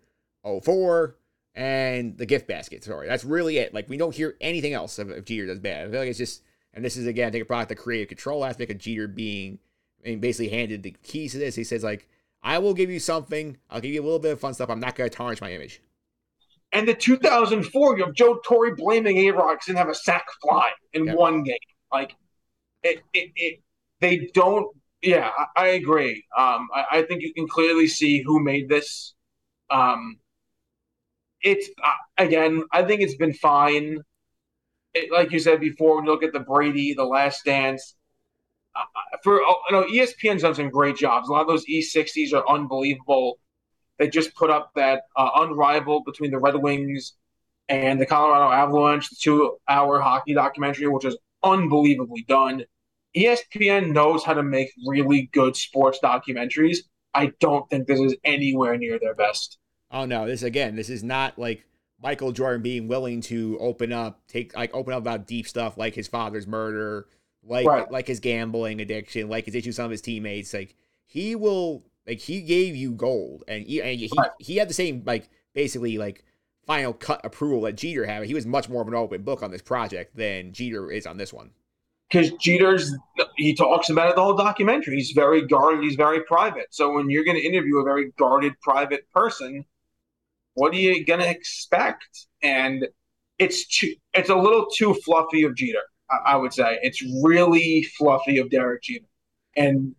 04, 0.44 1.16
and 1.56 2.18
the 2.18 2.26
gift 2.26 2.48
basket. 2.48 2.84
Sorry, 2.84 3.08
that's 3.08 3.26
really 3.26 3.58
it. 3.58 3.74
Like 3.74 3.90
we 3.90 3.98
don't 3.98 4.16
hear 4.16 4.36
anything 4.42 4.74
else 4.74 5.00
of, 5.00 5.10
if 5.10 5.26
Jeter 5.26 5.48
does 5.48 5.60
bad. 5.60 5.88
I 5.88 5.92
feel 5.92 6.00
like 6.00 6.10
it's 6.10 6.18
just, 6.18 6.44
and 6.74 6.84
this 6.84 6.98
is 6.98 7.08
again, 7.08 7.28
I 7.28 7.32
think 7.32 7.44
a 7.44 7.46
product 7.46 7.72
of 7.72 7.78
the 7.78 7.84
creative 7.84 8.08
control 8.08 8.46
aspect 8.46 8.72
of 8.72 8.78
Jeter 8.78 9.08
being, 9.08 9.60
I 10.06 10.10
mean, 10.10 10.20
basically 10.20 10.50
handed 10.50 10.84
the 10.84 10.96
keys 11.04 11.34
to 11.34 11.38
this. 11.38 11.56
He 11.56 11.64
says 11.64 11.84
like, 11.84 12.08
I 12.44 12.58
will 12.58 12.74
give 12.74 12.90
you 12.90 13.00
something. 13.00 13.58
I'll 13.70 13.82
give 13.82 13.92
you 13.92 14.02
a 14.02 14.04
little 14.04 14.20
bit 14.20 14.32
of 14.32 14.40
fun 14.40 14.54
stuff. 14.54 14.70
I'm 14.70 14.80
not 14.80 14.96
going 14.96 15.10
to 15.10 15.16
tarnish 15.16 15.42
my 15.42 15.52
image. 15.52 15.82
And 16.74 16.88
the 16.88 16.94
2004, 16.94 17.98
you 17.98 18.06
have 18.06 18.14
Joe 18.14 18.40
Torre 18.46 18.76
blaming 18.76 19.18
A 19.18 19.32
Rod 19.32 19.58
didn't 19.66 19.78
have 19.78 19.90
a 19.90 19.96
sack 19.96 20.26
fly 20.42 20.70
in 20.94 21.06
yep. 21.06 21.18
one 21.18 21.44
game. 21.44 21.58
Like, 21.92 22.16
it, 22.82 23.02
it, 23.14 23.32
it, 23.36 23.60
they 24.00 24.30
don't. 24.34 24.68
Yeah, 25.02 25.32
I, 25.38 25.46
I 25.64 25.68
agree. 25.70 26.24
Um, 26.38 26.70
I, 26.74 26.86
I, 26.92 27.02
think 27.04 27.22
you 27.22 27.34
can 27.34 27.48
clearly 27.48 27.88
see 27.88 28.22
who 28.22 28.40
made 28.40 28.70
this. 28.70 29.14
Um, 29.70 30.18
it's 31.42 31.70
uh, 31.84 32.24
again, 32.24 32.64
I 32.72 32.84
think 32.84 33.02
it's 33.02 33.16
been 33.16 33.34
fine. 33.34 34.00
It, 34.94 35.12
like 35.12 35.32
you 35.32 35.40
said 35.40 35.60
before, 35.60 35.96
when 35.96 36.06
you 36.06 36.12
look 36.12 36.24
at 36.24 36.34
the 36.34 36.40
Brady, 36.40 36.94
the 36.94 37.06
Last 37.06 37.46
Dance, 37.46 37.96
uh, 38.76 38.84
for 39.24 39.42
oh, 39.42 39.56
you 39.70 39.76
know, 39.76 39.84
ESPN's 39.84 40.42
done 40.42 40.56
some 40.56 40.70
great 40.70 40.98
jobs. 40.98 41.30
A 41.30 41.32
lot 41.32 41.42
of 41.42 41.48
those 41.48 41.66
E60s 41.66 42.34
are 42.34 42.48
unbelievable. 42.50 43.40
They 43.98 44.10
just 44.10 44.36
put 44.36 44.50
up 44.50 44.72
that 44.76 45.04
uh, 45.16 45.30
unrivaled 45.36 46.06
between 46.06 46.32
the 46.32 46.40
Red 46.40 46.56
Wings 46.56 47.14
and 47.70 48.02
the 48.02 48.06
Colorado 48.06 48.52
Avalanche, 48.52 49.10
the 49.10 49.16
two-hour 49.22 50.02
hockey 50.02 50.34
documentary, 50.34 50.88
which 50.88 51.06
is 51.06 51.18
unbelievably 51.44 52.26
done. 52.28 52.64
ESPN 53.16 53.92
knows 53.92 54.24
how 54.24 54.34
to 54.34 54.44
make 54.44 54.72
really 54.88 55.30
good 55.34 55.56
sports 55.56 56.00
documentaries. 56.04 56.80
I 57.14 57.34
don't 57.40 57.70
think 57.70 57.88
this 57.88 58.00
is 58.00 58.16
anywhere 58.24 58.78
near 58.78 59.00
their 59.00 59.16
best. 59.16 59.58
Oh 59.92 60.06
no, 60.06 60.26
this 60.26 60.44
again, 60.44 60.76
this 60.76 60.90
is 60.90 61.04
not 61.04 61.38
like 61.38 61.66
Michael 62.02 62.32
Jordan 62.32 62.62
being 62.62 62.88
willing 62.88 63.22
to 63.22 63.58
open 63.60 63.92
up, 63.92 64.22
take 64.28 64.56
like 64.56 64.74
open 64.74 64.94
up 64.94 65.00
about 65.00 65.28
deep 65.28 65.48
stuff 65.48 65.78
like 65.78 65.94
his 65.94 66.08
father's 66.08 66.48
murder, 66.48 67.08
like 67.44 67.68
right. 67.68 67.92
like 67.92 68.08
his 68.08 68.20
gambling 68.20 68.82
addiction, 68.82 69.30
like 69.30 69.46
his 69.46 69.56
issues 69.56 69.68
with 69.68 69.76
some 69.76 69.86
of 69.86 69.92
his 69.92 70.02
teammates. 70.02 70.54
Like 70.54 70.76
he 71.06 71.36
will, 71.36 71.84
like 72.08 72.20
he 72.20 72.42
gave 72.42 72.76
you 72.76 72.94
gold, 72.94 73.44
and 73.48 73.66
he 73.66 73.82
and 73.82 74.00
he, 74.00 74.10
right. 74.18 74.32
he 74.40 74.58
had 74.58 74.70
the 74.70 74.74
same 74.74 75.04
like 75.06 75.30
basically 75.54 75.98
like 75.98 76.24
final 76.66 76.94
cut 76.94 77.22
approval 77.24 77.62
that 77.62 77.74
Jeter 77.74 78.06
had. 78.06 78.24
He 78.24 78.34
was 78.34 78.46
much 78.46 78.70
more 78.70 78.82
of 78.82 78.88
an 78.88 78.96
open 78.96 79.24
book 79.24 79.44
on 79.44 79.52
this 79.52 79.62
project 79.62 80.16
than 80.16 80.54
Jeter 80.54 80.90
is 80.90 81.06
on 81.06 81.18
this 81.18 81.34
one. 81.34 81.52
Because 82.10 82.32
Jeter's, 82.34 82.94
he 83.38 83.56
talks 83.56 83.90
about 83.90 84.10
it 84.10 84.16
the 84.16 84.22
whole 84.22 84.36
documentary. 84.36 84.96
He's 84.96 85.12
very 85.12 85.48
guarded. 85.48 85.82
He's 85.82 85.96
very 85.96 86.22
private. 86.24 86.68
So 86.72 86.92
when 86.94 87.10
you're 87.10 87.24
going 87.24 87.38
to 87.38 87.44
interview 87.44 87.78
a 87.78 87.84
very 87.84 88.12
guarded, 88.18 88.60
private 88.60 89.10
person, 89.14 89.64
what 90.54 90.74
are 90.74 90.78
you 90.78 91.06
gonna 91.06 91.26
expect? 91.26 92.28
And 92.42 92.88
it's 93.40 93.68
too, 93.68 93.94
it's 94.14 94.30
a 94.30 94.36
little 94.36 94.68
too 94.76 94.94
fluffy 95.06 95.44
of 95.44 95.56
Jeter. 95.56 95.82
I, 96.10 96.34
I 96.34 96.36
would 96.36 96.54
say 96.54 96.80
it's 96.82 97.04
really 97.24 97.84
fluffy 97.98 98.38
of 98.38 98.50
Derek 98.50 98.84
Jeter. 98.84 99.06
And, 99.56 99.96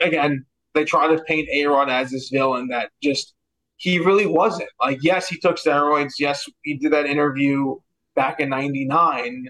again, 0.00 0.44
they 0.74 0.84
try 0.84 1.08
to 1.08 1.22
paint 1.24 1.48
Aaron 1.52 1.88
as 1.88 2.10
this 2.10 2.30
villain 2.30 2.68
that 2.68 2.90
just 3.02 3.34
he 3.76 3.98
really 3.98 4.26
wasn't. 4.26 4.68
Like, 4.80 4.98
yes, 5.02 5.28
he 5.28 5.38
took 5.38 5.56
steroids. 5.56 6.14
Yes, 6.18 6.48
he 6.62 6.74
did 6.78 6.92
that 6.92 7.06
interview 7.06 7.76
back 8.14 8.40
in 8.40 8.48
'99. 8.48 9.48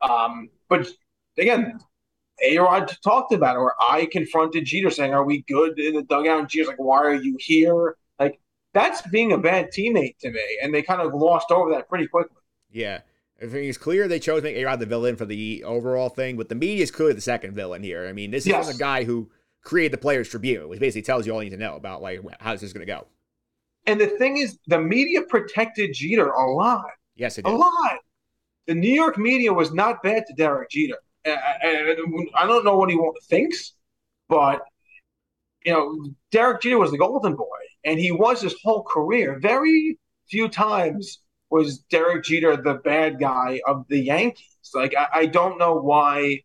Um, 0.00 0.48
but 0.68 0.88
again, 1.38 1.78
A 2.42 2.58
Rod 2.58 2.96
talked 3.02 3.32
about 3.32 3.56
it, 3.56 3.60
where 3.60 3.74
I 3.80 4.06
confronted 4.06 4.64
Jeter 4.64 4.90
saying, 4.90 5.12
Are 5.14 5.24
we 5.24 5.42
good 5.48 5.78
in 5.78 5.94
the 5.94 6.02
dugout? 6.02 6.40
And 6.40 6.48
Jeter's 6.48 6.68
like, 6.68 6.78
Why 6.78 6.98
are 6.98 7.14
you 7.14 7.36
here? 7.40 7.96
That's 8.74 9.00
being 9.02 9.32
a 9.32 9.38
bad 9.38 9.70
teammate 9.76 10.18
to 10.18 10.30
me. 10.30 10.58
And 10.62 10.74
they 10.74 10.82
kind 10.82 11.00
of 11.00 11.12
glossed 11.12 11.50
over 11.50 11.70
that 11.70 11.88
pretty 11.88 12.06
quickly. 12.06 12.36
Yeah. 12.70 13.00
I 13.42 13.46
think 13.46 13.68
it's 13.68 13.78
clear 13.78 14.06
they 14.06 14.18
chose 14.20 14.40
to 14.40 14.44
make 14.44 14.56
A-Rod 14.56 14.80
the 14.80 14.86
villain 14.86 15.16
for 15.16 15.24
the 15.24 15.64
overall 15.64 16.08
thing, 16.08 16.36
but 16.36 16.48
the 16.48 16.54
media 16.54 16.82
is 16.82 16.90
clearly 16.90 17.14
the 17.14 17.20
second 17.20 17.54
villain 17.54 17.82
here. 17.82 18.06
I 18.06 18.12
mean, 18.12 18.30
this 18.30 18.46
Yes. 18.46 18.68
is 18.68 18.76
a 18.76 18.78
guy 18.78 19.04
who 19.04 19.30
created 19.62 19.92
the 19.92 19.98
Players 19.98 20.28
Tribune, 20.28 20.68
which 20.68 20.78
basically 20.80 21.02
tells 21.02 21.26
you 21.26 21.32
all 21.32 21.42
you 21.42 21.50
need 21.50 21.56
to 21.56 21.62
know 21.62 21.76
about 21.76 22.02
like 22.02 22.20
how 22.40 22.52
this 22.52 22.62
is 22.62 22.72
going 22.72 22.86
to 22.86 22.92
go. 22.92 23.06
And 23.86 24.00
the 24.00 24.06
thing 24.06 24.36
is, 24.38 24.58
the 24.66 24.80
media 24.80 25.22
protected 25.22 25.90
Jeter 25.94 26.28
a 26.28 26.50
lot. 26.52 26.86
Yes, 27.16 27.38
it 27.38 27.44
did. 27.44 27.52
A 27.52 27.56
lot. 27.56 27.98
The 28.66 28.74
New 28.74 28.92
York 28.92 29.18
media 29.18 29.52
was 29.52 29.72
not 29.72 30.02
bad 30.02 30.24
to 30.26 30.34
Derek 30.34 30.70
Jeter. 30.70 30.98
I 31.26 32.44
don't 32.46 32.64
know 32.64 32.76
what 32.76 32.90
he 32.90 32.98
thinks, 33.28 33.74
but 34.28 34.62
you 35.64 35.72
know, 35.72 36.10
Derek 36.30 36.62
Jeter 36.62 36.78
was 36.78 36.90
the 36.92 36.98
golden 36.98 37.34
boy, 37.34 37.44
and 37.84 37.98
he 37.98 38.12
was 38.12 38.40
his 38.40 38.54
whole 38.62 38.82
career. 38.82 39.38
Very 39.40 39.98
few 40.28 40.48
times 40.48 41.20
was 41.50 41.78
Derek 41.90 42.24
Jeter 42.24 42.56
the 42.56 42.74
bad 42.74 43.20
guy 43.20 43.60
of 43.66 43.84
the 43.88 44.00
Yankees. 44.00 44.70
Like 44.74 44.94
I, 44.96 45.08
I 45.12 45.26
don't 45.26 45.58
know 45.58 45.74
why 45.74 46.40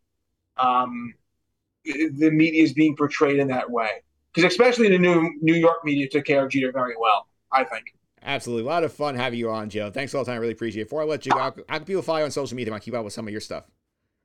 um, 0.58 1.14
the 1.86 2.30
media 2.32 2.64
is 2.64 2.74
being 2.74 2.96
portrayed 2.96 3.40
in 3.40 3.48
that 3.48 3.70
way, 3.70 3.90
because 4.34 4.52
especially 4.52 4.90
the 4.90 4.98
New 4.98 5.32
New 5.42 5.56
York 5.56 5.84
media 5.84 6.08
took 6.10 6.26
care 6.26 6.46
of 6.46 6.52
Jeter 6.52 6.72
very 6.72 6.96
well. 7.00 7.28
I 7.52 7.64
think. 7.64 7.86
Absolutely. 8.22 8.64
A 8.64 8.68
lot 8.68 8.84
of 8.84 8.94
fun 8.94 9.16
having 9.16 9.40
you 9.40 9.50
on, 9.50 9.70
Joe. 9.70 9.90
Thanks 9.90 10.14
all 10.14 10.24
the 10.24 10.30
time. 10.30 10.36
I 10.36 10.40
really 10.40 10.54
appreciate 10.54 10.82
it. 10.82 10.86
Before 10.86 11.02
I 11.02 11.06
let 11.06 11.26
you 11.26 11.32
go, 11.32 11.40
how 11.40 11.52
can 11.52 11.86
people 11.86 12.02
follow 12.02 12.20
you 12.20 12.26
on 12.26 12.32
social 12.32 12.56
media? 12.56 12.74
I 12.74 12.80
keep 12.80 12.94
up 12.94 13.04
with 13.04 13.14
some 13.14 13.26
of 13.26 13.32
your 13.32 13.42
stuff. 13.42 13.64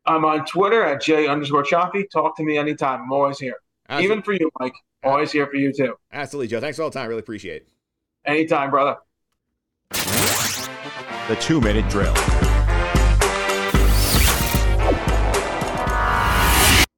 I'm 0.05 0.25
on 0.25 0.45
Twitter 0.45 0.83
at 0.83 1.01
J 1.01 1.29
underscore 1.29 1.63
Choppy. 1.63 2.07
Talk 2.13 2.37
to 2.37 2.43
me 2.43 2.59
anytime. 2.59 3.03
I'm 3.03 3.13
always 3.13 3.39
here. 3.39 3.55
Absolutely. 3.89 4.13
Even 4.13 4.23
for 4.23 4.33
you, 4.33 4.51
Mike. 4.59 4.75
Always 5.05 5.31
here 5.31 5.47
for 5.47 5.57
you 5.57 5.73
too. 5.73 5.95
Absolutely, 6.13 6.49
Joe. 6.49 6.61
Thanks 6.61 6.77
for 6.77 6.83
all 6.83 6.91
the 6.91 6.99
time. 6.99 7.09
Really 7.09 7.21
appreciate 7.21 7.63
it. 7.63 7.69
Anytime, 8.25 8.71
brother. 8.71 8.97
The 9.91 11.37
two 11.41 11.61
minute 11.61 11.89
drill. 11.91 12.15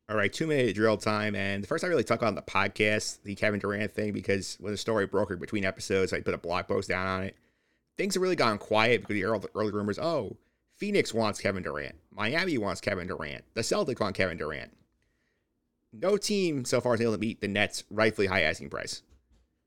All 0.08 0.16
right, 0.16 0.32
two 0.32 0.46
minute 0.46 0.74
drill 0.74 0.96
time. 0.96 1.34
And 1.34 1.62
the 1.62 1.66
first 1.66 1.82
I 1.84 1.88
really 1.88 2.04
talk 2.04 2.22
on 2.22 2.36
the 2.36 2.42
podcast, 2.42 3.22
the 3.24 3.34
Kevin 3.34 3.58
Durant 3.58 3.92
thing, 3.92 4.12
because 4.12 4.56
when 4.60 4.72
the 4.72 4.78
story 4.78 5.06
brokered 5.08 5.40
between 5.40 5.64
episodes, 5.64 6.12
I 6.12 6.20
put 6.20 6.32
a 6.32 6.38
blog 6.38 6.68
post 6.68 6.88
down 6.88 7.06
on 7.06 7.24
it. 7.24 7.36
Things 7.98 8.14
have 8.14 8.22
really 8.22 8.36
gone 8.36 8.58
quiet 8.58 9.00
because 9.00 9.14
the 9.14 9.24
early, 9.24 9.48
early 9.54 9.72
rumors, 9.72 9.98
oh, 9.98 10.36
Phoenix 10.76 11.12
wants 11.12 11.40
Kevin 11.40 11.62
Durant. 11.62 11.96
Miami 12.12 12.56
wants 12.56 12.80
Kevin 12.80 13.08
Durant. 13.08 13.44
The 13.54 13.62
Celtics 13.62 13.98
want 14.00 14.14
Kevin 14.14 14.36
Durant. 14.38 14.70
No 15.98 16.16
team 16.16 16.64
so 16.64 16.80
far 16.80 16.92
has 16.92 16.98
been 16.98 17.06
able 17.06 17.14
to 17.14 17.20
meet 17.20 17.40
the 17.40 17.48
Nets' 17.48 17.84
rightfully 17.90 18.26
high 18.26 18.42
asking 18.42 18.70
price. 18.70 19.02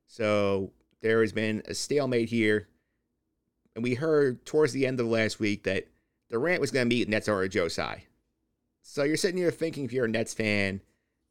So 0.05 0.71
there 1.01 1.21
has 1.21 1.31
been 1.31 1.63
a 1.67 1.73
stalemate 1.73 2.29
here. 2.29 2.67
And 3.75 3.83
we 3.83 3.95
heard 3.95 4.45
towards 4.45 4.73
the 4.73 4.85
end 4.85 4.99
of 4.99 5.07
last 5.07 5.39
week 5.39 5.63
that 5.63 5.87
Durant 6.29 6.61
was 6.61 6.71
going 6.71 6.85
to 6.85 6.95
meet 6.95 7.07
Nets 7.07 7.29
owner 7.29 7.47
Joe 7.47 7.67
Tsai. 7.67 8.03
So 8.81 9.03
you're 9.03 9.17
sitting 9.17 9.37
here 9.37 9.51
thinking, 9.51 9.85
if 9.85 9.93
you're 9.93 10.05
a 10.05 10.09
Nets 10.09 10.33
fan, 10.33 10.81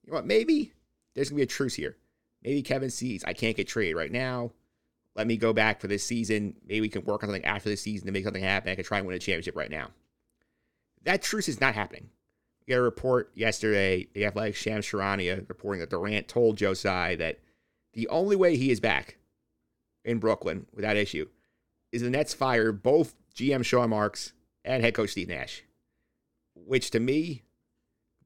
you 0.05 0.13
know 0.13 0.19
what? 0.19 0.27
Maybe 0.27 0.73
there's 1.15 1.31
gonna 1.31 1.39
be 1.39 1.43
a 1.43 1.47
truce 1.47 1.75
here. 1.75 1.97
Maybe 2.43 2.63
Kevin 2.63 2.91
sees 2.91 3.25
I 3.25 3.33
can't 3.33 3.57
get 3.57 3.67
traded 3.67 3.97
right 3.97 4.13
now. 4.13 4.53
Let 5.17 5.27
me 5.27 5.37
go 5.37 5.53
back 5.53 5.81
for 5.81 5.89
this 5.89 6.05
season. 6.05 6.55
Maybe 6.65 6.83
we 6.83 6.89
can 6.89 7.05
work 7.05 7.23
on 7.23 7.29
something 7.29 7.45
after 7.45 7.69
this 7.69 7.83
season 7.83 8.07
to 8.07 8.13
make 8.13 8.25
something 8.25 8.43
happen. 8.43 8.71
I 8.71 8.77
can 8.77 8.85
try 8.85 8.99
and 8.99 9.07
win 9.07 9.17
a 9.17 9.19
championship 9.19 9.57
right 9.57 9.71
now. 9.71 9.89
That 11.03 11.23
truce 11.23 11.49
is 11.49 11.61
not 11.61 11.75
happening. 11.75 12.11
We 12.69 12.75
got 12.75 12.81
a 12.81 12.83
report 12.83 13.31
yesterday. 13.35 14.09
The 14.13 14.27
Athletic 14.27 14.55
Shams 14.55 14.85
Charania 14.85 15.49
reporting 15.49 15.81
that 15.81 15.89
Durant 15.89 16.29
told 16.29 16.59
Tsai 16.59 17.17
that 17.17 17.39
the 17.95 18.07
only 18.09 18.37
way 18.37 18.59
he 18.59 18.71
is 18.71 18.79
back 18.79 19.17
in 20.05 20.19
Brooklyn 20.19 20.67
without 20.75 20.99
issue 20.99 21.27
is 21.93 22.03
the 22.03 22.11
Nets 22.11 22.35
fire 22.35 22.71
both 22.73 23.15
GM 23.35 23.65
Sean 23.65 23.89
Marks 23.89 24.35
and 24.67 24.83
head 24.83 24.93
coach 24.93 25.13
Steve 25.13 25.29
Nash. 25.29 25.65
Which 26.55 26.91
to 26.91 27.01
me, 27.01 27.43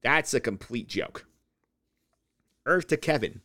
that's 0.01 0.33
a 0.33 0.41
complete 0.41 0.89
joke. 0.89 1.25
Earth 2.65 2.87
to 2.87 2.97
Kevin. 2.97 3.39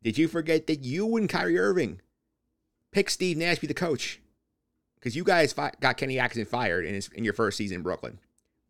Did 0.00 0.16
you 0.16 0.28
forget 0.28 0.68
that 0.68 0.84
you 0.84 1.16
and 1.16 1.28
Kyrie 1.28 1.58
Irving 1.58 2.00
picked 2.92 3.10
Steve 3.10 3.36
Nash 3.36 3.58
be 3.58 3.66
the 3.66 3.74
coach? 3.74 4.20
Because 4.94 5.16
you 5.16 5.24
guys 5.24 5.52
fi- 5.52 5.72
got 5.80 5.96
Kenny 5.96 6.20
Atkinson 6.20 6.46
fired 6.46 6.84
in, 6.84 6.94
his, 6.94 7.08
in 7.08 7.24
your 7.24 7.34
first 7.34 7.56
season 7.56 7.78
in 7.78 7.82
Brooklyn. 7.82 8.20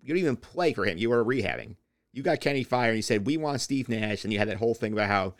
You 0.02 0.08
didn't 0.08 0.24
even 0.24 0.36
play 0.36 0.72
for 0.72 0.84
him. 0.84 0.98
You 0.98 1.10
were 1.10 1.24
rehabbing. 1.24 1.76
You 2.12 2.22
got 2.22 2.40
Kenny 2.40 2.64
fired 2.64 2.90
and 2.90 2.98
you 2.98 3.02
said, 3.02 3.26
We 3.26 3.36
want 3.36 3.60
Steve 3.60 3.88
Nash. 3.88 4.24
And 4.24 4.32
you 4.32 4.38
had 4.38 4.48
that 4.48 4.58
whole 4.58 4.74
thing 4.74 4.92
about 4.92 5.08
how 5.08 5.34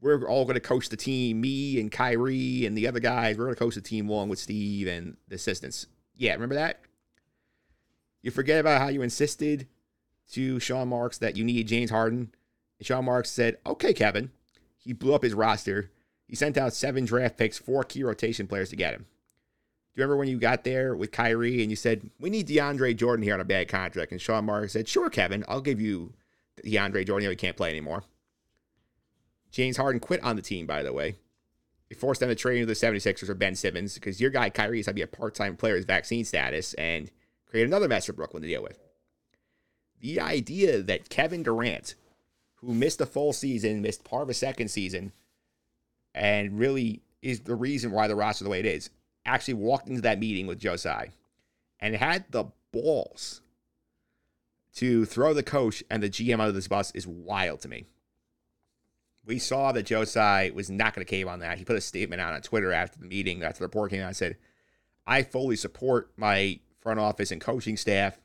we're 0.00 0.28
all 0.28 0.44
going 0.44 0.54
to 0.54 0.60
coach 0.60 0.88
the 0.88 0.96
team, 0.96 1.40
me 1.40 1.80
and 1.80 1.90
Kyrie 1.90 2.66
and 2.66 2.76
the 2.76 2.86
other 2.86 3.00
guys. 3.00 3.36
We're 3.36 3.44
going 3.44 3.54
to 3.54 3.58
coach 3.58 3.74
the 3.74 3.80
team 3.80 4.08
along 4.08 4.28
with 4.28 4.38
Steve 4.38 4.86
and 4.86 5.16
the 5.28 5.36
assistants. 5.36 5.86
Yeah, 6.14 6.34
remember 6.34 6.56
that? 6.56 6.80
You 8.22 8.30
forget 8.30 8.60
about 8.60 8.80
how 8.80 8.88
you 8.88 9.02
insisted 9.02 9.68
to 10.32 10.60
Sean 10.60 10.88
Marks 10.88 11.18
that 11.18 11.36
you 11.36 11.44
needed 11.44 11.68
James 11.68 11.90
Harden. 11.90 12.32
And 12.78 12.86
Sean 12.86 13.04
Marks 13.04 13.30
said, 13.30 13.56
okay, 13.66 13.92
Kevin. 13.92 14.30
He 14.76 14.92
blew 14.92 15.14
up 15.14 15.22
his 15.22 15.34
roster. 15.34 15.90
He 16.26 16.36
sent 16.36 16.58
out 16.58 16.74
seven 16.74 17.04
draft 17.04 17.36
picks, 17.36 17.58
four 17.58 17.84
key 17.84 18.02
rotation 18.02 18.46
players 18.46 18.70
to 18.70 18.76
get 18.76 18.94
him. 18.94 19.06
You 19.98 20.04
remember 20.04 20.18
when 20.18 20.28
you 20.28 20.38
got 20.38 20.62
there 20.62 20.94
with 20.94 21.10
Kyrie 21.10 21.60
and 21.60 21.70
you 21.70 21.76
said, 21.76 22.08
we 22.20 22.30
need 22.30 22.46
DeAndre 22.46 22.96
Jordan 22.96 23.24
here 23.24 23.34
on 23.34 23.40
a 23.40 23.44
bad 23.44 23.66
contract? 23.66 24.12
And 24.12 24.20
Sean 24.20 24.44
Marks 24.44 24.74
said, 24.74 24.86
sure, 24.86 25.10
Kevin, 25.10 25.44
I'll 25.48 25.60
give 25.60 25.80
you 25.80 26.12
DeAndre 26.64 27.04
Jordan. 27.04 27.24
You 27.24 27.26
know 27.26 27.30
he 27.30 27.36
can't 27.36 27.56
play 27.56 27.70
anymore. 27.70 28.04
James 29.50 29.76
Harden 29.76 29.98
quit 29.98 30.22
on 30.22 30.36
the 30.36 30.42
team, 30.42 30.66
by 30.66 30.84
the 30.84 30.92
way. 30.92 31.16
He 31.88 31.96
forced 31.96 32.20
them 32.20 32.28
to 32.28 32.36
trade 32.36 32.60
into 32.60 32.66
the 32.66 32.74
76ers 32.74 33.28
or 33.28 33.34
Ben 33.34 33.56
Simmons 33.56 33.94
because 33.94 34.20
your 34.20 34.30
guy 34.30 34.50
Kyrie 34.50 34.78
is 34.78 34.86
going 34.86 34.92
to 34.92 34.98
be 34.98 35.02
a 35.02 35.08
part 35.08 35.34
time 35.34 35.56
player 35.56 35.74
with 35.74 35.88
vaccine 35.88 36.24
status 36.24 36.74
and 36.74 37.10
create 37.46 37.66
another 37.66 37.88
mess 37.88 38.06
for 38.06 38.12
Brooklyn 38.12 38.44
to 38.44 38.48
deal 38.48 38.62
with. 38.62 38.78
The 39.98 40.20
idea 40.20 40.80
that 40.80 41.08
Kevin 41.08 41.42
Durant, 41.42 41.96
who 42.54 42.72
missed 42.72 43.00
a 43.00 43.06
full 43.06 43.32
season, 43.32 43.82
missed 43.82 44.04
part 44.04 44.22
of 44.22 44.28
a 44.28 44.34
second 44.34 44.68
season, 44.68 45.10
and 46.14 46.56
really 46.56 47.02
is 47.20 47.40
the 47.40 47.56
reason 47.56 47.90
why 47.90 48.06
the 48.06 48.14
roster 48.14 48.44
the 48.44 48.50
way 48.50 48.60
it 48.60 48.66
is, 48.66 48.90
actually 49.28 49.54
walked 49.54 49.88
into 49.88 50.02
that 50.02 50.18
meeting 50.18 50.46
with 50.46 50.58
Joe 50.58 50.76
Tsai 50.76 51.10
and 51.80 51.94
had 51.94 52.24
the 52.30 52.46
balls 52.72 53.40
to 54.74 55.04
throw 55.04 55.34
the 55.34 55.42
coach 55.42 55.82
and 55.90 56.02
the 56.02 56.10
GM 56.10 56.40
out 56.40 56.48
of 56.48 56.54
this 56.54 56.68
bus 56.68 56.90
is 56.92 57.06
wild 57.06 57.60
to 57.60 57.68
me. 57.68 57.86
We 59.24 59.38
saw 59.38 59.72
that 59.72 59.84
Joe 59.84 60.04
Tsai 60.04 60.52
was 60.54 60.70
not 60.70 60.94
going 60.94 61.04
to 61.04 61.10
cave 61.10 61.28
on 61.28 61.40
that. 61.40 61.58
He 61.58 61.64
put 61.64 61.76
a 61.76 61.80
statement 61.80 62.20
out 62.20 62.32
on 62.32 62.40
Twitter 62.40 62.72
after 62.72 62.98
the 62.98 63.06
meeting, 63.06 63.42
after 63.42 63.58
the 63.58 63.64
report 63.66 63.90
came 63.90 64.00
out, 64.00 64.08
and 64.08 64.16
said, 64.16 64.36
I 65.06 65.22
fully 65.22 65.56
support 65.56 66.12
my 66.16 66.60
front 66.80 67.00
office 67.00 67.30
and 67.30 67.40
coaching 67.40 67.76
staff, 67.76 68.18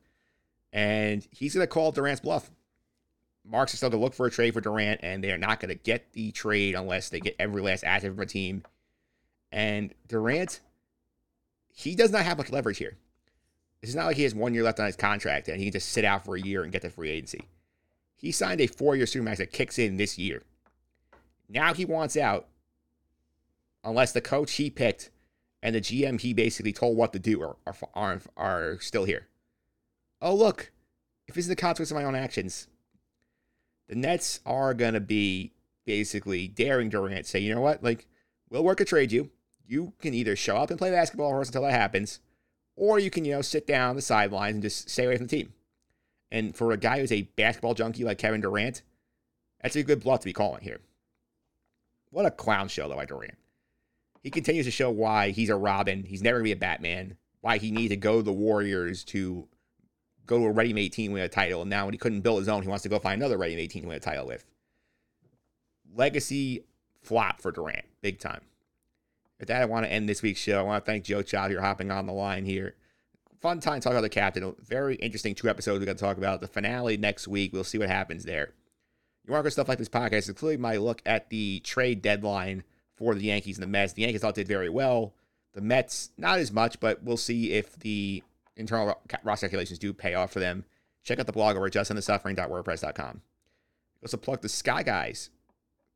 and 0.71 1.27
he's 1.31 1.55
going 1.55 1.63
to 1.63 1.67
call 1.67 1.91
Durant's 1.91 2.21
bluff. 2.21 2.51
Marks 3.45 3.73
is 3.73 3.79
still 3.79 3.89
to 3.89 3.97
look 3.97 4.13
for 4.13 4.25
a 4.25 4.31
trade 4.31 4.53
for 4.53 4.61
Durant, 4.61 5.01
and 5.03 5.23
they 5.23 5.31
are 5.31 5.37
not 5.37 5.59
going 5.59 5.69
to 5.69 5.75
get 5.75 6.13
the 6.13 6.31
trade 6.31 6.75
unless 6.75 7.09
they 7.09 7.19
get 7.19 7.35
every 7.39 7.61
last 7.61 7.83
asset 7.83 8.11
from 8.11 8.21
a 8.21 8.25
team. 8.25 8.63
And 9.51 9.93
Durant, 10.07 10.61
he 11.73 11.95
does 11.95 12.11
not 12.11 12.23
have 12.23 12.37
much 12.37 12.51
leverage 12.51 12.77
here. 12.77 12.97
It's 13.81 13.95
not 13.95 14.05
like 14.05 14.15
he 14.15 14.23
has 14.23 14.33
one 14.33 14.53
year 14.53 14.63
left 14.63 14.79
on 14.79 14.85
his 14.85 14.95
contract 14.95 15.49
and 15.49 15.57
he 15.57 15.65
can 15.65 15.73
just 15.73 15.89
sit 15.89 16.05
out 16.05 16.23
for 16.23 16.35
a 16.35 16.41
year 16.41 16.63
and 16.63 16.71
get 16.71 16.83
the 16.83 16.89
free 16.89 17.09
agency. 17.09 17.49
He 18.15 18.31
signed 18.31 18.61
a 18.61 18.67
four 18.67 18.95
year 18.95 19.05
supermax 19.05 19.37
that 19.37 19.51
kicks 19.51 19.77
in 19.77 19.97
this 19.97 20.17
year. 20.17 20.43
Now 21.49 21.73
he 21.73 21.83
wants 21.83 22.15
out 22.15 22.47
unless 23.83 24.13
the 24.13 24.21
coach 24.21 24.53
he 24.53 24.69
picked 24.69 25.09
and 25.61 25.75
the 25.75 25.81
GM 25.81 26.21
he 26.21 26.33
basically 26.33 26.71
told 26.71 26.95
what 26.95 27.11
to 27.13 27.19
do 27.19 27.41
are, 27.41 27.55
are, 27.65 27.75
are, 27.93 28.21
are 28.37 28.77
still 28.79 29.03
here. 29.03 29.27
Oh, 30.21 30.35
look, 30.35 30.71
if 31.27 31.35
this 31.35 31.45
is 31.45 31.49
the 31.49 31.55
consequence 31.55 31.91
of 31.91 31.95
my 31.95 32.05
own 32.05 32.15
actions, 32.15 32.67
the 33.89 33.95
Nets 33.95 34.39
are 34.45 34.73
going 34.73 34.93
to 34.93 35.01
be 35.01 35.51
basically 35.85 36.47
daring 36.47 36.89
Durant, 36.89 37.25
say, 37.25 37.39
you 37.39 37.53
know 37.53 37.61
what, 37.61 37.83
like, 37.83 38.07
we'll 38.49 38.63
work 38.63 38.79
a 38.79 38.85
trade 38.85 39.11
you. 39.11 39.29
You 39.65 39.93
can 39.99 40.13
either 40.13 40.35
show 40.35 40.57
up 40.57 40.69
and 40.69 40.77
play 40.77 40.91
basketball 40.91 41.31
for 41.31 41.41
us 41.41 41.47
until 41.47 41.63
that 41.63 41.71
happens, 41.71 42.19
or 42.75 42.99
you 42.99 43.09
can, 43.09 43.25
you 43.25 43.33
know, 43.33 43.41
sit 43.41 43.65
down 43.65 43.91
on 43.91 43.95
the 43.95 44.01
sidelines 44.01 44.55
and 44.55 44.63
just 44.63 44.89
stay 44.89 45.05
away 45.05 45.17
from 45.17 45.27
the 45.27 45.35
team. 45.37 45.53
And 46.31 46.55
for 46.55 46.71
a 46.71 46.77
guy 46.77 46.99
who's 46.99 47.11
a 47.11 47.21
basketball 47.21 47.73
junkie 47.73 48.03
like 48.03 48.17
Kevin 48.17 48.41
Durant, 48.41 48.81
that's 49.61 49.75
a 49.75 49.83
good 49.83 50.03
bluff 50.03 50.21
to 50.21 50.25
be 50.25 50.33
calling 50.33 50.61
here. 50.61 50.79
What 52.09 52.25
a 52.25 52.31
clown 52.31 52.67
show, 52.67 52.89
though, 52.89 52.95
by 52.95 53.05
Durant. 53.05 53.37
He 54.21 54.29
continues 54.29 54.65
to 54.65 54.71
show 54.71 54.89
why 54.89 55.29
he's 55.29 55.49
a 55.49 55.55
Robin. 55.55 56.03
He's 56.03 56.21
never 56.21 56.37
going 56.37 56.45
to 56.45 56.55
be 56.55 56.57
a 56.57 56.67
Batman. 56.67 57.17
Why 57.41 57.57
he 57.57 57.71
needs 57.71 57.89
to 57.89 57.97
go 57.97 58.17
to 58.17 58.23
the 58.23 58.31
Warriors 58.33 59.03
to 59.05 59.47
go 60.25 60.39
to 60.39 60.45
a 60.45 60.51
ready-made 60.51 60.93
team 60.93 61.11
win 61.11 61.23
a 61.23 61.27
title. 61.27 61.61
And 61.61 61.69
now 61.69 61.85
when 61.85 61.93
he 61.93 61.97
couldn't 61.97 62.21
build 62.21 62.39
his 62.39 62.49
own, 62.49 62.61
he 62.61 62.69
wants 62.69 62.83
to 62.83 62.89
go 62.89 62.99
find 62.99 63.21
another 63.21 63.37
ready-made 63.37 63.69
team 63.69 63.83
to 63.83 63.89
win 63.89 63.97
a 63.97 63.99
title 63.99 64.27
with. 64.27 64.45
Legacy 65.95 66.63
flop 67.01 67.41
for 67.41 67.51
Durant, 67.51 67.85
big 68.01 68.19
time. 68.19 68.41
With 69.43 69.49
that, 69.49 69.61
I 69.61 69.65
want 69.65 69.85
to 69.85 69.91
end 69.91 70.07
this 70.07 70.21
week's 70.21 70.39
show. 70.39 70.57
I 70.57 70.61
want 70.61 70.85
to 70.85 70.89
thank 70.89 71.03
Joe 71.03 71.21
Chow 71.21 71.49
for 71.49 71.59
hopping 71.59 71.91
on 71.91 72.05
the 72.05 72.13
line 72.13 72.45
here. 72.45 72.75
Fun 73.41 73.59
time 73.59 73.81
talking 73.81 73.97
about 73.97 74.03
the 74.03 74.07
captain. 74.09 74.55
Very 74.61 74.95
interesting 74.95 75.35
two 75.35 75.49
episodes 75.49 75.81
we 75.81 75.85
got 75.85 75.97
to 75.97 76.01
talk 76.01 76.15
about. 76.15 76.39
The 76.39 76.47
finale 76.47 76.95
next 76.95 77.27
week. 77.27 77.51
We'll 77.51 77.65
see 77.65 77.77
what 77.77 77.89
happens 77.89 78.23
there. 78.23 78.53
You 79.27 79.33
want 79.33 79.43
to 79.43 79.51
stuff 79.51 79.67
like 79.67 79.79
this 79.79 79.89
podcast, 79.89 80.29
including 80.29 80.61
my 80.61 80.77
look 80.77 81.01
at 81.05 81.29
the 81.29 81.59
trade 81.59 82.01
deadline 82.01 82.63
for 82.95 83.15
the 83.15 83.25
Yankees 83.25 83.57
and 83.57 83.63
the 83.63 83.67
Mets. 83.67 83.91
The 83.91 84.03
Yankees 84.03 84.23
all 84.23 84.31
did 84.31 84.47
very 84.47 84.69
well. 84.69 85.13
The 85.55 85.61
Mets, 85.61 86.11
not 86.17 86.39
as 86.39 86.53
much, 86.53 86.79
but 86.79 87.03
we'll 87.03 87.17
see 87.17 87.51
if 87.51 87.77
the 87.79 88.23
internal 88.55 88.97
roster 89.25 89.47
calculations 89.47 89.77
do 89.77 89.91
pay 89.91 90.13
off 90.13 90.31
for 90.31 90.39
them. 90.39 90.63
Check 91.03 91.19
out 91.19 91.25
the 91.25 91.33
blog 91.33 91.57
over 91.57 91.65
at 91.65 91.73
justendthesuffering.wordpress.com. 91.73 93.21
Also 94.01 94.15
plug 94.15 94.39
the 94.39 94.47
Sky 94.47 94.83
Guys 94.83 95.31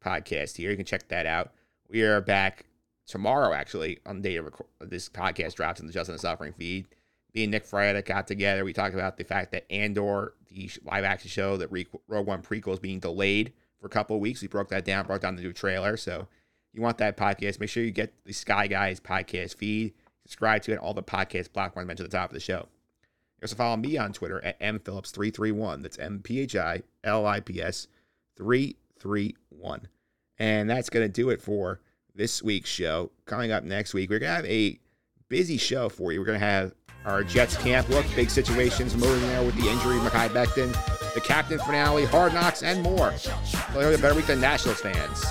podcast 0.04 0.58
here. 0.58 0.70
You 0.70 0.76
can 0.76 0.86
check 0.86 1.08
that 1.08 1.26
out. 1.26 1.54
We 1.90 2.02
are 2.02 2.20
back 2.20 2.66
tomorrow, 3.08 3.54
actually, 3.54 4.00
on 4.06 4.22
the 4.22 4.30
day 4.30 4.36
of 4.36 4.50
this 4.82 5.10
podcast 5.10 5.56
drops 5.56 5.80
in 5.80 5.88
the 5.88 5.94
Just 5.94 6.10
End 6.10 6.18
the 6.18 6.22
Suffering 6.22 6.54
feed. 6.54 6.86
Me 7.34 7.44
and 7.44 7.52
Nick 7.52 7.66
Frieda 7.66 8.02
got 8.02 8.28
together. 8.28 8.64
We 8.64 8.74
talked 8.74 8.94
about 8.94 9.18
the 9.18 9.24
fact 9.24 9.52
that 9.52 9.72
Andor, 9.72 10.34
the 10.50 10.70
live 10.86 11.04
action 11.04 11.30
show, 11.30 11.58
that 11.58 11.72
Rogue 12.08 12.28
One 12.28 12.42
prequel 12.42 12.74
is 12.74 12.80
being 12.80 13.00
delayed 13.00 13.54
for 13.80 13.88
a 13.88 13.90
couple 13.90 14.16
of 14.16 14.22
weeks. 14.22 14.42
We 14.42 14.48
broke 14.48 14.70
that 14.70 14.86
down, 14.86 15.06
broke 15.06 15.22
down 15.22 15.36
the 15.36 15.42
new 15.42 15.54
trailer. 15.54 15.98
So 15.98 16.28
you 16.74 16.82
want 16.82 16.98
that 17.00 17.18
podcast, 17.18 17.60
make 17.60 17.70
sure 17.70 17.84
you 17.84 17.92
get 17.92 18.14
the 18.26 18.34
Sky 18.34 18.68
Guys 18.68 19.00
podcast 19.00 19.56
feed. 19.56 19.94
Subscribe 20.24 20.62
to 20.64 20.74
it, 20.74 20.80
all 20.80 20.94
the 20.94 21.04
podcast 21.04 21.54
platforms 21.54 21.88
mentioned 21.88 22.06
at 22.06 22.12
the 22.12 22.18
top 22.18 22.30
of 22.30 22.34
the 22.34 22.40
show. 22.40 22.68
You 23.40 23.44
also 23.44 23.56
follow 23.56 23.78
me 23.78 23.98
on 23.98 24.14
Twitter 24.14 24.44
at 24.44 24.60
mphillips331. 24.60 25.84
That's 25.84 26.00
M 26.00 26.22
P 26.24 26.40
H 26.42 26.56
I 26.56 26.82
L 27.04 27.26
I 27.26 27.40
P 27.40 27.62
S 27.62 27.88
331. 28.38 29.88
And 30.40 30.70
that's 30.70 30.90
going 30.90 31.06
to 31.06 31.12
do 31.12 31.30
it 31.30 31.42
for 31.42 31.80
this 32.18 32.44
week's 32.44 32.70
show. 32.70 33.12
Coming 33.26 33.52
up 33.52 33.64
next 33.64 33.94
week, 33.94 34.10
we're 34.10 34.20
going 34.20 34.32
to 34.32 34.36
have 34.36 34.46
a 34.46 34.80
busy 35.30 35.58
show 35.58 35.88
for 35.88 36.12
you. 36.12 36.20
We're 36.20 36.26
going 36.26 36.40
to 36.40 36.46
have 36.46 36.74
our 37.06 37.24
Jets 37.24 37.56
camp 37.56 37.88
look, 37.90 38.06
big 38.16 38.30
situations 38.30 38.98
moving 38.98 39.22
there 39.30 39.44
with 39.44 39.56
the 39.56 39.70
injury 39.70 39.98
of 39.98 40.04
Mekhi 40.04 40.28
Becton, 40.30 41.14
the 41.14 41.22
captain 41.22 41.60
finale, 41.60 42.06
hard 42.06 42.34
knocks, 42.34 42.64
and 42.64 42.82
more. 42.82 43.14
So 43.18 43.32
a 43.80 43.98
better 43.98 44.16
week 44.16 44.26
than 44.26 44.42
Nationals 44.42 44.82
fans. 44.82 45.24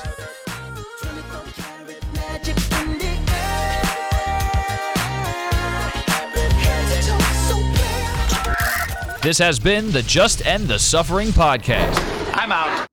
This 9.23 9.39
has 9.39 9.59
been 9.59 9.91
the 9.91 10.03
Just 10.03 10.47
End 10.47 10.69
the 10.69 10.79
Suffering 10.79 11.29
podcast. 11.31 11.99
I'm 12.33 12.53
out. 12.53 12.87